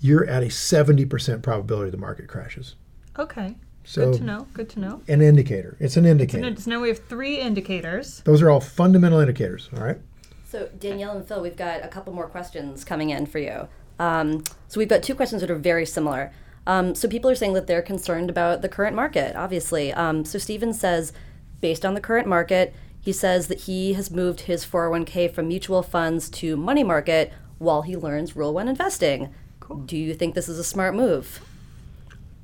you're 0.00 0.24
at 0.26 0.42
a 0.42 0.46
70% 0.46 1.42
probability 1.42 1.90
the 1.90 1.96
market 1.96 2.28
crashes. 2.28 2.76
Okay. 3.18 3.56
So- 3.88 4.10
Good 4.10 4.18
to 4.18 4.24
know. 4.24 4.46
Good 4.52 4.68
to 4.70 4.80
know. 4.80 5.00
An 5.08 5.22
indicator. 5.22 5.74
It's 5.80 5.96
an 5.96 6.04
indicator. 6.04 6.54
So 6.60 6.70
now 6.70 6.80
we 6.80 6.88
have 6.88 6.98
three 7.06 7.40
indicators. 7.40 8.20
Those 8.26 8.42
are 8.42 8.50
all 8.50 8.60
fundamental 8.60 9.18
indicators, 9.18 9.70
all 9.74 9.82
right? 9.82 9.98
So 10.46 10.68
Danielle 10.78 11.16
and 11.16 11.26
Phil, 11.26 11.40
we've 11.40 11.56
got 11.56 11.82
a 11.82 11.88
couple 11.88 12.12
more 12.12 12.26
questions 12.26 12.84
coming 12.84 13.08
in 13.08 13.24
for 13.24 13.38
you. 13.38 13.66
Um, 13.98 14.44
so 14.68 14.78
we've 14.78 14.88
got 14.90 15.02
two 15.02 15.14
questions 15.14 15.40
that 15.40 15.50
are 15.50 15.56
very 15.56 15.86
similar. 15.86 16.32
Um, 16.66 16.94
so 16.94 17.08
people 17.08 17.30
are 17.30 17.34
saying 17.34 17.54
that 17.54 17.66
they're 17.66 17.80
concerned 17.80 18.28
about 18.28 18.60
the 18.60 18.68
current 18.68 18.94
market, 18.94 19.34
obviously. 19.36 19.90
Um, 19.94 20.22
so 20.26 20.38
Steven 20.38 20.74
says, 20.74 21.14
based 21.62 21.86
on 21.86 21.94
the 21.94 22.00
current 22.00 22.28
market, 22.28 22.74
he 23.00 23.10
says 23.12 23.48
that 23.48 23.60
he 23.60 23.94
has 23.94 24.10
moved 24.10 24.40
his 24.42 24.66
401k 24.66 25.32
from 25.32 25.48
mutual 25.48 25.82
funds 25.82 26.28
to 26.28 26.58
money 26.58 26.84
market 26.84 27.32
while 27.56 27.82
he 27.82 27.96
learns 27.96 28.36
Rule 28.36 28.52
1 28.52 28.68
investing. 28.68 29.32
Cool. 29.60 29.78
Do 29.78 29.96
you 29.96 30.12
think 30.12 30.34
this 30.34 30.46
is 30.48 30.58
a 30.58 30.64
smart 30.64 30.94
move? 30.94 31.40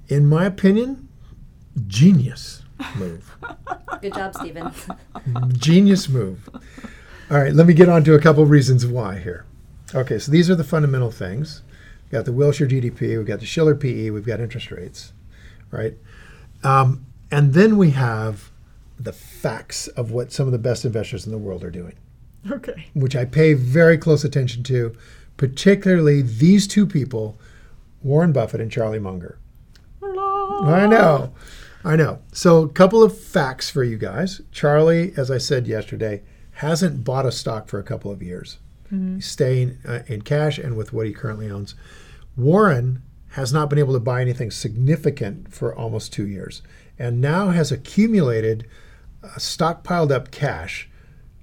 In 0.08 0.26
my 0.26 0.46
opinion, 0.46 1.08
genius 1.86 2.62
move. 2.96 3.36
Good 4.00 4.14
job, 4.14 4.34
Stephen. 4.34 4.70
genius 5.54 6.08
move. 6.08 6.48
All 7.30 7.38
right, 7.38 7.52
let 7.54 7.66
me 7.66 7.74
get 7.74 7.88
on 7.88 8.04
to 8.04 8.14
a 8.14 8.20
couple 8.20 8.44
reasons 8.46 8.86
why 8.86 9.18
here. 9.18 9.44
Okay, 9.94 10.18
so 10.18 10.30
these 10.30 10.50
are 10.50 10.54
the 10.54 10.64
fundamental 10.64 11.10
things. 11.10 11.62
We've 12.04 12.12
got 12.12 12.24
the 12.24 12.32
Wilshire 12.32 12.66
GDP, 12.66 13.16
we've 13.16 13.26
got 13.26 13.40
the 13.40 13.46
Shiller 13.46 13.74
PE, 13.74 14.10
we've 14.10 14.26
got 14.26 14.40
interest 14.40 14.70
rates, 14.70 15.12
right? 15.70 15.94
Um, 16.62 17.06
and 17.30 17.54
then 17.54 17.76
we 17.76 17.90
have 17.90 18.50
the 18.98 19.12
facts 19.12 19.88
of 19.88 20.10
what 20.10 20.32
some 20.32 20.46
of 20.46 20.52
the 20.52 20.58
best 20.58 20.84
investors 20.84 21.26
in 21.26 21.32
the 21.32 21.38
world 21.38 21.64
are 21.64 21.70
doing, 21.70 21.94
Okay. 22.50 22.86
which 22.94 23.16
I 23.16 23.24
pay 23.24 23.54
very 23.54 23.98
close 23.98 24.22
attention 24.24 24.62
to, 24.64 24.94
particularly 25.36 26.22
these 26.22 26.66
two 26.68 26.86
people, 26.86 27.38
Warren 28.02 28.32
Buffett 28.32 28.60
and 28.60 28.70
Charlie 28.70 28.98
Munger. 29.00 29.38
I 30.02 30.86
know. 30.86 31.32
I 31.84 31.96
know. 31.96 32.20
So, 32.32 32.62
a 32.62 32.68
couple 32.68 33.02
of 33.02 33.16
facts 33.16 33.68
for 33.68 33.84
you 33.84 33.98
guys. 33.98 34.40
Charlie, 34.52 35.12
as 35.16 35.30
I 35.30 35.38
said 35.38 35.66
yesterday, 35.66 36.22
hasn't 36.52 37.04
bought 37.04 37.26
a 37.26 37.32
stock 37.32 37.68
for 37.68 37.78
a 37.78 37.84
couple 37.84 38.10
of 38.10 38.22
years. 38.22 38.58
He's 38.90 39.26
staying 39.26 39.78
uh, 39.86 40.00
in 40.06 40.22
cash 40.22 40.56
and 40.56 40.76
with 40.76 40.92
what 40.92 41.06
he 41.06 41.12
currently 41.12 41.50
owns. 41.50 41.74
Warren 42.36 43.02
has 43.30 43.52
not 43.52 43.68
been 43.68 43.78
able 43.78 43.94
to 43.94 44.00
buy 44.00 44.20
anything 44.20 44.52
significant 44.52 45.52
for 45.52 45.74
almost 45.74 46.12
two 46.12 46.28
years 46.28 46.62
and 46.98 47.20
now 47.20 47.50
has 47.50 47.72
accumulated 47.72 48.68
uh, 49.22 49.28
stockpiled 49.30 50.12
up 50.12 50.30
cash 50.30 50.88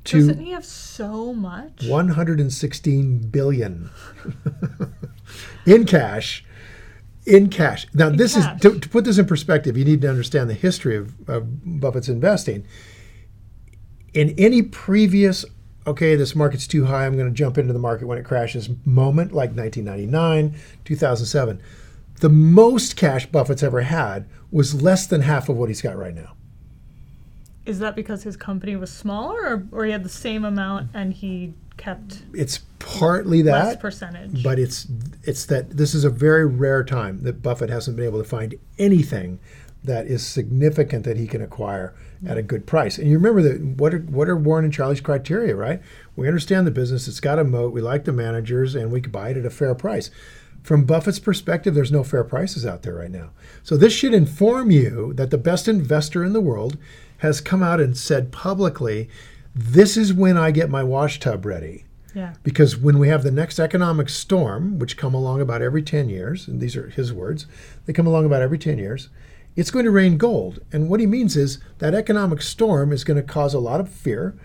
to 0.05 0.19
Doesn't 0.19 0.39
he 0.39 0.51
have 0.51 0.65
so 0.65 1.33
much? 1.33 1.85
116 1.85 3.19
billion 3.27 3.89
in 5.65 5.85
cash 5.85 6.45
in 7.25 7.49
cash. 7.49 7.87
Now 7.93 8.09
this 8.09 8.35
cash. 8.35 8.55
is 8.55 8.61
to, 8.61 8.79
to 8.79 8.89
put 8.89 9.05
this 9.05 9.17
in 9.17 9.25
perspective 9.25 9.77
you 9.77 9.85
need 9.85 10.01
to 10.01 10.09
understand 10.09 10.49
the 10.49 10.55
history 10.55 10.95
of, 10.95 11.29
of 11.29 11.79
buffett's 11.79 12.09
investing. 12.09 12.65
In 14.13 14.35
any 14.37 14.61
previous 14.61 15.45
okay 15.87 16.15
this 16.15 16.35
market's 16.35 16.67
too 16.67 16.85
high 16.85 17.07
i'm 17.07 17.17
going 17.17 17.27
to 17.27 17.33
jump 17.33 17.57
into 17.57 17.73
the 17.73 17.79
market 17.79 18.05
when 18.05 18.19
it 18.19 18.23
crashes 18.23 18.69
moment 18.85 19.31
like 19.31 19.49
1999 19.49 20.53
2007 20.85 21.59
the 22.21 22.29
most 22.29 22.95
cash 22.95 23.25
buffett's 23.25 23.63
ever 23.63 23.81
had 23.81 24.27
was 24.51 24.81
less 24.81 25.07
than 25.07 25.21
half 25.21 25.49
of 25.49 25.57
what 25.57 25.69
he's 25.69 25.81
got 25.81 25.97
right 25.97 26.13
now. 26.13 26.35
Is 27.65 27.79
that 27.79 27.95
because 27.95 28.23
his 28.23 28.37
company 28.37 28.75
was 28.75 28.91
smaller, 28.91 29.39
or, 29.41 29.67
or 29.71 29.85
he 29.85 29.91
had 29.91 30.03
the 30.03 30.09
same 30.09 30.45
amount 30.45 30.89
and 30.93 31.13
he 31.13 31.53
kept 31.77 32.23
it's 32.33 32.59
partly 32.83 33.43
less 33.43 33.73
that 33.73 33.79
percentage? 33.79 34.43
but 34.43 34.59
it's 34.59 34.87
it's 35.23 35.45
that 35.45 35.77
this 35.77 35.93
is 35.93 36.03
a 36.03 36.09
very 36.09 36.45
rare 36.45 36.83
time 36.83 37.23
that 37.23 37.41
Buffett 37.41 37.69
hasn't 37.69 37.97
been 37.97 38.05
able 38.05 38.19
to 38.19 38.27
find 38.27 38.55
anything 38.77 39.39
that 39.83 40.05
is 40.05 40.25
significant 40.25 41.05
that 41.05 41.17
he 41.17 41.27
can 41.27 41.41
acquire 41.41 41.93
at 42.27 42.37
a 42.37 42.43
good 42.43 42.67
price. 42.67 42.97
And 42.97 43.09
you 43.09 43.17
remember 43.17 43.41
that 43.41 43.61
what 43.61 43.93
are 43.93 43.99
what 43.99 44.29
are 44.29 44.35
Warren 44.35 44.65
and 44.65 44.73
Charlie's 44.73 45.01
criteria, 45.01 45.55
right? 45.55 45.81
We 46.15 46.27
understand 46.27 46.67
the 46.67 46.71
business, 46.71 47.07
it's 47.07 47.19
got 47.19 47.39
a 47.39 47.43
moat, 47.43 47.73
we 47.73 47.81
like 47.81 48.05
the 48.05 48.13
managers, 48.13 48.75
and 48.75 48.91
we 48.91 49.01
could 49.01 49.11
buy 49.11 49.29
it 49.29 49.37
at 49.37 49.45
a 49.45 49.49
fair 49.49 49.73
price. 49.73 50.11
From 50.61 50.85
Buffett's 50.85 51.19
perspective, 51.19 51.73
there's 51.73 51.91
no 51.91 52.03
fair 52.03 52.23
prices 52.23 52.65
out 52.67 52.83
there 52.83 52.93
right 52.93 53.09
now. 53.09 53.31
So 53.63 53.75
this 53.75 53.93
should 53.93 54.13
inform 54.13 54.69
you 54.69 55.13
that 55.15 55.31
the 55.31 55.37
best 55.39 55.67
investor 55.67 56.23
in 56.23 56.33
the 56.33 56.41
world 56.41 56.77
has 57.19 57.41
come 57.41 57.63
out 57.63 57.79
and 57.79 57.97
said 57.97 58.31
publicly, 58.31 59.09
this 59.55 59.97
is 59.97 60.13
when 60.13 60.37
I 60.37 60.51
get 60.51 60.69
my 60.69 60.83
wash 60.83 61.19
tub 61.19 61.45
ready 61.45 61.85
yeah. 62.13 62.33
because 62.43 62.77
when 62.77 62.99
we 62.99 63.07
have 63.07 63.23
the 63.23 63.31
next 63.31 63.59
economic 63.59 64.09
storm, 64.09 64.79
which 64.79 64.97
come 64.97 65.13
along 65.13 65.41
about 65.41 65.61
every 65.61 65.81
10 65.81 66.09
years, 66.09 66.47
and 66.47 66.59
these 66.59 66.75
are 66.75 66.89
his 66.89 67.13
words, 67.13 67.45
they 67.85 67.93
come 67.93 68.07
along 68.07 68.25
about 68.25 68.41
every 68.41 68.57
10 68.57 68.77
years, 68.77 69.09
it's 69.55 69.71
going 69.71 69.85
to 69.85 69.91
rain 69.91 70.17
gold. 70.17 70.59
And 70.71 70.89
what 70.89 70.99
he 70.99 71.07
means 71.07 71.35
is 71.35 71.59
that 71.79 71.93
economic 71.93 72.41
storm 72.41 72.91
is 72.91 73.03
going 73.03 73.17
to 73.17 73.23
cause 73.23 73.53
a 73.53 73.59
lot 73.59 73.79
of 73.79 73.89
fear, 73.89 74.35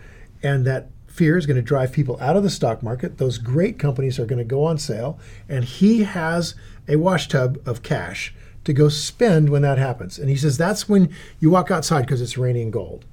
and 0.42 0.66
that 0.66 0.88
fear 1.06 1.36
is 1.36 1.46
going 1.46 1.56
to 1.56 1.62
drive 1.62 1.92
people 1.92 2.18
out 2.20 2.36
of 2.36 2.42
the 2.42 2.50
stock 2.50 2.82
market. 2.82 3.18
Those 3.18 3.38
great 3.38 3.78
companies 3.78 4.18
are 4.18 4.26
going 4.26 4.38
to 4.38 4.44
go 4.44 4.64
on 4.64 4.78
sale, 4.78 5.18
and 5.48 5.64
he 5.64 6.04
has 6.04 6.54
a 6.88 6.96
wash 6.96 7.28
tub 7.28 7.58
of 7.66 7.82
cash 7.82 8.34
to 8.64 8.72
go 8.72 8.88
spend 8.88 9.48
when 9.48 9.62
that 9.62 9.78
happens. 9.78 10.18
And 10.18 10.28
he 10.28 10.36
says 10.36 10.58
that's 10.58 10.88
when 10.88 11.14
you 11.40 11.50
walk 11.50 11.70
outside 11.70 12.02
because 12.02 12.20
it's 12.20 12.36
raining 12.36 12.70
gold. 12.70 13.04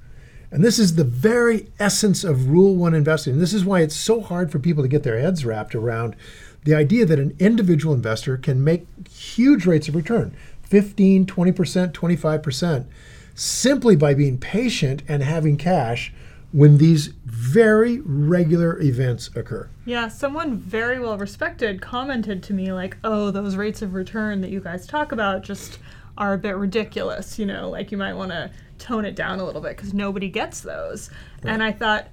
And 0.54 0.62
this 0.62 0.78
is 0.78 0.94
the 0.94 1.02
very 1.02 1.66
essence 1.80 2.22
of 2.22 2.48
Rule 2.48 2.76
1 2.76 2.94
investing. 2.94 3.32
And 3.32 3.42
this 3.42 3.52
is 3.52 3.64
why 3.64 3.80
it's 3.80 3.96
so 3.96 4.20
hard 4.20 4.52
for 4.52 4.60
people 4.60 4.84
to 4.84 4.88
get 4.88 5.02
their 5.02 5.18
heads 5.18 5.44
wrapped 5.44 5.74
around 5.74 6.14
the 6.62 6.76
idea 6.76 7.04
that 7.06 7.18
an 7.18 7.34
individual 7.40 7.92
investor 7.92 8.36
can 8.36 8.62
make 8.62 8.86
huge 9.10 9.66
rates 9.66 9.88
of 9.88 9.96
return 9.96 10.32
15, 10.62 11.26
20%, 11.26 11.92
25% 11.92 12.86
simply 13.34 13.96
by 13.96 14.14
being 14.14 14.38
patient 14.38 15.02
and 15.08 15.24
having 15.24 15.56
cash 15.56 16.12
when 16.52 16.78
these 16.78 17.08
very 17.24 18.00
regular 18.04 18.80
events 18.80 19.30
occur. 19.34 19.68
Yeah, 19.84 20.06
someone 20.06 20.56
very 20.56 21.00
well 21.00 21.18
respected 21.18 21.82
commented 21.82 22.44
to 22.44 22.54
me 22.54 22.72
like, 22.72 22.96
"Oh, 23.02 23.32
those 23.32 23.56
rates 23.56 23.82
of 23.82 23.92
return 23.92 24.40
that 24.42 24.50
you 24.50 24.60
guys 24.60 24.86
talk 24.86 25.10
about 25.10 25.42
just 25.42 25.80
are 26.16 26.32
a 26.32 26.38
bit 26.38 26.56
ridiculous, 26.56 27.40
you 27.40 27.46
know, 27.46 27.68
like 27.68 27.90
you 27.90 27.98
might 27.98 28.14
want 28.14 28.30
to 28.30 28.52
tone 28.84 29.04
it 29.04 29.16
down 29.16 29.40
a 29.40 29.44
little 29.44 29.60
bit 29.60 29.76
cuz 29.76 29.92
nobody 29.92 30.28
gets 30.28 30.60
those." 30.60 31.10
And 31.42 31.62
I 31.62 31.72
thought, 31.72 32.06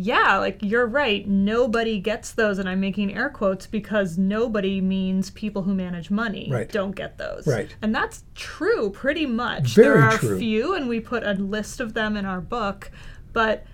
yeah, 0.00 0.36
like 0.38 0.58
you're 0.62 0.86
right, 0.86 1.26
nobody 1.26 1.98
gets 1.98 2.30
those 2.32 2.58
and 2.60 2.68
I'm 2.68 2.78
making 2.78 3.16
air 3.16 3.28
quotes 3.28 3.66
because 3.66 4.16
nobody 4.16 4.80
means 4.80 5.30
people 5.30 5.62
who 5.62 5.74
manage 5.74 6.08
money 6.10 6.48
Right. 6.52 6.70
don't 6.70 6.94
get 6.94 7.18
those. 7.18 7.46
Right. 7.48 7.74
And 7.82 7.92
that's 7.94 8.22
true 8.36 8.90
pretty 8.90 9.26
much. 9.26 9.74
Very 9.74 9.88
there 9.98 10.02
are 10.04 10.18
true. 10.18 10.36
a 10.36 10.38
few 10.38 10.74
and 10.74 10.88
we 10.88 11.00
put 11.00 11.24
a 11.24 11.32
list 11.32 11.80
of 11.80 11.94
them 11.94 12.16
in 12.16 12.24
our 12.24 12.40
book, 12.40 12.90
but 13.32 13.64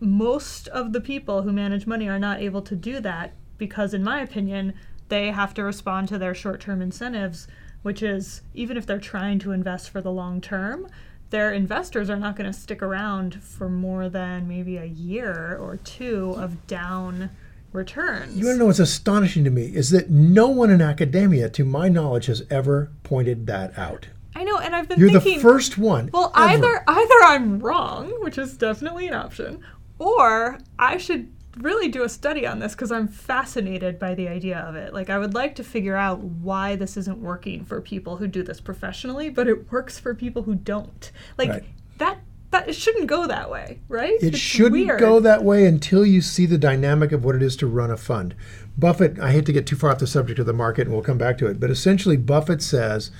most 0.00 0.68
of 0.68 0.92
the 0.92 1.00
people 1.00 1.42
who 1.42 1.52
manage 1.52 1.86
money 1.86 2.08
are 2.08 2.18
not 2.18 2.40
able 2.40 2.62
to 2.62 2.76
do 2.76 3.00
that 3.00 3.32
because, 3.58 3.94
in 3.94 4.02
my 4.04 4.20
opinion, 4.20 4.74
they 5.08 5.30
have 5.30 5.54
to 5.54 5.62
respond 5.64 6.08
to 6.08 6.18
their 6.18 6.34
short 6.34 6.60
term 6.60 6.82
incentives, 6.82 7.48
which 7.82 8.02
is 8.02 8.42
even 8.54 8.76
if 8.76 8.86
they're 8.86 8.98
trying 8.98 9.38
to 9.40 9.52
invest 9.52 9.90
for 9.90 10.00
the 10.00 10.10
long 10.12 10.40
term, 10.40 10.86
their 11.34 11.52
investors 11.52 12.08
are 12.08 12.16
not 12.16 12.36
going 12.36 12.46
to 12.46 12.56
stick 12.56 12.80
around 12.80 13.42
for 13.42 13.68
more 13.68 14.08
than 14.08 14.46
maybe 14.46 14.76
a 14.76 14.84
year 14.84 15.58
or 15.60 15.78
two 15.78 16.32
of 16.38 16.64
down 16.68 17.28
returns. 17.72 18.36
You 18.36 18.46
want 18.46 18.54
to 18.54 18.58
know 18.60 18.66
what's 18.66 18.78
astonishing 18.78 19.42
to 19.42 19.50
me 19.50 19.64
is 19.64 19.90
that 19.90 20.08
no 20.08 20.46
one 20.46 20.70
in 20.70 20.80
academia, 20.80 21.50
to 21.50 21.64
my 21.64 21.88
knowledge, 21.88 22.26
has 22.26 22.44
ever 22.50 22.92
pointed 23.02 23.48
that 23.48 23.76
out. 23.76 24.06
I 24.36 24.44
know, 24.44 24.58
and 24.58 24.76
I've 24.76 24.88
been 24.88 25.00
You're 25.00 25.10
thinking. 25.10 25.38
the 25.38 25.40
first 25.40 25.76
one. 25.76 26.08
Well, 26.12 26.30
ever. 26.36 26.50
either 26.52 26.84
either 26.86 27.24
I'm 27.24 27.58
wrong, 27.58 28.12
which 28.22 28.38
is 28.38 28.56
definitely 28.56 29.08
an 29.08 29.14
option, 29.14 29.60
or 29.98 30.60
I 30.78 30.98
should 30.98 31.32
really 31.58 31.88
do 31.88 32.02
a 32.02 32.08
study 32.08 32.46
on 32.46 32.58
this 32.58 32.74
because 32.74 32.90
I'm 32.92 33.08
fascinated 33.08 33.98
by 33.98 34.14
the 34.14 34.28
idea 34.28 34.58
of 34.58 34.74
it. 34.74 34.92
Like 34.92 35.10
I 35.10 35.18
would 35.18 35.34
like 35.34 35.54
to 35.56 35.64
figure 35.64 35.96
out 35.96 36.20
why 36.20 36.76
this 36.76 36.96
isn't 36.96 37.18
working 37.18 37.64
for 37.64 37.80
people 37.80 38.16
who 38.16 38.26
do 38.26 38.42
this 38.42 38.60
professionally, 38.60 39.30
but 39.30 39.46
it 39.48 39.70
works 39.70 39.98
for 39.98 40.14
people 40.14 40.42
who 40.42 40.54
don't. 40.54 41.10
Like 41.38 41.50
Right. 41.50 41.64
that 41.98 42.18
that 42.50 42.68
it 42.68 42.74
shouldn't 42.76 43.08
go 43.08 43.26
that 43.26 43.50
way, 43.50 43.80
right? 43.88 44.14
It 44.22 44.28
It's 44.34 44.38
shouldn't 44.38 44.72
weird. 44.86 45.00
go 45.00 45.18
that 45.18 45.42
way 45.42 45.66
until 45.66 46.06
you 46.06 46.20
see 46.20 46.46
the 46.46 46.56
dynamic 46.58 47.10
of 47.10 47.24
what 47.24 47.34
it 47.34 47.42
is 47.42 47.56
to 47.56 47.66
run 47.66 47.90
a 47.90 47.96
fund. 47.96 48.32
Buffett, 48.78 49.18
I 49.18 49.32
hate 49.32 49.44
to 49.46 49.52
get 49.52 49.66
too 49.66 49.74
far 49.74 49.90
off 49.90 49.98
the 49.98 50.06
subject 50.06 50.38
of 50.38 50.46
the 50.46 50.52
market, 50.52 50.82
and 50.82 50.92
we'll 50.92 51.02
come 51.02 51.18
back 51.18 51.36
to 51.38 51.48
it, 51.48 51.58
but 51.58 51.68
essentially, 51.70 52.16
Buffett 52.16 52.62
says 52.62 53.10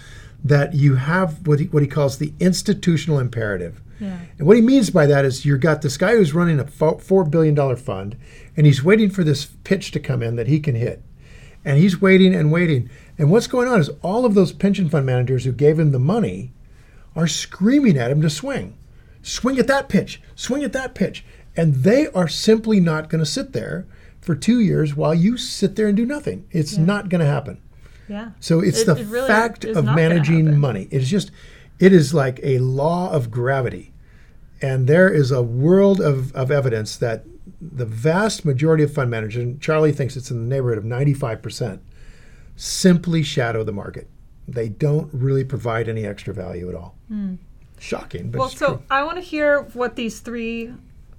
that 0.45 0.75
you 0.75 0.95
have 0.97 1.45
what 1.49 1.59
he, 1.59 1.67
what 1.67 1.83
he 1.83 1.89
calls 1.89 2.19
the 2.19 2.33
institutional 2.39 3.19
imperative. 3.19 3.81
Yeah. 4.01 4.19
And 4.39 4.47
what 4.47 4.57
he 4.57 4.63
means 4.63 4.91
by 4.91 5.07
that 5.07 5.25
is 5.25 5.45
you've 5.45 5.61
got 5.61 5.83
this 5.83 5.97
guy 5.97 6.13
who's 6.17 6.35
running 6.35 6.59
a 6.59 6.65
$4 6.65 7.31
billion 7.31 7.77
fund, 7.77 8.17
and 8.57 8.67
he's 8.67 8.83
waiting 8.83 9.11
for 9.11 9.23
this 9.25 9.47
pitch 9.65 9.91
to 9.93 10.01
come 10.01 10.23
in 10.23 10.37
that 10.37 10.47
he 10.49 10.61
can 10.61 10.75
hit. 10.75 11.03
And 11.65 11.79
he's 11.79 12.01
waiting 12.01 12.35
and 12.35 12.53
waiting. 12.53 12.91
And 13.17 13.31
what's 13.31 13.47
going 13.47 13.69
on 13.69 13.81
is 13.81 13.91
all 14.03 14.25
of 14.27 14.35
those 14.35 14.53
pension 14.53 14.89
fund 14.91 15.07
managers 15.07 15.45
who 15.45 15.53
gave 15.53 15.79
him 15.79 15.93
the 15.93 15.99
money 15.99 16.53
are 17.17 17.27
screaming 17.27 17.97
at 17.97 18.11
him 18.11 18.21
to 18.23 18.29
swing. 18.29 18.77
Swing 19.23 19.59
at 19.59 19.67
that 19.69 19.89
pitch, 19.89 20.21
swing 20.35 20.63
at 20.65 20.73
that 20.75 20.95
pitch. 20.95 21.25
And 21.57 21.77
they 21.77 22.09
are 22.09 22.29
simply 22.29 22.81
not 22.81 23.09
going 23.09 23.21
to 23.25 23.31
sit 23.31 23.53
there 23.53 23.87
for 24.21 24.35
two 24.35 24.61
years 24.61 24.95
while 24.97 25.15
you 25.15 25.37
sit 25.37 25.77
there 25.77 25.87
and 25.87 25.97
do 25.97 26.05
nothing. 26.05 26.47
It's 26.51 26.77
not 26.77 27.09
going 27.09 27.21
to 27.21 27.27
happen. 27.27 27.61
Yeah. 28.09 28.31
So 28.41 28.61
it's 28.61 28.81
It- 28.81 28.87
the 28.87 28.97
it 28.97 29.07
really 29.07 29.29
fact 29.29 29.65
of 29.65 29.85
managing 29.87 30.59
money. 30.59 30.89
It 30.91 31.01
is 31.03 31.09
just, 31.11 31.31
it 31.79 31.93
is 31.93 32.15
like 32.15 32.41
a 32.43 32.59
law 32.59 33.11
of 33.11 33.31
gravity. 33.31 33.93
And 34.63 34.87
there 34.87 35.09
is 35.13 35.31
a 35.31 35.43
world 35.43 36.01
of, 36.01 36.35
of 36.35 36.51
evidence 36.51 36.97
that 36.97 37.25
the 37.61 37.85
vast 37.85 38.45
majority 38.45 38.83
of 38.85 38.93
fund 38.93 39.11
managers, 39.11 39.43
and 39.43 39.61
Charlie 39.61 39.93
thinks 39.93 40.17
it's 40.17 40.31
in 40.31 40.49
the 40.49 40.55
neighborhood 40.55 40.79
of 40.79 40.85
95%, 40.85 41.81
simply 42.57 43.23
shadow 43.23 43.65
the 43.65 43.73
market. 43.73 44.09
They 44.47 44.69
don't 44.69 45.11
really 45.13 45.45
provide 45.45 45.89
any 45.89 46.05
extra 46.07 46.33
value 46.33 46.69
at 46.69 46.75
all. 46.75 46.97
Shocking, 47.79 48.31
but 48.31 48.39
Hmm. 48.39 48.41
Well, 48.41 48.49
so 48.49 48.67
true. 48.67 48.83
I 48.91 49.03
want 49.03 49.17
to 49.17 49.23
hear 49.23 49.63
what 49.75 49.97
these 49.97 50.21
three 50.21 50.73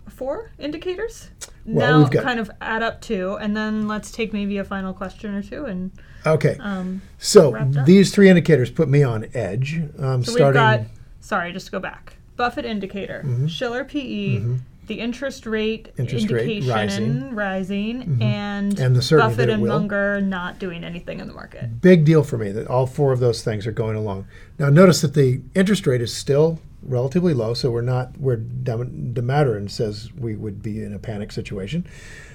four 0.07 0.51
indicators. 0.57 1.29
Well, 1.65 2.01
now 2.01 2.07
got- 2.07 2.23
kind 2.23 2.39
of 2.39 2.49
add 2.61 2.83
up 2.83 3.01
to, 3.01 3.33
and 3.35 3.55
then 3.57 3.87
let's 3.87 4.11
take 4.11 4.33
maybe 4.33 4.57
a 4.57 4.63
final 4.63 4.93
question 4.93 5.33
or 5.33 5.41
two. 5.41 5.65
And 5.65 5.91
Okay. 6.25 6.57
um, 6.59 7.01
so 7.17 7.57
these 7.85 8.13
three 8.13 8.29
indicators 8.29 8.69
put 8.71 8.87
me 8.89 9.03
on 9.03 9.25
edge. 9.33 9.81
Um, 9.99 10.23
so 10.23 10.31
starting. 10.33 10.45
we've 10.47 10.53
got. 10.53 10.81
Sorry, 11.21 11.51
just 11.51 11.67
to 11.67 11.71
go 11.71 11.79
back. 11.79 12.17
Buffett 12.35 12.65
indicator, 12.65 13.23
Mm-hmm. 13.25 13.47
Shiller 13.47 13.83
PE, 13.83 14.43
the 14.87 14.99
interest 14.99 15.47
rate 15.47 15.91
Interest 15.97 16.29
rate 16.29 16.47
indication 16.57 16.67
rising. 16.75 17.13
Mm-hmm. 17.23 17.35
rising, 17.35 18.17
and, 18.21 18.79
And 18.79 18.95
the 18.95 19.15
Buffett 19.17 19.49
and 19.49 19.61
will. 19.63 19.69
Munger 19.79 20.21
not 20.21 20.59
doing 20.59 20.83
anything 20.83 21.19
in 21.19 21.27
the 21.27 21.33
market. 21.33 21.81
big 21.81 22.05
deal 22.05 22.23
for 22.23 22.37
me 22.37 22.51
that 22.51 22.67
all 22.67 22.85
four 22.85 23.11
of 23.11 23.19
those 23.19 23.43
things 23.43 23.65
are 23.65 23.71
going 23.71 23.95
along. 23.95 24.27
Now, 24.59 24.69
notice 24.69 25.01
that 25.01 25.15
the 25.15 25.41
interest 25.55 25.87
rate 25.87 26.01
is 26.01 26.13
still 26.13 26.59
relatively 26.85 27.33
low, 27.33 27.53
so 27.53 27.71
we're 27.71 27.81
not 27.81 28.17
where 28.19 28.37
Dem- 28.37 29.13
Damodaran 29.13 29.69
says 29.69 30.11
we 30.13 30.35
would 30.35 30.61
be 30.63 30.83
in 30.83 30.93
a 30.93 30.99
panic 30.99 31.31
situation. 31.31 31.85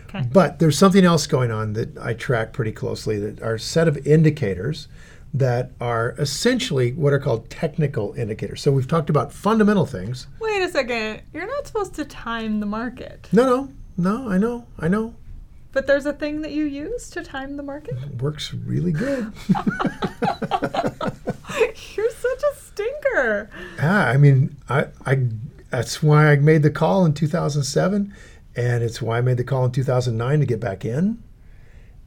Okay. 0.08 0.26
But 0.32 0.58
there's 0.58 0.76
something 0.76 1.04
else 1.04 1.26
going 1.26 1.50
on 1.52 1.72
that 1.74 1.96
I 1.98 2.14
track 2.14 2.52
pretty 2.52 2.72
closely 2.72 3.18
that 3.20 3.40
are 3.42 3.54
a 3.54 3.60
set 3.60 3.86
of 3.88 4.04
indicators 4.06 4.88
that 5.32 5.70
are 5.80 6.16
essentially 6.18 6.92
what 6.92 7.12
are 7.12 7.20
called 7.20 7.48
technical 7.48 8.12
indicators. 8.14 8.60
So 8.60 8.72
we've 8.72 8.88
talked 8.88 9.08
about 9.08 9.32
fundamental 9.32 9.86
things. 9.86 10.26
Wait 10.40 10.60
a 10.62 10.68
second. 10.68 11.22
You're 11.32 11.46
not 11.46 11.68
supposed 11.68 11.94
to 11.94 12.04
time 12.04 12.58
the 12.58 12.66
market, 12.66 13.28
No, 13.30 13.44
no, 13.46 13.68
no, 13.96 14.28
I 14.28 14.38
know, 14.38 14.66
I 14.80 14.88
know. 14.88 15.14
but 15.70 15.86
there's 15.86 16.06
a 16.06 16.12
thing 16.12 16.42
that 16.42 16.50
you 16.50 16.64
use 16.64 17.08
to 17.10 17.22
time 17.22 17.56
the 17.56 17.62
market. 17.62 17.94
It 18.02 18.20
Works 18.20 18.52
really 18.52 18.90
good. 18.90 19.32
You're 21.94 22.10
such 22.10 22.42
a 22.52 22.54
stinker. 22.72 23.50
Yeah, 23.76 24.06
I 24.08 24.16
mean, 24.16 24.56
I, 24.68 24.86
I 25.06 25.26
that's 25.70 26.02
why 26.02 26.30
I 26.32 26.36
made 26.36 26.62
the 26.62 26.70
call 26.70 27.04
in 27.04 27.14
2007, 27.14 28.12
and 28.56 28.82
it's 28.82 29.00
why 29.00 29.18
I 29.18 29.20
made 29.20 29.36
the 29.36 29.44
call 29.44 29.64
in 29.64 29.72
2009 29.72 30.40
to 30.40 30.46
get 30.46 30.60
back 30.60 30.84
in. 30.84 31.22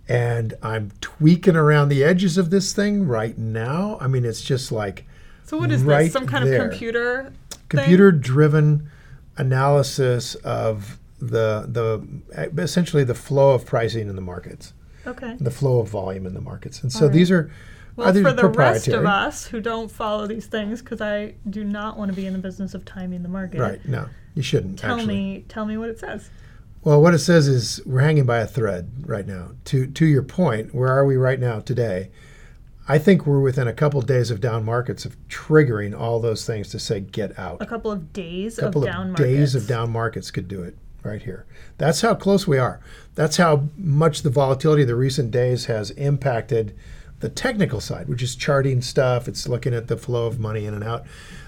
And 0.07 0.53
I'm 0.61 0.91
tweaking 0.99 1.55
around 1.55 1.87
the 1.89 2.03
edges 2.03 2.37
of 2.37 2.49
this 2.49 2.73
thing 2.73 3.07
right 3.07 3.37
now. 3.37 3.97
I 4.01 4.07
mean, 4.07 4.25
it's 4.25 4.41
just 4.41 4.69
like 4.71 5.05
So 5.45 5.57
what 5.57 5.71
is 5.71 5.81
Right 5.83 6.03
this? 6.03 6.13
Some 6.13 6.27
kind 6.27 6.45
there. 6.45 6.65
of 6.65 6.69
computer? 6.71 7.31
computer-driven 7.69 8.89
analysis 9.37 10.35
of 10.35 10.99
the 11.19 11.65
the 11.67 12.61
essentially 12.61 13.03
the 13.05 13.15
flow 13.15 13.51
of 13.55 13.65
pricing 13.65 14.09
in 14.09 14.15
the 14.15 14.21
markets, 14.21 14.73
Okay. 15.07 15.37
the 15.39 15.49
flow 15.51 15.79
of 15.79 15.87
volume 15.87 16.25
in 16.25 16.33
the 16.33 16.41
markets. 16.41 16.83
And 16.83 16.91
so 16.91 16.99
All 16.99 17.07
right. 17.07 17.13
these 17.13 17.31
are 17.31 17.49
Well, 17.95 18.13
for 18.13 18.33
the 18.33 18.47
rest 18.47 18.87
of 18.87 19.05
us 19.05 19.45
who 19.45 19.61
don't 19.61 19.91
follow 19.91 20.25
these 20.27 20.47
things, 20.47 20.81
because 20.81 21.01
I 21.01 21.35
do 21.49 21.63
not 21.63 21.97
want 21.97 22.09
to 22.09 22.15
be 22.15 22.25
in 22.25 22.33
the 22.33 22.39
business 22.39 22.73
of 22.73 22.85
timing 22.85 23.23
the 23.23 23.29
market. 23.29 23.59
Right? 23.59 23.85
No, 23.85 24.07
you 24.33 24.41
shouldn't. 24.41 24.79
Tell 24.79 24.95
actually. 24.95 25.15
me, 25.15 25.45
tell 25.47 25.65
me 25.65 25.77
what 25.77 25.89
it 25.89 25.99
says. 25.99 26.29
Well, 26.83 27.01
what 27.01 27.13
it 27.13 27.19
says 27.19 27.47
is 27.47 27.81
we're 27.85 28.01
hanging 28.01 28.25
by 28.25 28.39
a 28.39 28.47
thread 28.47 28.91
right 29.05 29.25
now. 29.27 29.51
To 29.65 29.87
to 29.87 30.05
your 30.05 30.23
point, 30.23 30.73
where 30.73 30.89
are 30.89 31.05
we 31.05 31.15
right 31.17 31.39
now 31.39 31.59
today? 31.59 32.09
I 32.87 32.97
think 32.97 33.25
we're 33.25 33.39
within 33.39 33.67
a 33.67 33.73
couple 33.73 34.01
days 34.01 34.29
of 34.29 34.41
down 34.41 34.65
markets 34.65 35.05
of 35.05 35.15
triggering 35.29 35.97
all 35.97 36.19
those 36.19 36.45
things 36.45 36.67
to 36.69 36.79
say 36.79 36.99
get 36.99 37.39
out. 37.39 37.61
A 37.61 37.65
couple 37.65 37.91
of 37.91 38.11
days 38.11 38.57
A 38.57 38.61
couple 38.63 38.83
of 38.83 38.89
of, 38.89 38.93
down 38.93 39.07
markets. 39.11 39.29
days 39.29 39.55
of 39.55 39.67
down 39.67 39.89
markets 39.91 40.31
could 40.31 40.49
do 40.49 40.63
it 40.63 40.75
right 41.01 41.21
here. 41.21 41.45
That's 41.77 42.01
how 42.01 42.15
close 42.15 42.45
we 42.45 42.57
are. 42.57 42.81
That's 43.15 43.37
how 43.37 43.69
much 43.77 44.23
the 44.23 44.29
volatility 44.29 44.81
of 44.81 44.89
the 44.89 44.95
recent 44.95 45.31
days 45.31 45.65
has 45.65 45.91
impacted 45.91 46.75
the 47.23 47.29
technical 47.29 47.79
side, 47.79 48.07
which 48.09 48.21
is 48.21 48.35
charting 48.35 48.81
stuff. 48.81 49.27
It's 49.27 49.47
looking 49.47 49.73
at 49.73 49.87
the 49.87 49.95
flow 49.97 50.27
of 50.27 50.39
money 50.39 50.65
in 50.65 50.73
and 50.73 50.83
out 50.83 51.05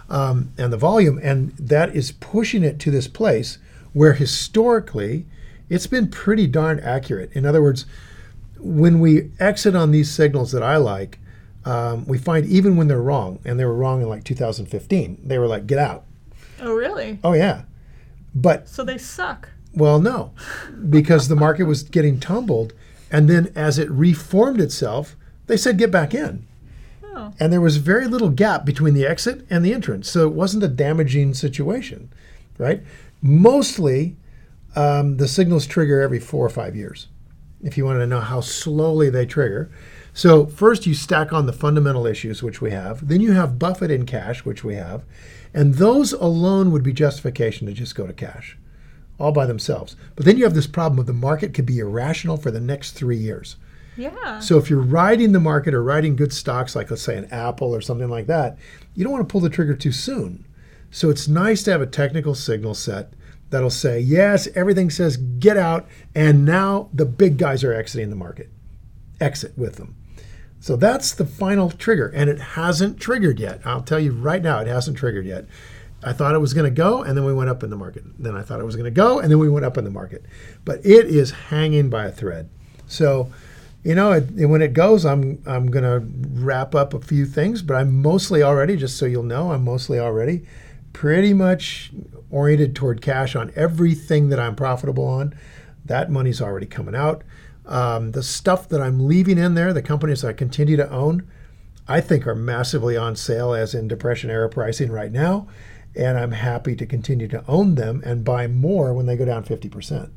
um, 0.09 0.51
and 0.57 0.71
the 0.73 0.77
volume. 0.77 1.19
And 1.21 1.51
that 1.57 1.93
is 1.95 2.13
pushing 2.13 2.63
it 2.63 2.79
to 2.79 2.89
this 2.91 3.07
place 3.09 3.57
where 3.93 4.13
historically 4.13 5.25
it's 5.69 5.85
been 5.85 6.07
pretty 6.07 6.47
darn 6.47 6.79
accurate. 6.79 7.29
In 7.33 7.45
other 7.45 7.61
words, 7.61 7.85
when 8.57 8.99
we 9.01 9.31
exit 9.39 9.75
on 9.75 9.91
these 9.91 10.09
signals 10.09 10.53
that 10.53 10.63
I 10.63 10.77
like, 10.77 11.19
um, 11.65 12.05
we 12.05 12.17
find 12.17 12.45
even 12.45 12.77
when 12.77 12.87
they're 12.87 13.01
wrong, 13.01 13.39
and 13.43 13.59
they 13.59 13.65
were 13.65 13.73
wrong 13.75 14.01
in 14.01 14.07
like 14.07 14.23
2015, 14.23 15.21
they 15.25 15.37
were 15.37 15.47
like, 15.47 15.67
get 15.67 15.79
out. 15.79 16.05
Oh, 16.61 16.73
really? 16.73 17.19
Oh, 17.23 17.33
yeah. 17.33 17.63
But 18.33 18.69
So 18.69 18.83
they 18.85 18.97
suck. 18.97 19.49
well, 19.73 19.99
no, 19.99 20.31
because 20.89 21.27
the 21.27 21.35
market 21.35 21.63
was 21.65 21.83
getting 21.83 22.19
tumbled, 22.19 22.71
and 23.11 23.29
then 23.29 23.51
as 23.55 23.77
it 23.79 23.89
reformed 23.89 24.61
itself, 24.61 25.15
they 25.47 25.57
said 25.57 25.77
get 25.77 25.91
back 25.91 26.13
in, 26.13 26.45
Oh. 27.03 27.33
and 27.39 27.51
there 27.51 27.61
was 27.61 27.77
very 27.77 28.07
little 28.07 28.29
gap 28.29 28.65
between 28.65 28.93
the 28.93 29.05
exit 29.05 29.45
and 29.49 29.63
the 29.63 29.73
entrance, 29.73 30.09
so 30.09 30.27
it 30.27 30.33
wasn't 30.33 30.63
a 30.63 30.67
damaging 30.67 31.33
situation, 31.33 32.09
right? 32.57 32.83
Mostly, 33.21 34.15
um, 34.75 35.17
the 35.17 35.27
signals 35.27 35.65
trigger 35.65 36.01
every 36.01 36.19
four 36.19 36.45
or 36.45 36.49
five 36.49 36.75
years. 36.75 37.07
If 37.63 37.77
you 37.77 37.85
want 37.85 37.99
to 37.99 38.07
know 38.07 38.19
how 38.19 38.41
slowly 38.41 39.09
they 39.09 39.25
trigger, 39.25 39.71
so 40.13 40.45
first 40.45 40.85
you 40.85 40.93
stack 40.93 41.33
on 41.33 41.45
the 41.45 41.53
fundamental 41.53 42.05
issues 42.05 42.43
which 42.43 42.61
we 42.61 42.71
have, 42.71 43.07
then 43.07 43.21
you 43.21 43.31
have 43.33 43.59
Buffett 43.59 43.91
in 43.91 44.05
cash 44.05 44.45
which 44.45 44.63
we 44.63 44.75
have, 44.75 45.03
and 45.53 45.75
those 45.75 46.11
alone 46.13 46.71
would 46.71 46.83
be 46.83 46.93
justification 46.93 47.65
to 47.67 47.73
just 47.73 47.95
go 47.95 48.05
to 48.05 48.13
cash 48.13 48.57
all 49.17 49.31
by 49.31 49.45
themselves. 49.45 49.95
But 50.15 50.25
then 50.25 50.37
you 50.37 50.43
have 50.43 50.53
this 50.53 50.67
problem 50.67 50.99
of 50.99 51.05
the 51.05 51.13
market 51.13 51.53
could 51.53 51.65
be 51.65 51.79
irrational 51.79 52.37
for 52.37 52.51
the 52.51 52.59
next 52.59 52.91
three 52.91 53.17
years. 53.17 53.55
Yeah. 53.97 54.39
So 54.39 54.57
if 54.57 54.69
you're 54.69 54.81
riding 54.81 55.31
the 55.31 55.39
market 55.39 55.73
or 55.73 55.83
riding 55.83 56.15
good 56.15 56.33
stocks, 56.33 56.75
like 56.75 56.89
let's 56.89 57.01
say 57.01 57.17
an 57.17 57.25
Apple 57.31 57.73
or 57.73 57.81
something 57.81 58.09
like 58.09 58.27
that, 58.27 58.57
you 58.93 59.03
don't 59.03 59.13
want 59.13 59.27
to 59.27 59.31
pull 59.31 59.41
the 59.41 59.49
trigger 59.49 59.75
too 59.75 59.91
soon. 59.91 60.45
So 60.91 61.09
it's 61.09 61.27
nice 61.27 61.63
to 61.63 61.71
have 61.71 61.81
a 61.81 61.87
technical 61.87 62.35
signal 62.35 62.73
set 62.73 63.13
that'll 63.49 63.69
say, 63.69 63.99
yes, 63.99 64.47
everything 64.55 64.89
says 64.89 65.17
get 65.17 65.57
out, 65.57 65.87
and 66.13 66.45
now 66.45 66.89
the 66.93 67.05
big 67.05 67.37
guys 67.37 67.63
are 67.63 67.73
exiting 67.73 68.09
the 68.09 68.15
market. 68.15 68.49
Exit 69.21 69.57
with 69.57 69.75
them. 69.75 69.95
So 70.59 70.75
that's 70.75 71.13
the 71.13 71.25
final 71.25 71.69
trigger, 71.69 72.07
and 72.07 72.29
it 72.29 72.39
hasn't 72.39 72.99
triggered 72.99 73.39
yet. 73.39 73.61
I'll 73.65 73.83
tell 73.83 73.99
you 73.99 74.11
right 74.11 74.41
now, 74.41 74.59
it 74.59 74.67
hasn't 74.67 74.97
triggered 74.97 75.25
yet. 75.25 75.45
I 76.03 76.11
thought 76.13 76.35
it 76.35 76.39
was 76.39 76.53
going 76.53 76.65
to 76.65 76.75
go, 76.75 77.03
and 77.03 77.17
then 77.17 77.23
we 77.25 77.33
went 77.33 77.49
up 77.49 77.63
in 77.63 77.69
the 77.69 77.75
market. 77.75 78.03
Then 78.17 78.35
I 78.35 78.41
thought 78.41 78.59
it 78.59 78.65
was 78.65 78.75
going 78.75 78.85
to 78.85 78.91
go, 78.91 79.19
and 79.19 79.29
then 79.29 79.39
we 79.39 79.49
went 79.49 79.65
up 79.65 79.77
in 79.77 79.83
the 79.83 79.91
market. 79.91 80.25
But 80.63 80.85
it 80.85 81.05
is 81.05 81.31
hanging 81.31 81.89
by 81.89 82.05
a 82.05 82.11
thread. 82.11 82.49
So, 82.87 83.31
you 83.85 83.93
know, 83.93 84.13
it, 84.13 84.47
when 84.47 84.63
it 84.63 84.73
goes, 84.73 85.05
I'm 85.05 85.41
I'm 85.45 85.71
to 85.71 86.03
wrap 86.43 86.73
up 86.73 86.95
a 86.95 86.99
few 86.99 87.27
things, 87.27 87.61
but 87.61 87.75
I'm 87.75 88.01
mostly 88.01 88.41
already, 88.41 88.75
just 88.75 88.97
so 88.97 89.05
you'll 89.05 89.21
know, 89.23 89.51
I'm 89.51 89.63
mostly 89.63 89.99
already 89.99 90.43
pretty 90.91 91.33
much 91.33 91.91
oriented 92.31 92.75
toward 92.75 93.01
cash 93.01 93.35
on 93.35 93.51
everything 93.55 94.29
that 94.29 94.39
I'm 94.39 94.55
profitable 94.55 95.05
on. 95.05 95.35
That 95.85 96.09
money's 96.09 96.41
already 96.41 96.65
coming 96.65 96.95
out. 96.95 97.21
Um, 97.67 98.13
the 98.13 98.23
stuff 98.23 98.67
that 98.69 98.81
I'm 98.81 99.07
leaving 99.07 99.37
in 99.37 99.53
there, 99.53 99.71
the 99.71 99.83
companies 99.83 100.25
I 100.25 100.33
continue 100.33 100.77
to 100.77 100.89
own, 100.89 101.27
I 101.87 102.01
think 102.01 102.25
are 102.25 102.33
massively 102.35 102.97
on 102.97 103.15
sale 103.15 103.53
as 103.53 103.75
in 103.75 103.87
depression 103.87 104.31
era 104.31 104.49
pricing 104.49 104.91
right 104.91 105.11
now. 105.11 105.47
And 105.95 106.17
I'm 106.17 106.31
happy 106.31 106.75
to 106.75 106.85
continue 106.87 107.27
to 107.27 107.43
own 107.47 107.75
them 107.75 108.01
and 108.03 108.25
buy 108.25 108.47
more 108.47 108.93
when 108.93 109.05
they 109.05 109.15
go 109.15 109.25
down 109.25 109.43
50%. 109.43 109.69
percent 109.71 110.09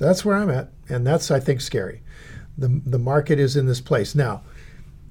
That's 0.00 0.24
where 0.24 0.36
I'm 0.36 0.50
at. 0.50 0.70
And 0.88 1.06
that's, 1.06 1.30
I 1.30 1.38
think, 1.40 1.60
scary. 1.60 2.02
The, 2.58 2.80
the 2.84 2.98
market 2.98 3.38
is 3.38 3.56
in 3.56 3.66
this 3.66 3.80
place. 3.80 4.14
Now, 4.14 4.42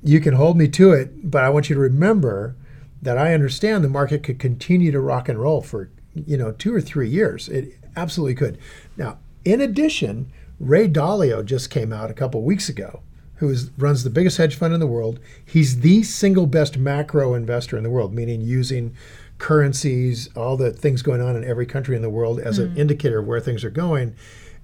you 0.04 0.20
can 0.20 0.34
hold 0.34 0.58
me 0.58 0.68
to 0.70 0.92
it, 0.92 1.30
but 1.30 1.44
I 1.44 1.50
want 1.50 1.70
you 1.70 1.76
to 1.76 1.82
remember 1.82 2.56
that 3.02 3.18
I 3.18 3.34
understand 3.34 3.84
the 3.84 3.90
market 3.90 4.24
could 4.24 4.40
continue 4.40 4.92
to 4.92 5.00
rock 5.00 5.30
and 5.30 5.40
roll 5.40 5.62
for, 5.62 5.90
you 6.14 6.38
know, 6.38 6.52
two 6.52 6.74
or 6.74 6.82
three 6.82 7.10
years. 7.10 7.48
It 7.48 7.78
absolutely 7.96 8.36
could. 8.36 8.58
Now, 8.98 9.20
in 9.46 9.62
addition, 9.62 10.32
Ray 10.60 10.90
Dalio 10.90 11.46
just 11.46 11.70
came 11.70 11.94
out 11.94 12.12
a 12.12 12.14
couple 12.14 12.42
weeks 12.42 12.68
ago, 12.68 13.02
who 13.36 13.50
is, 13.50 13.72
runs 13.78 14.04
the 14.04 14.10
biggest 14.10 14.38
hedge 14.38 14.56
fund 14.56 14.74
in 14.74 14.80
the 14.80 14.88
world. 14.88 15.20
He's 15.46 15.80
the 15.80 16.04
single 16.04 16.46
best 16.46 16.78
macro 16.78 17.34
investor 17.34 17.78
in 17.78 17.84
the 17.84 17.90
world, 17.90 18.14
meaning 18.14 18.42
using 18.42 18.96
currencies, 19.38 20.30
all 20.36 20.58
the 20.58 20.72
things 20.72 21.02
going 21.02 21.22
on 21.22 21.36
in 21.36 21.46
every 21.46 21.66
country 21.66 21.96
in 21.96 22.02
the 22.02 22.10
world 22.10 22.40
as 22.40 22.60
an 22.60 22.72
hmm. 22.72 22.80
indicator 22.80 23.20
of 23.20 23.28
where 23.28 23.40
things 23.40 23.64
are 23.64 23.70
going. 23.70 24.16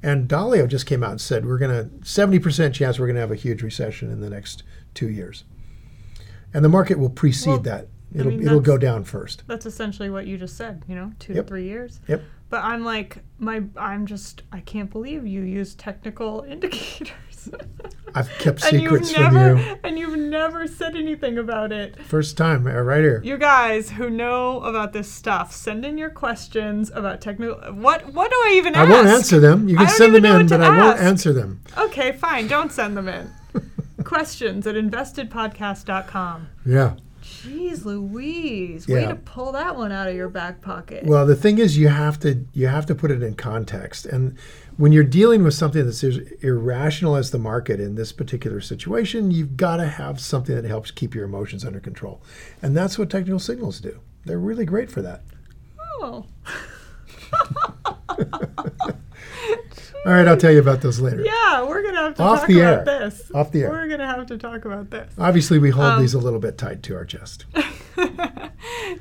And 0.05 0.29
Dalio 0.29 0.67
just 0.67 0.85
came 0.85 1.01
out 1.03 1.09
and 1.09 1.19
said 1.19 1.47
we're 1.47 1.57
going 1.57 1.71
to 1.71 1.89
70% 2.05 2.73
chance 2.73 2.99
we're 2.99 3.07
going 3.07 3.15
to 3.15 3.21
have 3.21 3.31
a 3.31 3.35
huge 3.35 3.63
recession 3.63 4.11
in 4.11 4.21
the 4.21 4.29
next 4.29 4.61
two 4.93 5.09
years, 5.09 5.45
and 6.53 6.63
the 6.63 6.69
market 6.69 6.99
will 6.99 7.09
precede 7.09 7.47
Well, 7.49 7.59
that. 7.61 7.87
It'll 8.13 8.31
mean, 8.31 8.45
it'll 8.45 8.59
go 8.61 8.77
down 8.77 9.03
first. 9.03 9.41
That's 9.47 9.65
essentially 9.65 10.11
what 10.11 10.27
you 10.27 10.37
just 10.37 10.55
said, 10.57 10.83
you 10.87 10.93
know, 10.93 11.11
two 11.17 11.33
Yep. 11.33 11.45
to 11.45 11.47
three 11.49 11.63
years. 11.63 11.99
Yep. 12.07 12.21
But 12.51 12.63
I'm 12.63 12.85
like, 12.85 13.23
my, 13.39 13.63
I'm 13.75 14.05
just, 14.05 14.43
I 14.51 14.59
can't 14.59 14.91
believe 14.91 15.25
you 15.25 15.41
use 15.41 15.73
technical 15.73 16.41
indicators. 16.47 17.11
I've 18.17 18.29
kept 18.39 18.61
secrets 18.61 19.11
never, 19.11 19.57
from 19.57 19.57
you. 19.57 19.77
and 19.83 19.99
you've 19.99 20.17
never 20.17 20.67
said 20.67 20.95
anything 20.95 21.37
about 21.37 21.73
it. 21.73 22.01
First 22.05 22.37
time, 22.37 22.65
uh, 22.65 22.71
right 22.81 23.01
here. 23.01 23.21
You 23.25 23.37
guys 23.37 23.89
who 23.91 24.09
know 24.09 24.61
about 24.61 24.93
this 24.93 25.11
stuff, 25.11 25.51
send 25.53 25.83
in 25.83 25.97
your 25.97 26.09
questions 26.09 26.89
about 26.95 27.19
technical. 27.19 27.57
What, 27.73 28.13
what 28.13 28.31
do 28.31 28.37
I 28.37 28.53
even 28.55 28.73
I 28.73 28.83
ask? 28.83 28.89
won't 28.91 29.07
answer 29.07 29.39
them. 29.41 29.67
You 29.67 29.75
can 29.75 29.89
send 29.89 30.15
them 30.15 30.23
in, 30.23 30.47
but 30.47 30.61
I 30.61 30.77
won't 30.77 30.99
answer 30.99 31.33
them. 31.33 31.59
Okay, 31.77 32.13
fine. 32.13 32.47
Don't 32.47 32.71
send 32.71 32.95
them 32.95 33.09
in. 33.09 33.29
questions 34.05 34.65
at 34.65 34.75
investedpodcast.com. 34.75 36.47
Yeah. 36.65 36.95
Jeez 37.23 37.85
Louise. 37.85 38.87
Way 38.87 39.01
Yeah. 39.01 39.07
to 39.09 39.15
pull 39.15 39.51
that 39.53 39.75
one 39.75 39.91
out 39.91 40.07
of 40.07 40.15
your 40.15 40.29
back 40.29 40.61
pocket. 40.61 41.05
Well, 41.05 41.25
the 41.25 41.35
thing 41.35 41.57
is, 41.57 41.75
you 41.77 41.87
have 41.87 42.19
to 42.19 42.45
you 42.53 42.67
have 42.67 42.85
to 42.85 42.93
put 42.95 43.09
it 43.09 43.23
in 43.23 43.33
context, 43.33 44.05
and 44.05 44.37
when 44.77 44.91
you're 44.91 45.03
dealing 45.03 45.43
with 45.43 45.53
something 45.53 45.85
that's 45.85 46.03
as 46.03 46.17
irrational 46.41 47.15
as 47.15 47.31
the 47.31 47.37
market 47.37 47.79
in 47.79 47.95
this 47.95 48.11
particular 48.11 48.59
situation, 48.61 49.31
you've 49.31 49.57
got 49.57 49.77
to 49.77 49.87
have 49.87 50.19
something 50.19 50.55
that 50.55 50.65
helps 50.65 50.91
keep 50.91 51.15
your 51.15 51.25
emotions 51.25 51.63
under 51.63 51.79
control, 51.79 52.21
and 52.61 52.75
that's 52.75 52.97
what 52.97 53.09
technical 53.09 53.39
signals 53.39 53.79
do. 53.79 53.99
They're 54.25 54.39
really 54.39 54.65
great 54.65 54.91
for 54.91 55.01
that. 55.01 55.23
oh. 56.01 56.25
All 60.05 60.11
right, 60.11 60.27
I'll 60.27 60.37
tell 60.37 60.51
you 60.51 60.59
about 60.59 60.81
those 60.81 60.99
later. 60.99 61.23
Yeah, 61.25 61.63
we're 61.63 61.81
gonna 61.81 61.97
have 61.99 62.15
to 62.15 62.23
Off 62.23 62.39
talk 62.41 62.47
the 62.47 62.59
about 62.61 62.87
air. 62.87 62.99
this. 63.09 63.31
Off 63.33 63.51
the 63.51 63.63
air. 63.63 63.69
We're 63.69 63.87
gonna 63.87 64.05
have 64.05 64.27
to 64.27 64.37
talk 64.37 64.63
about 64.65 64.91
this. 64.91 65.11
Obviously, 65.17 65.57
we 65.57 65.71
hold 65.71 65.85
Um, 65.87 66.01
these 66.01 66.13
a 66.13 66.19
little 66.19 66.39
bit 66.39 66.57
tight 66.57 66.83
to 66.83 66.95
our 66.95 67.05
chest. 67.05 67.45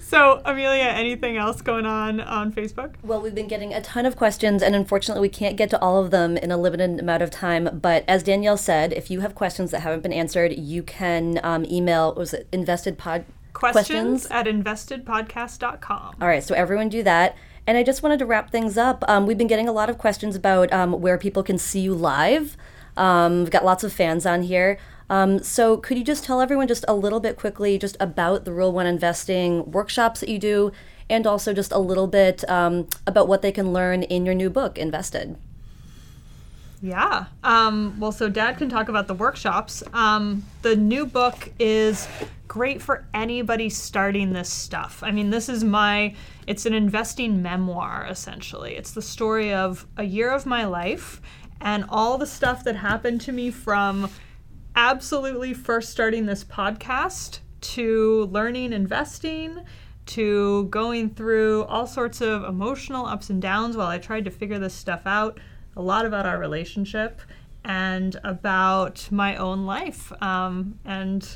So, 0.00 0.42
Amelia, 0.44 0.84
anything 0.84 1.36
else 1.36 1.60
going 1.62 1.86
on 1.86 2.20
on 2.20 2.52
Facebook? 2.52 2.94
Well, 3.02 3.20
we've 3.20 3.34
been 3.34 3.48
getting 3.48 3.72
a 3.72 3.80
ton 3.80 4.04
of 4.06 4.14
questions, 4.16 4.62
and 4.62 4.74
unfortunately, 4.74 5.22
we 5.22 5.28
can't 5.30 5.56
get 5.56 5.70
to 5.70 5.80
all 5.80 6.02
of 6.02 6.10
them 6.10 6.36
in 6.36 6.50
a 6.50 6.56
limited 6.56 7.00
amount 7.00 7.22
of 7.22 7.30
time. 7.30 7.80
But 7.80 8.04
as 8.06 8.22
Danielle 8.22 8.56
said, 8.58 8.92
if 8.92 9.10
you 9.10 9.20
have 9.20 9.34
questions 9.34 9.70
that 9.70 9.80
haven't 9.80 10.02
been 10.02 10.12
answered, 10.12 10.52
you 10.56 10.82
can 10.82 11.40
um, 11.42 11.64
email, 11.64 12.14
was 12.14 12.34
it 12.34 12.46
invested 12.52 12.98
pod 12.98 13.24
Questions, 13.54 14.26
at 14.30 14.46
investedpodcast.com. 14.46 16.16
All 16.20 16.28
right, 16.28 16.42
so 16.44 16.54
everyone 16.54 16.88
do 16.88 17.02
that. 17.04 17.36
And 17.66 17.78
I 17.78 17.82
just 17.82 18.02
wanted 18.02 18.18
to 18.18 18.26
wrap 18.26 18.50
things 18.50 18.76
up. 18.76 19.04
Um, 19.08 19.26
we've 19.26 19.38
been 19.38 19.46
getting 19.46 19.68
a 19.68 19.72
lot 19.72 19.88
of 19.88 19.98
questions 19.98 20.36
about 20.36 20.72
um, 20.72 21.00
where 21.00 21.16
people 21.16 21.42
can 21.42 21.56
see 21.56 21.80
you 21.80 21.94
live. 21.94 22.56
Um, 22.96 23.40
we've 23.40 23.50
got 23.50 23.64
lots 23.64 23.84
of 23.84 23.92
fans 23.92 24.26
on 24.26 24.42
here. 24.42 24.78
Um, 25.08 25.42
so 25.42 25.76
could 25.76 25.98
you 25.98 26.04
just 26.04 26.24
tell 26.24 26.40
everyone 26.40 26.68
just 26.68 26.84
a 26.88 26.94
little 26.94 27.20
bit 27.20 27.36
quickly 27.36 27.78
just 27.78 27.96
about 28.00 28.44
the 28.44 28.52
Rule 28.52 28.72
One 28.72 28.86
Investing 28.86 29.70
workshops 29.70 30.20
that 30.20 30.28
you 30.28 30.38
do, 30.38 30.72
and 31.10 31.26
also 31.26 31.52
just 31.52 31.72
a 31.72 31.78
little 31.78 32.06
bit 32.06 32.48
um, 32.48 32.88
about 33.06 33.28
what 33.28 33.42
they 33.42 33.52
can 33.52 33.72
learn 33.72 34.02
in 34.02 34.24
your 34.24 34.34
new 34.34 34.48
book, 34.48 34.78
Invested. 34.78 35.36
Yeah. 36.84 37.24
Um, 37.42 37.98
well, 37.98 38.12
so 38.12 38.28
Dad 38.28 38.58
can 38.58 38.68
talk 38.68 38.90
about 38.90 39.06
the 39.06 39.14
workshops. 39.14 39.82
Um, 39.94 40.44
the 40.60 40.76
new 40.76 41.06
book 41.06 41.50
is 41.58 42.06
great 42.46 42.82
for 42.82 43.06
anybody 43.14 43.70
starting 43.70 44.34
this 44.34 44.50
stuff. 44.50 45.02
I 45.02 45.10
mean, 45.10 45.30
this 45.30 45.48
is 45.48 45.64
my, 45.64 46.14
it's 46.46 46.66
an 46.66 46.74
investing 46.74 47.40
memoir, 47.40 48.06
essentially. 48.10 48.76
It's 48.76 48.90
the 48.90 49.00
story 49.00 49.50
of 49.50 49.86
a 49.96 50.04
year 50.04 50.30
of 50.30 50.44
my 50.44 50.66
life 50.66 51.22
and 51.58 51.86
all 51.88 52.18
the 52.18 52.26
stuff 52.26 52.64
that 52.64 52.76
happened 52.76 53.22
to 53.22 53.32
me 53.32 53.50
from 53.50 54.10
absolutely 54.76 55.54
first 55.54 55.88
starting 55.88 56.26
this 56.26 56.44
podcast 56.44 57.38
to 57.62 58.26
learning 58.26 58.74
investing 58.74 59.64
to 60.04 60.64
going 60.64 61.08
through 61.08 61.64
all 61.64 61.86
sorts 61.86 62.20
of 62.20 62.44
emotional 62.44 63.06
ups 63.06 63.30
and 63.30 63.40
downs 63.40 63.74
while 63.74 63.86
I 63.86 63.96
tried 63.96 64.26
to 64.26 64.30
figure 64.30 64.58
this 64.58 64.74
stuff 64.74 65.06
out. 65.06 65.40
A 65.76 65.82
lot 65.82 66.06
about 66.06 66.26
our 66.26 66.38
relationship 66.38 67.20
and 67.64 68.16
about 68.24 69.08
my 69.10 69.36
own 69.36 69.66
life. 69.66 70.12
Um, 70.22 70.78
and 70.84 71.26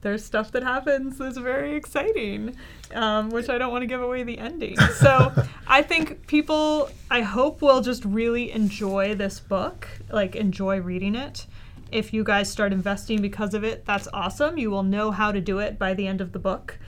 there's 0.00 0.24
stuff 0.24 0.52
that 0.52 0.62
happens 0.62 1.18
that's 1.18 1.38
very 1.38 1.74
exciting, 1.74 2.56
um, 2.94 3.30
which 3.30 3.48
I 3.48 3.58
don't 3.58 3.72
want 3.72 3.82
to 3.82 3.86
give 3.86 4.00
away 4.02 4.22
the 4.22 4.38
ending. 4.38 4.76
So 4.98 5.32
I 5.66 5.82
think 5.82 6.26
people, 6.26 6.90
I 7.10 7.22
hope, 7.22 7.62
will 7.62 7.80
just 7.82 8.04
really 8.04 8.50
enjoy 8.50 9.14
this 9.14 9.38
book, 9.38 9.88
like 10.10 10.34
enjoy 10.34 10.80
reading 10.80 11.14
it. 11.14 11.46
If 11.90 12.12
you 12.12 12.24
guys 12.24 12.50
start 12.50 12.72
investing 12.72 13.22
because 13.22 13.54
of 13.54 13.64
it, 13.64 13.84
that's 13.84 14.08
awesome. 14.12 14.58
You 14.58 14.70
will 14.70 14.82
know 14.82 15.10
how 15.10 15.32
to 15.32 15.40
do 15.40 15.58
it 15.58 15.78
by 15.78 15.94
the 15.94 16.06
end 16.06 16.20
of 16.20 16.32
the 16.32 16.38
book, 16.38 16.78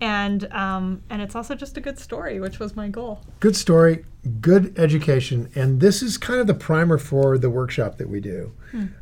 and 0.00 0.52
um, 0.52 1.02
and 1.10 1.20
it's 1.20 1.34
also 1.34 1.54
just 1.54 1.76
a 1.76 1.80
good 1.80 1.98
story, 1.98 2.40
which 2.40 2.58
was 2.58 2.74
my 2.74 2.88
goal. 2.88 3.20
Good 3.40 3.56
story, 3.56 4.04
good 4.40 4.78
education, 4.78 5.50
and 5.54 5.80
this 5.80 6.02
is 6.02 6.16
kind 6.16 6.40
of 6.40 6.46
the 6.46 6.54
primer 6.54 6.98
for 6.98 7.38
the 7.38 7.50
workshop 7.50 7.98
that 7.98 8.08
we 8.08 8.20
do, 8.20 8.52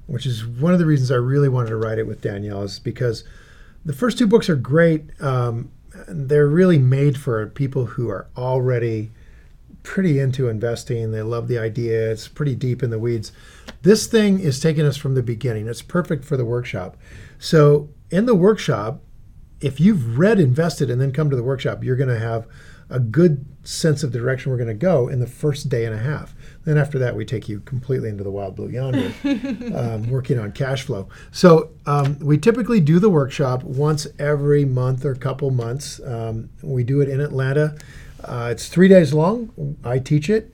which 0.06 0.26
is 0.26 0.44
one 0.46 0.72
of 0.72 0.78
the 0.78 0.86
reasons 0.86 1.10
I 1.10 1.16
really 1.16 1.48
wanted 1.48 1.70
to 1.70 1.76
write 1.76 1.98
it 1.98 2.06
with 2.06 2.20
Danielle, 2.20 2.62
is 2.62 2.78
because 2.78 3.24
the 3.84 3.92
first 3.92 4.18
two 4.18 4.26
books 4.26 4.48
are 4.48 4.56
great. 4.56 5.04
Um, 5.22 5.70
they're 6.08 6.48
really 6.48 6.78
made 6.78 7.16
for 7.16 7.46
people 7.46 7.86
who 7.86 8.08
are 8.08 8.26
already 8.36 9.12
pretty 9.84 10.18
into 10.18 10.48
investing. 10.48 11.12
They 11.12 11.22
love 11.22 11.46
the 11.46 11.58
idea. 11.58 12.10
It's 12.10 12.26
pretty 12.26 12.56
deep 12.56 12.82
in 12.82 12.90
the 12.90 12.98
weeds. 12.98 13.30
This 13.84 14.06
thing 14.06 14.40
is 14.40 14.60
taking 14.60 14.86
us 14.86 14.96
from 14.96 15.14
the 15.14 15.22
beginning. 15.22 15.68
It's 15.68 15.82
perfect 15.82 16.24
for 16.24 16.38
the 16.38 16.44
workshop. 16.44 16.96
So 17.38 17.90
in 18.10 18.24
the 18.24 18.34
workshop, 18.34 19.02
if 19.60 19.78
you've 19.78 20.18
read 20.18 20.40
invested 20.40 20.88
and 20.88 20.98
then 20.98 21.12
come 21.12 21.28
to 21.28 21.36
the 21.36 21.42
workshop, 21.42 21.84
you're 21.84 21.94
going 21.94 22.08
to 22.08 22.18
have 22.18 22.46
a 22.88 22.98
good 22.98 23.44
sense 23.62 24.02
of 24.02 24.12
the 24.12 24.18
direction 24.18 24.50
we're 24.50 24.56
going 24.56 24.68
to 24.68 24.74
go 24.74 25.08
in 25.08 25.20
the 25.20 25.26
first 25.26 25.68
day 25.68 25.84
and 25.84 25.94
a 25.94 25.98
half. 25.98 26.34
Then 26.64 26.78
after 26.78 26.98
that, 26.98 27.14
we 27.14 27.26
take 27.26 27.46
you 27.46 27.60
completely 27.60 28.08
into 28.08 28.24
the 28.24 28.30
wild 28.30 28.56
blue 28.56 28.70
yonder, 28.70 29.12
um, 29.76 30.08
working 30.08 30.38
on 30.38 30.52
cash 30.52 30.82
flow. 30.82 31.10
So 31.30 31.70
um, 31.84 32.18
we 32.20 32.38
typically 32.38 32.80
do 32.80 32.98
the 32.98 33.10
workshop 33.10 33.64
once 33.64 34.06
every 34.18 34.64
month 34.64 35.04
or 35.04 35.14
couple 35.14 35.50
months. 35.50 36.00
Um, 36.00 36.48
we 36.62 36.84
do 36.84 37.02
it 37.02 37.10
in 37.10 37.20
Atlanta. 37.20 37.76
Uh, 38.22 38.48
it's 38.50 38.68
three 38.68 38.88
days 38.88 39.12
long. 39.12 39.76
I 39.84 39.98
teach 39.98 40.30
it. 40.30 40.53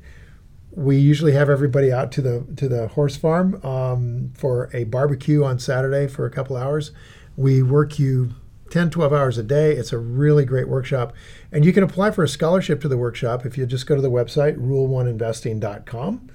We 0.80 0.96
usually 0.96 1.32
have 1.32 1.50
everybody 1.50 1.92
out 1.92 2.10
to 2.12 2.22
the 2.22 2.46
to 2.56 2.66
the 2.66 2.88
horse 2.88 3.14
farm 3.14 3.60
um, 3.62 4.32
for 4.34 4.70
a 4.72 4.84
barbecue 4.84 5.44
on 5.44 5.58
Saturday 5.58 6.06
for 6.06 6.24
a 6.24 6.30
couple 6.30 6.56
hours. 6.56 6.90
We 7.36 7.62
work 7.62 7.98
you 7.98 8.30
10, 8.70 8.88
12 8.88 9.12
hours 9.12 9.36
a 9.36 9.42
day. 9.42 9.72
It's 9.72 9.92
a 9.92 9.98
really 9.98 10.46
great 10.46 10.68
workshop. 10.68 11.12
And 11.52 11.66
you 11.66 11.74
can 11.74 11.82
apply 11.82 12.12
for 12.12 12.24
a 12.24 12.28
scholarship 12.28 12.80
to 12.80 12.88
the 12.88 12.96
workshop 12.96 13.44
if 13.44 13.58
you 13.58 13.66
just 13.66 13.86
go 13.86 13.94
to 13.94 14.00
the 14.00 14.10
website, 14.10 14.56
rule1investing.com, 14.56 16.30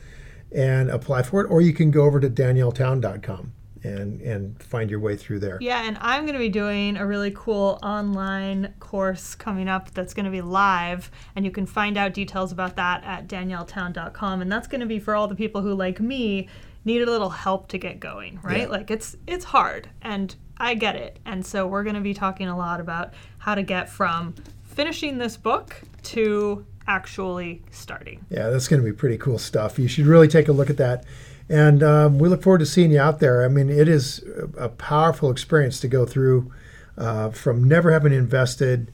and 0.51 0.89
apply 0.91 1.23
for 1.23 1.41
it. 1.41 1.49
Or 1.49 1.61
you 1.61 1.73
can 1.73 1.89
go 1.89 2.03
over 2.03 2.19
to 2.19 2.29
danielletown.com 2.29 3.53
and, 3.85 4.21
and 4.21 4.61
find 4.61 4.89
your 4.89 4.99
way 4.99 5.15
through 5.15 5.39
there. 5.39 5.57
Yeah, 5.61 5.83
and 5.87 5.97
I'm 6.01 6.23
going 6.23 6.33
to 6.33 6.39
be 6.39 6.49
doing 6.49 6.97
a 6.97 7.05
really 7.05 7.31
cool 7.35 7.79
online 7.83 8.73
course 8.79 9.35
coming 9.35 9.67
up 9.67 9.91
that's 9.91 10.13
going 10.13 10.25
to 10.25 10.31
be 10.31 10.41
live, 10.41 11.11
and 11.35 11.45
you 11.45 11.51
can 11.51 11.65
find 11.65 11.97
out 11.97 12.13
details 12.13 12.51
about 12.51 12.75
that 12.75 13.03
at 13.03 13.27
danielletown.com. 13.27 14.41
And 14.41 14.51
that's 14.51 14.67
going 14.67 14.81
to 14.81 14.87
be 14.87 14.99
for 14.99 15.15
all 15.15 15.27
the 15.27 15.35
people 15.35 15.61
who, 15.61 15.73
like 15.73 15.99
me, 15.99 16.49
need 16.83 17.01
a 17.01 17.05
little 17.05 17.29
help 17.29 17.67
to 17.69 17.77
get 17.77 17.99
going, 17.99 18.39
right? 18.43 18.61
Yeah. 18.61 18.67
Like 18.67 18.91
it's 18.91 19.15
it's 19.27 19.45
hard, 19.45 19.89
and 20.01 20.35
I 20.57 20.75
get 20.75 20.95
it. 20.95 21.19
And 21.25 21.45
so 21.45 21.67
we're 21.67 21.83
going 21.83 21.95
to 21.95 22.01
be 22.01 22.13
talking 22.13 22.47
a 22.47 22.57
lot 22.57 22.79
about 22.79 23.13
how 23.37 23.55
to 23.55 23.63
get 23.63 23.89
from 23.89 24.35
finishing 24.63 25.17
this 25.17 25.37
book 25.37 25.81
to 26.03 26.65
actually 26.87 27.63
starting. 27.71 28.25
Yeah, 28.29 28.49
that's 28.49 28.67
going 28.67 28.81
to 28.81 28.85
be 28.85 28.95
pretty 28.95 29.17
cool 29.17 29.37
stuff. 29.37 29.79
You 29.79 29.87
should 29.87 30.05
really 30.05 30.27
take 30.27 30.47
a 30.47 30.51
look 30.51 30.69
at 30.69 30.77
that. 30.77 31.05
And 31.47 31.83
um, 31.83 32.17
we 32.17 32.27
look 32.27 32.41
forward 32.41 32.59
to 32.59 32.65
seeing 32.65 32.91
you 32.91 32.99
out 32.99 33.19
there. 33.19 33.45
I 33.45 33.47
mean, 33.47 33.69
it 33.69 33.87
is 33.87 34.23
a 34.57 34.69
powerful 34.69 35.29
experience 35.29 35.79
to 35.81 35.87
go 35.87 36.05
through 36.05 36.51
uh, 36.97 37.29
from 37.29 37.63
never 37.63 37.91
having 37.91 38.13
invested, 38.13 38.91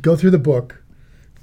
go 0.00 0.16
through 0.16 0.30
the 0.30 0.38
book, 0.38 0.82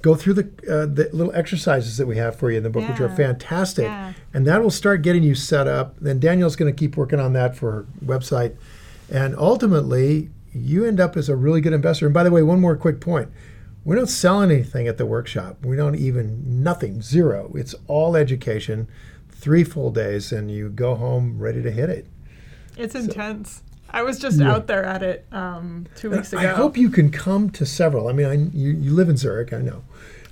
go 0.02 0.14
through 0.14 0.34
the, 0.34 0.44
uh, 0.68 0.86
the 0.86 1.08
little 1.12 1.32
exercises 1.34 1.96
that 1.98 2.06
we 2.06 2.16
have 2.16 2.36
for 2.36 2.50
you 2.50 2.56
in 2.56 2.62
the 2.62 2.70
book, 2.70 2.88
which 2.88 3.00
are 3.00 3.14
fantastic. 3.14 3.84
Yeah. 3.84 4.12
And 4.32 4.46
that 4.46 4.62
will 4.62 4.70
start 4.70 5.02
getting 5.02 5.22
you 5.22 5.34
set 5.34 5.66
up. 5.66 5.96
Then 6.00 6.18
Danielle's 6.20 6.56
going 6.56 6.72
to 6.72 6.78
keep 6.78 6.96
working 6.96 7.20
on 7.20 7.32
that 7.34 7.56
for 7.56 7.72
her 7.72 7.86
website. 8.04 8.56
And 9.10 9.36
ultimately, 9.36 10.30
you 10.52 10.84
end 10.84 11.00
up 11.00 11.16
as 11.16 11.28
a 11.28 11.36
really 11.36 11.60
good 11.60 11.72
investor. 11.72 12.06
And 12.06 12.14
by 12.14 12.24
the 12.24 12.30
way, 12.30 12.42
one 12.42 12.60
more 12.60 12.76
quick 12.76 13.00
point. 13.00 13.28
We 13.84 13.96
don't 13.96 14.08
sell 14.08 14.42
anything 14.42 14.86
at 14.86 14.98
the 14.98 15.06
workshop. 15.06 15.64
We 15.64 15.76
don't 15.76 15.94
even, 15.94 16.62
nothing, 16.62 17.00
zero. 17.00 17.52
It's 17.54 17.74
all 17.86 18.16
education, 18.16 18.88
three 19.38 19.64
full 19.64 19.90
days, 19.90 20.32
and 20.32 20.50
you 20.50 20.68
go 20.68 20.94
home 20.96 21.38
ready 21.38 21.62
to 21.62 21.70
hit 21.70 21.88
it. 21.88 22.06
It's 22.76 22.94
intense. 22.94 23.62
I 23.90 24.02
was 24.02 24.18
just 24.18 24.38
Yeah. 24.38 24.52
out 24.52 24.66
there 24.66 24.84
at 24.84 25.02
it 25.02 25.26
um, 25.32 25.86
two 25.96 26.10
weeks 26.10 26.32
ago. 26.32 26.42
I 26.42 26.46
hope 26.48 26.76
you 26.76 26.90
can 26.90 27.10
come 27.10 27.48
to 27.50 27.64
several. 27.64 28.08
I 28.08 28.12
mean, 28.12 28.26
I, 28.26 28.34
you, 28.56 28.72
you 28.72 28.92
live 28.92 29.08
in 29.08 29.16
Zurich, 29.16 29.52
I 29.52 29.60
know. 29.60 29.82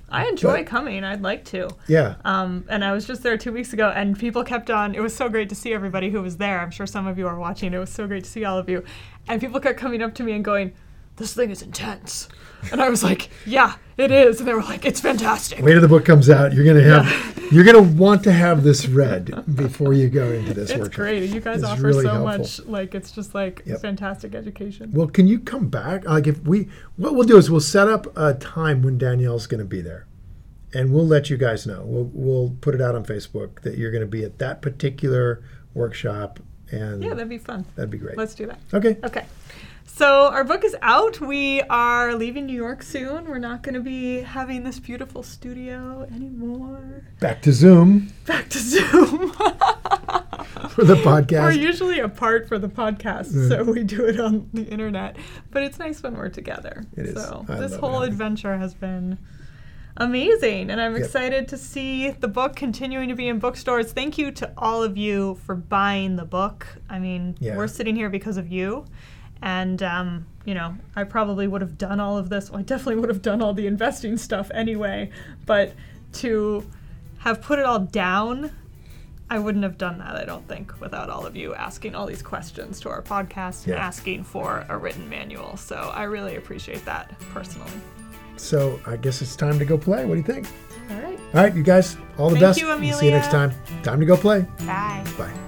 I 0.09 0.27
enjoy 0.27 0.57
but- 0.57 0.67
coming. 0.67 1.03
I'd 1.03 1.21
like 1.21 1.43
to. 1.45 1.69
Yeah. 1.87 2.15
Um, 2.23 2.65
and 2.69 2.83
I 2.85 2.91
was 2.93 3.05
just 3.07 3.23
there 3.23 3.37
two 3.37 3.51
weeks 3.51 3.73
ago, 3.73 3.91
and 3.95 4.17
people 4.17 4.43
kept 4.43 4.69
on. 4.69 4.93
It 4.95 5.01
was 5.01 5.15
so 5.15 5.27
great 5.27 5.49
to 5.49 5.55
see 5.55 5.73
everybody 5.73 6.09
who 6.11 6.21
was 6.21 6.37
there. 6.37 6.59
I'm 6.61 6.71
sure 6.71 6.85
some 6.85 7.07
of 7.07 7.17
you 7.17 7.27
are 7.27 7.37
watching. 7.39 7.73
It 7.73 7.79
was 7.79 7.89
so 7.89 8.07
great 8.07 8.23
to 8.25 8.29
see 8.29 8.45
all 8.45 8.57
of 8.57 8.69
you. 8.69 8.83
And 9.27 9.41
people 9.41 9.59
kept 9.59 9.79
coming 9.79 10.01
up 10.01 10.13
to 10.15 10.23
me 10.23 10.31
and 10.33 10.45
going, 10.45 10.73
"This 11.17 11.33
thing 11.33 11.49
is 11.51 11.61
intense." 11.61 12.29
And 12.71 12.81
I 12.81 12.89
was 12.89 13.03
like, 13.03 13.29
"Yeah, 13.45 13.75
it 13.97 14.11
is." 14.11 14.39
And 14.39 14.47
they 14.47 14.53
were 14.53 14.61
like, 14.63 14.85
"It's 14.85 14.99
fantastic." 14.99 15.63
Wait 15.63 15.73
till 15.73 15.81
the 15.81 15.87
book 15.87 16.05
comes 16.05 16.29
out. 16.29 16.53
You're 16.53 16.65
gonna 16.65 16.81
have, 16.83 17.49
you're 17.51 17.63
gonna 17.63 17.81
want 17.81 18.23
to 18.23 18.31
have 18.31 18.63
this 18.63 18.87
read 18.87 19.31
before 19.55 19.93
you 19.93 20.09
go 20.09 20.27
into 20.31 20.53
this 20.53 20.71
It's 20.71 20.79
workshop. 20.79 20.95
great. 20.95 21.29
You 21.29 21.39
guys 21.39 21.57
It's 21.59 21.65
offer 21.67 21.83
really 21.83 22.03
so 22.03 22.09
helpful. 22.25 22.37
much. 22.39 22.59
Like 22.65 22.95
it's 22.95 23.11
just 23.11 23.33
like 23.35 23.61
Yep. 23.65 23.81
fantastic 23.81 24.35
education. 24.35 24.91
Well, 24.91 25.07
can 25.07 25.27
you 25.27 25.39
come 25.39 25.69
back? 25.69 26.05
Like 26.05 26.27
if 26.27 26.41
we, 26.43 26.67
what 26.97 27.13
we'll 27.15 27.27
do 27.27 27.37
is 27.37 27.49
we'll 27.51 27.59
set 27.61 27.87
up 27.87 28.07
a 28.17 28.33
time 28.33 28.81
when 28.81 28.97
Danielle's 28.97 29.47
going 29.47 29.59
to 29.59 29.65
be 29.65 29.81
there, 29.81 30.07
and 30.73 30.91
we'll 30.91 31.07
let 31.07 31.29
you 31.29 31.37
guys 31.37 31.65
know. 31.67 31.83
We'll 31.85 32.09
we'll 32.13 32.55
put 32.61 32.75
it 32.75 32.81
out 32.81 32.95
on 32.95 33.05
Facebook 33.05 33.61
that 33.61 33.77
you're 33.77 33.91
going 33.91 34.01
to 34.03 34.07
be 34.07 34.23
at 34.23 34.39
that 34.39 34.61
particular 34.61 35.41
workshop, 35.73 36.39
and 36.71 37.03
Yeah, 37.03 37.09
that'd 37.13 37.29
be 37.29 37.37
fun. 37.37 37.65
that'd 37.75 37.91
be 37.91 37.97
great. 37.99 38.17
Let's 38.17 38.35
do 38.35 38.47
that. 38.47 38.59
okay. 38.73 38.97
Okay. 39.03 39.25
So 39.97 40.27
our 40.27 40.43
book 40.43 40.63
is 40.63 40.75
out. 40.83 41.19
We 41.19 41.63
are 41.63 42.13
leaving 42.13 42.45
New 42.45 42.55
York 42.55 42.83
soon. 42.83 43.25
We're 43.25 43.39
not 43.39 43.63
going 43.63 43.73
to 43.73 43.81
be 43.81 44.19
having 44.19 44.63
this 44.63 44.79
beautiful 44.79 45.23
studio 45.23 46.07
anymore. 46.13 47.07
Back 47.19 47.41
to 47.41 47.51
Zoom 47.51 48.13
Back 48.27 48.47
to 48.49 48.59
Zoom. 48.59 49.31
for 50.69 50.83
the 50.83 51.01
podcast. 51.03 51.41
We're 51.41 51.51
usually 51.53 51.99
apart 51.99 52.47
for 52.47 52.59
the 52.59 52.67
podcast, 52.67 53.31
so 53.49 53.65
mm. 53.65 53.73
we 53.73 53.83
do 53.83 54.05
it 54.05 54.19
on 54.19 54.47
the 54.53 54.65
internet. 54.65 55.15
But 55.49 55.63
it's 55.63 55.79
nice 55.79 56.03
when 56.03 56.15
we're 56.15 56.29
together. 56.29 56.85
It 56.95 57.07
is. 57.07 57.15
So 57.15 57.43
I 57.49 57.55
this 57.55 57.71
love 57.71 57.73
it, 57.73 57.79
whole 57.79 58.01
adventure 58.03 58.55
has 58.55 58.75
been 58.75 59.17
amazing, 59.99 60.69
and 60.69 60.79
I'm 60.79 60.93
Yep. 60.93 61.05
excited 61.05 61.47
to 61.47 61.57
see 61.57 62.11
the 62.11 62.27
book 62.27 62.55
continuing 62.55 63.09
to 63.09 63.15
be 63.15 63.27
in 63.27 63.39
bookstores. 63.39 63.93
Thank 63.93 64.19
you 64.19 64.29
to 64.33 64.51
all 64.59 64.83
of 64.83 64.95
you 64.95 65.39
for 65.43 65.55
buying 65.55 66.17
the 66.17 66.25
book. 66.25 66.67
I 66.87 66.99
mean, 66.99 67.35
Yeah. 67.39 67.57
we're 67.57 67.67
sitting 67.67 67.95
here 67.95 68.11
because 68.11 68.37
of 68.37 68.51
you. 68.51 68.85
And 69.41 69.81
um, 69.83 70.25
you 70.45 70.53
know, 70.53 70.75
I 70.95 71.03
probably 71.03 71.47
would 71.47 71.61
have 71.61 71.77
done 71.77 71.99
all 71.99 72.17
of 72.17 72.29
this. 72.29 72.49
Well, 72.49 72.59
I 72.59 72.63
definitely 72.63 72.97
would 72.97 73.09
have 73.09 73.21
done 73.21 73.41
all 73.41 73.53
the 73.53 73.67
investing 73.67 74.17
stuff 74.17 74.49
anyway. 74.53 75.11
But 75.45 75.73
to 76.13 76.65
have 77.19 77.41
put 77.41 77.59
it 77.59 77.65
all 77.65 77.79
down 77.79 78.51
I 79.29 79.39
wouldn't 79.39 79.65
have 79.65 79.77
done 79.77 79.97
that, 79.99 80.15
I 80.15 80.23
don't 80.23 80.47
think, 80.47 80.79
without 80.79 81.09
all 81.09 81.25
of 81.25 81.35
you 81.35 81.53
asking 81.53 81.95
all 81.95 82.05
these 82.05 82.21
questions 82.21 82.79
to 82.79 82.89
our 82.89 83.01
podcast 83.01 83.65
and 83.65 83.73
Yeah. 83.73 83.85
asking 83.85 84.23
for 84.23 84.65
a 84.69 84.77
written 84.77 85.09
manual. 85.09 85.57
So 85.57 85.75
I 85.93 86.03
really 86.03 86.37
appreciate 86.37 86.85
that 86.85 87.11
personally. 87.33 87.69
So 88.37 88.79
I 88.85 88.95
guess 88.95 89.21
it's 89.21 89.35
time 89.35 89.59
to 89.59 89.65
go 89.65 89.77
play. 89.77 90.05
What 90.05 90.13
do 90.13 90.19
you 90.21 90.23
think? 90.23 90.47
All 90.89 90.95
right. 91.01 91.19
All 91.33 91.43
right, 91.43 91.53
you 91.53 91.61
guys, 91.63 91.97
all 92.17 92.29
the 92.29 92.35
Thank 92.35 92.41
best. 92.45 92.59
you, 92.61 92.67
We'll 92.67 92.93
See 92.93 93.07
you 93.07 93.11
next 93.11 93.29
time. 93.29 93.51
Time 93.83 93.99
to 93.99 94.05
go 94.05 94.15
play. 94.15 94.45
Bye. 94.65 95.03
Bye. 95.17 95.46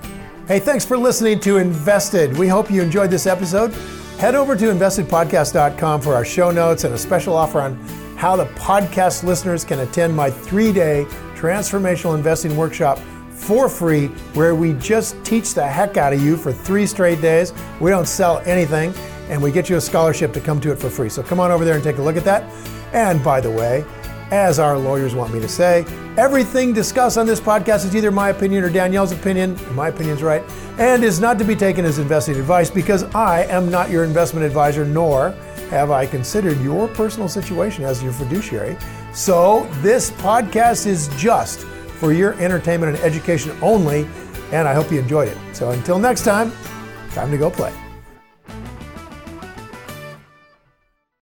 Hey, 0.49 0.57
thanks 0.57 0.83
for 0.83 0.97
listening 0.97 1.39
to 1.41 1.57
Invested. 1.57 2.35
We 2.35 2.47
hope 2.47 2.71
you 2.71 2.81
enjoyed 2.81 3.11
this 3.11 3.27
episode. 3.27 3.71
Head 4.17 4.33
over 4.33 4.55
to 4.55 4.65
investedpodcast.com 4.65 6.01
for 6.01 6.15
our 6.15 6.25
show 6.25 6.49
notes 6.49 6.85
and 6.85 6.95
a 6.95 6.97
special 6.97 7.35
offer 7.35 7.61
on 7.61 7.75
how 8.17 8.35
the 8.35 8.47
podcast 8.55 9.23
listeners 9.23 9.63
can 9.63 9.81
attend 9.81 10.15
my 10.15 10.31
three 10.31 10.73
day 10.73 11.05
transformational 11.35 12.15
investing 12.15 12.57
workshop 12.57 12.97
for 13.29 13.69
free, 13.69 14.07
where 14.33 14.55
we 14.55 14.73
just 14.73 15.23
teach 15.23 15.53
the 15.53 15.67
heck 15.67 15.97
out 15.97 16.13
of 16.13 16.19
you 16.23 16.35
for 16.35 16.51
three 16.51 16.87
straight 16.87 17.21
days. 17.21 17.53
We 17.79 17.91
don't 17.91 18.07
sell 18.07 18.39
anything, 18.39 18.91
and 19.29 19.39
we 19.39 19.51
get 19.51 19.69
you 19.69 19.77
a 19.77 19.81
scholarship 19.81 20.33
to 20.33 20.41
come 20.41 20.59
to 20.61 20.71
it 20.71 20.79
for 20.79 20.89
free. 20.89 21.09
So 21.09 21.21
come 21.21 21.39
on 21.39 21.51
over 21.51 21.63
there 21.63 21.75
and 21.75 21.83
take 21.83 21.99
a 21.99 22.01
look 22.01 22.17
at 22.17 22.23
that. 22.23 22.41
And 22.91 23.23
by 23.23 23.39
the 23.39 23.51
way, 23.51 23.85
as 24.31 24.59
our 24.59 24.77
lawyers 24.77 25.15
want 25.15 25.33
me 25.33 25.39
to 25.39 25.47
say, 25.47 25.85
everything 26.17 26.73
discussed 26.73 27.17
on 27.17 27.25
this 27.25 27.39
podcast 27.39 27.85
is 27.85 27.95
either 27.95 28.11
my 28.11 28.29
opinion 28.29 28.63
or 28.63 28.69
Danielle's 28.69 29.11
opinion. 29.11 29.57
My 29.75 29.89
opinion's 29.89 30.21
right, 30.23 30.43
and 30.77 31.03
is 31.03 31.19
not 31.19 31.37
to 31.39 31.45
be 31.45 31.55
taken 31.55 31.85
as 31.85 31.99
investing 31.99 32.35
advice 32.35 32.69
because 32.69 33.03
I 33.15 33.43
am 33.45 33.69
not 33.69 33.89
your 33.89 34.03
investment 34.03 34.45
advisor, 34.45 34.85
nor 34.85 35.31
have 35.69 35.91
I 35.91 36.05
considered 36.05 36.59
your 36.61 36.87
personal 36.87 37.29
situation 37.29 37.83
as 37.83 38.01
your 38.01 38.11
fiduciary. 38.11 38.77
So 39.13 39.69
this 39.81 40.11
podcast 40.11 40.87
is 40.87 41.09
just 41.17 41.61
for 41.99 42.13
your 42.13 42.33
entertainment 42.33 42.95
and 42.95 43.05
education 43.05 43.55
only, 43.61 44.07
and 44.51 44.67
I 44.67 44.73
hope 44.73 44.91
you 44.91 44.99
enjoyed 44.99 45.27
it. 45.27 45.37
So 45.53 45.71
until 45.71 45.99
next 45.99 46.23
time, 46.23 46.51
time 47.11 47.29
to 47.31 47.37
go 47.37 47.49
play. 47.49 47.73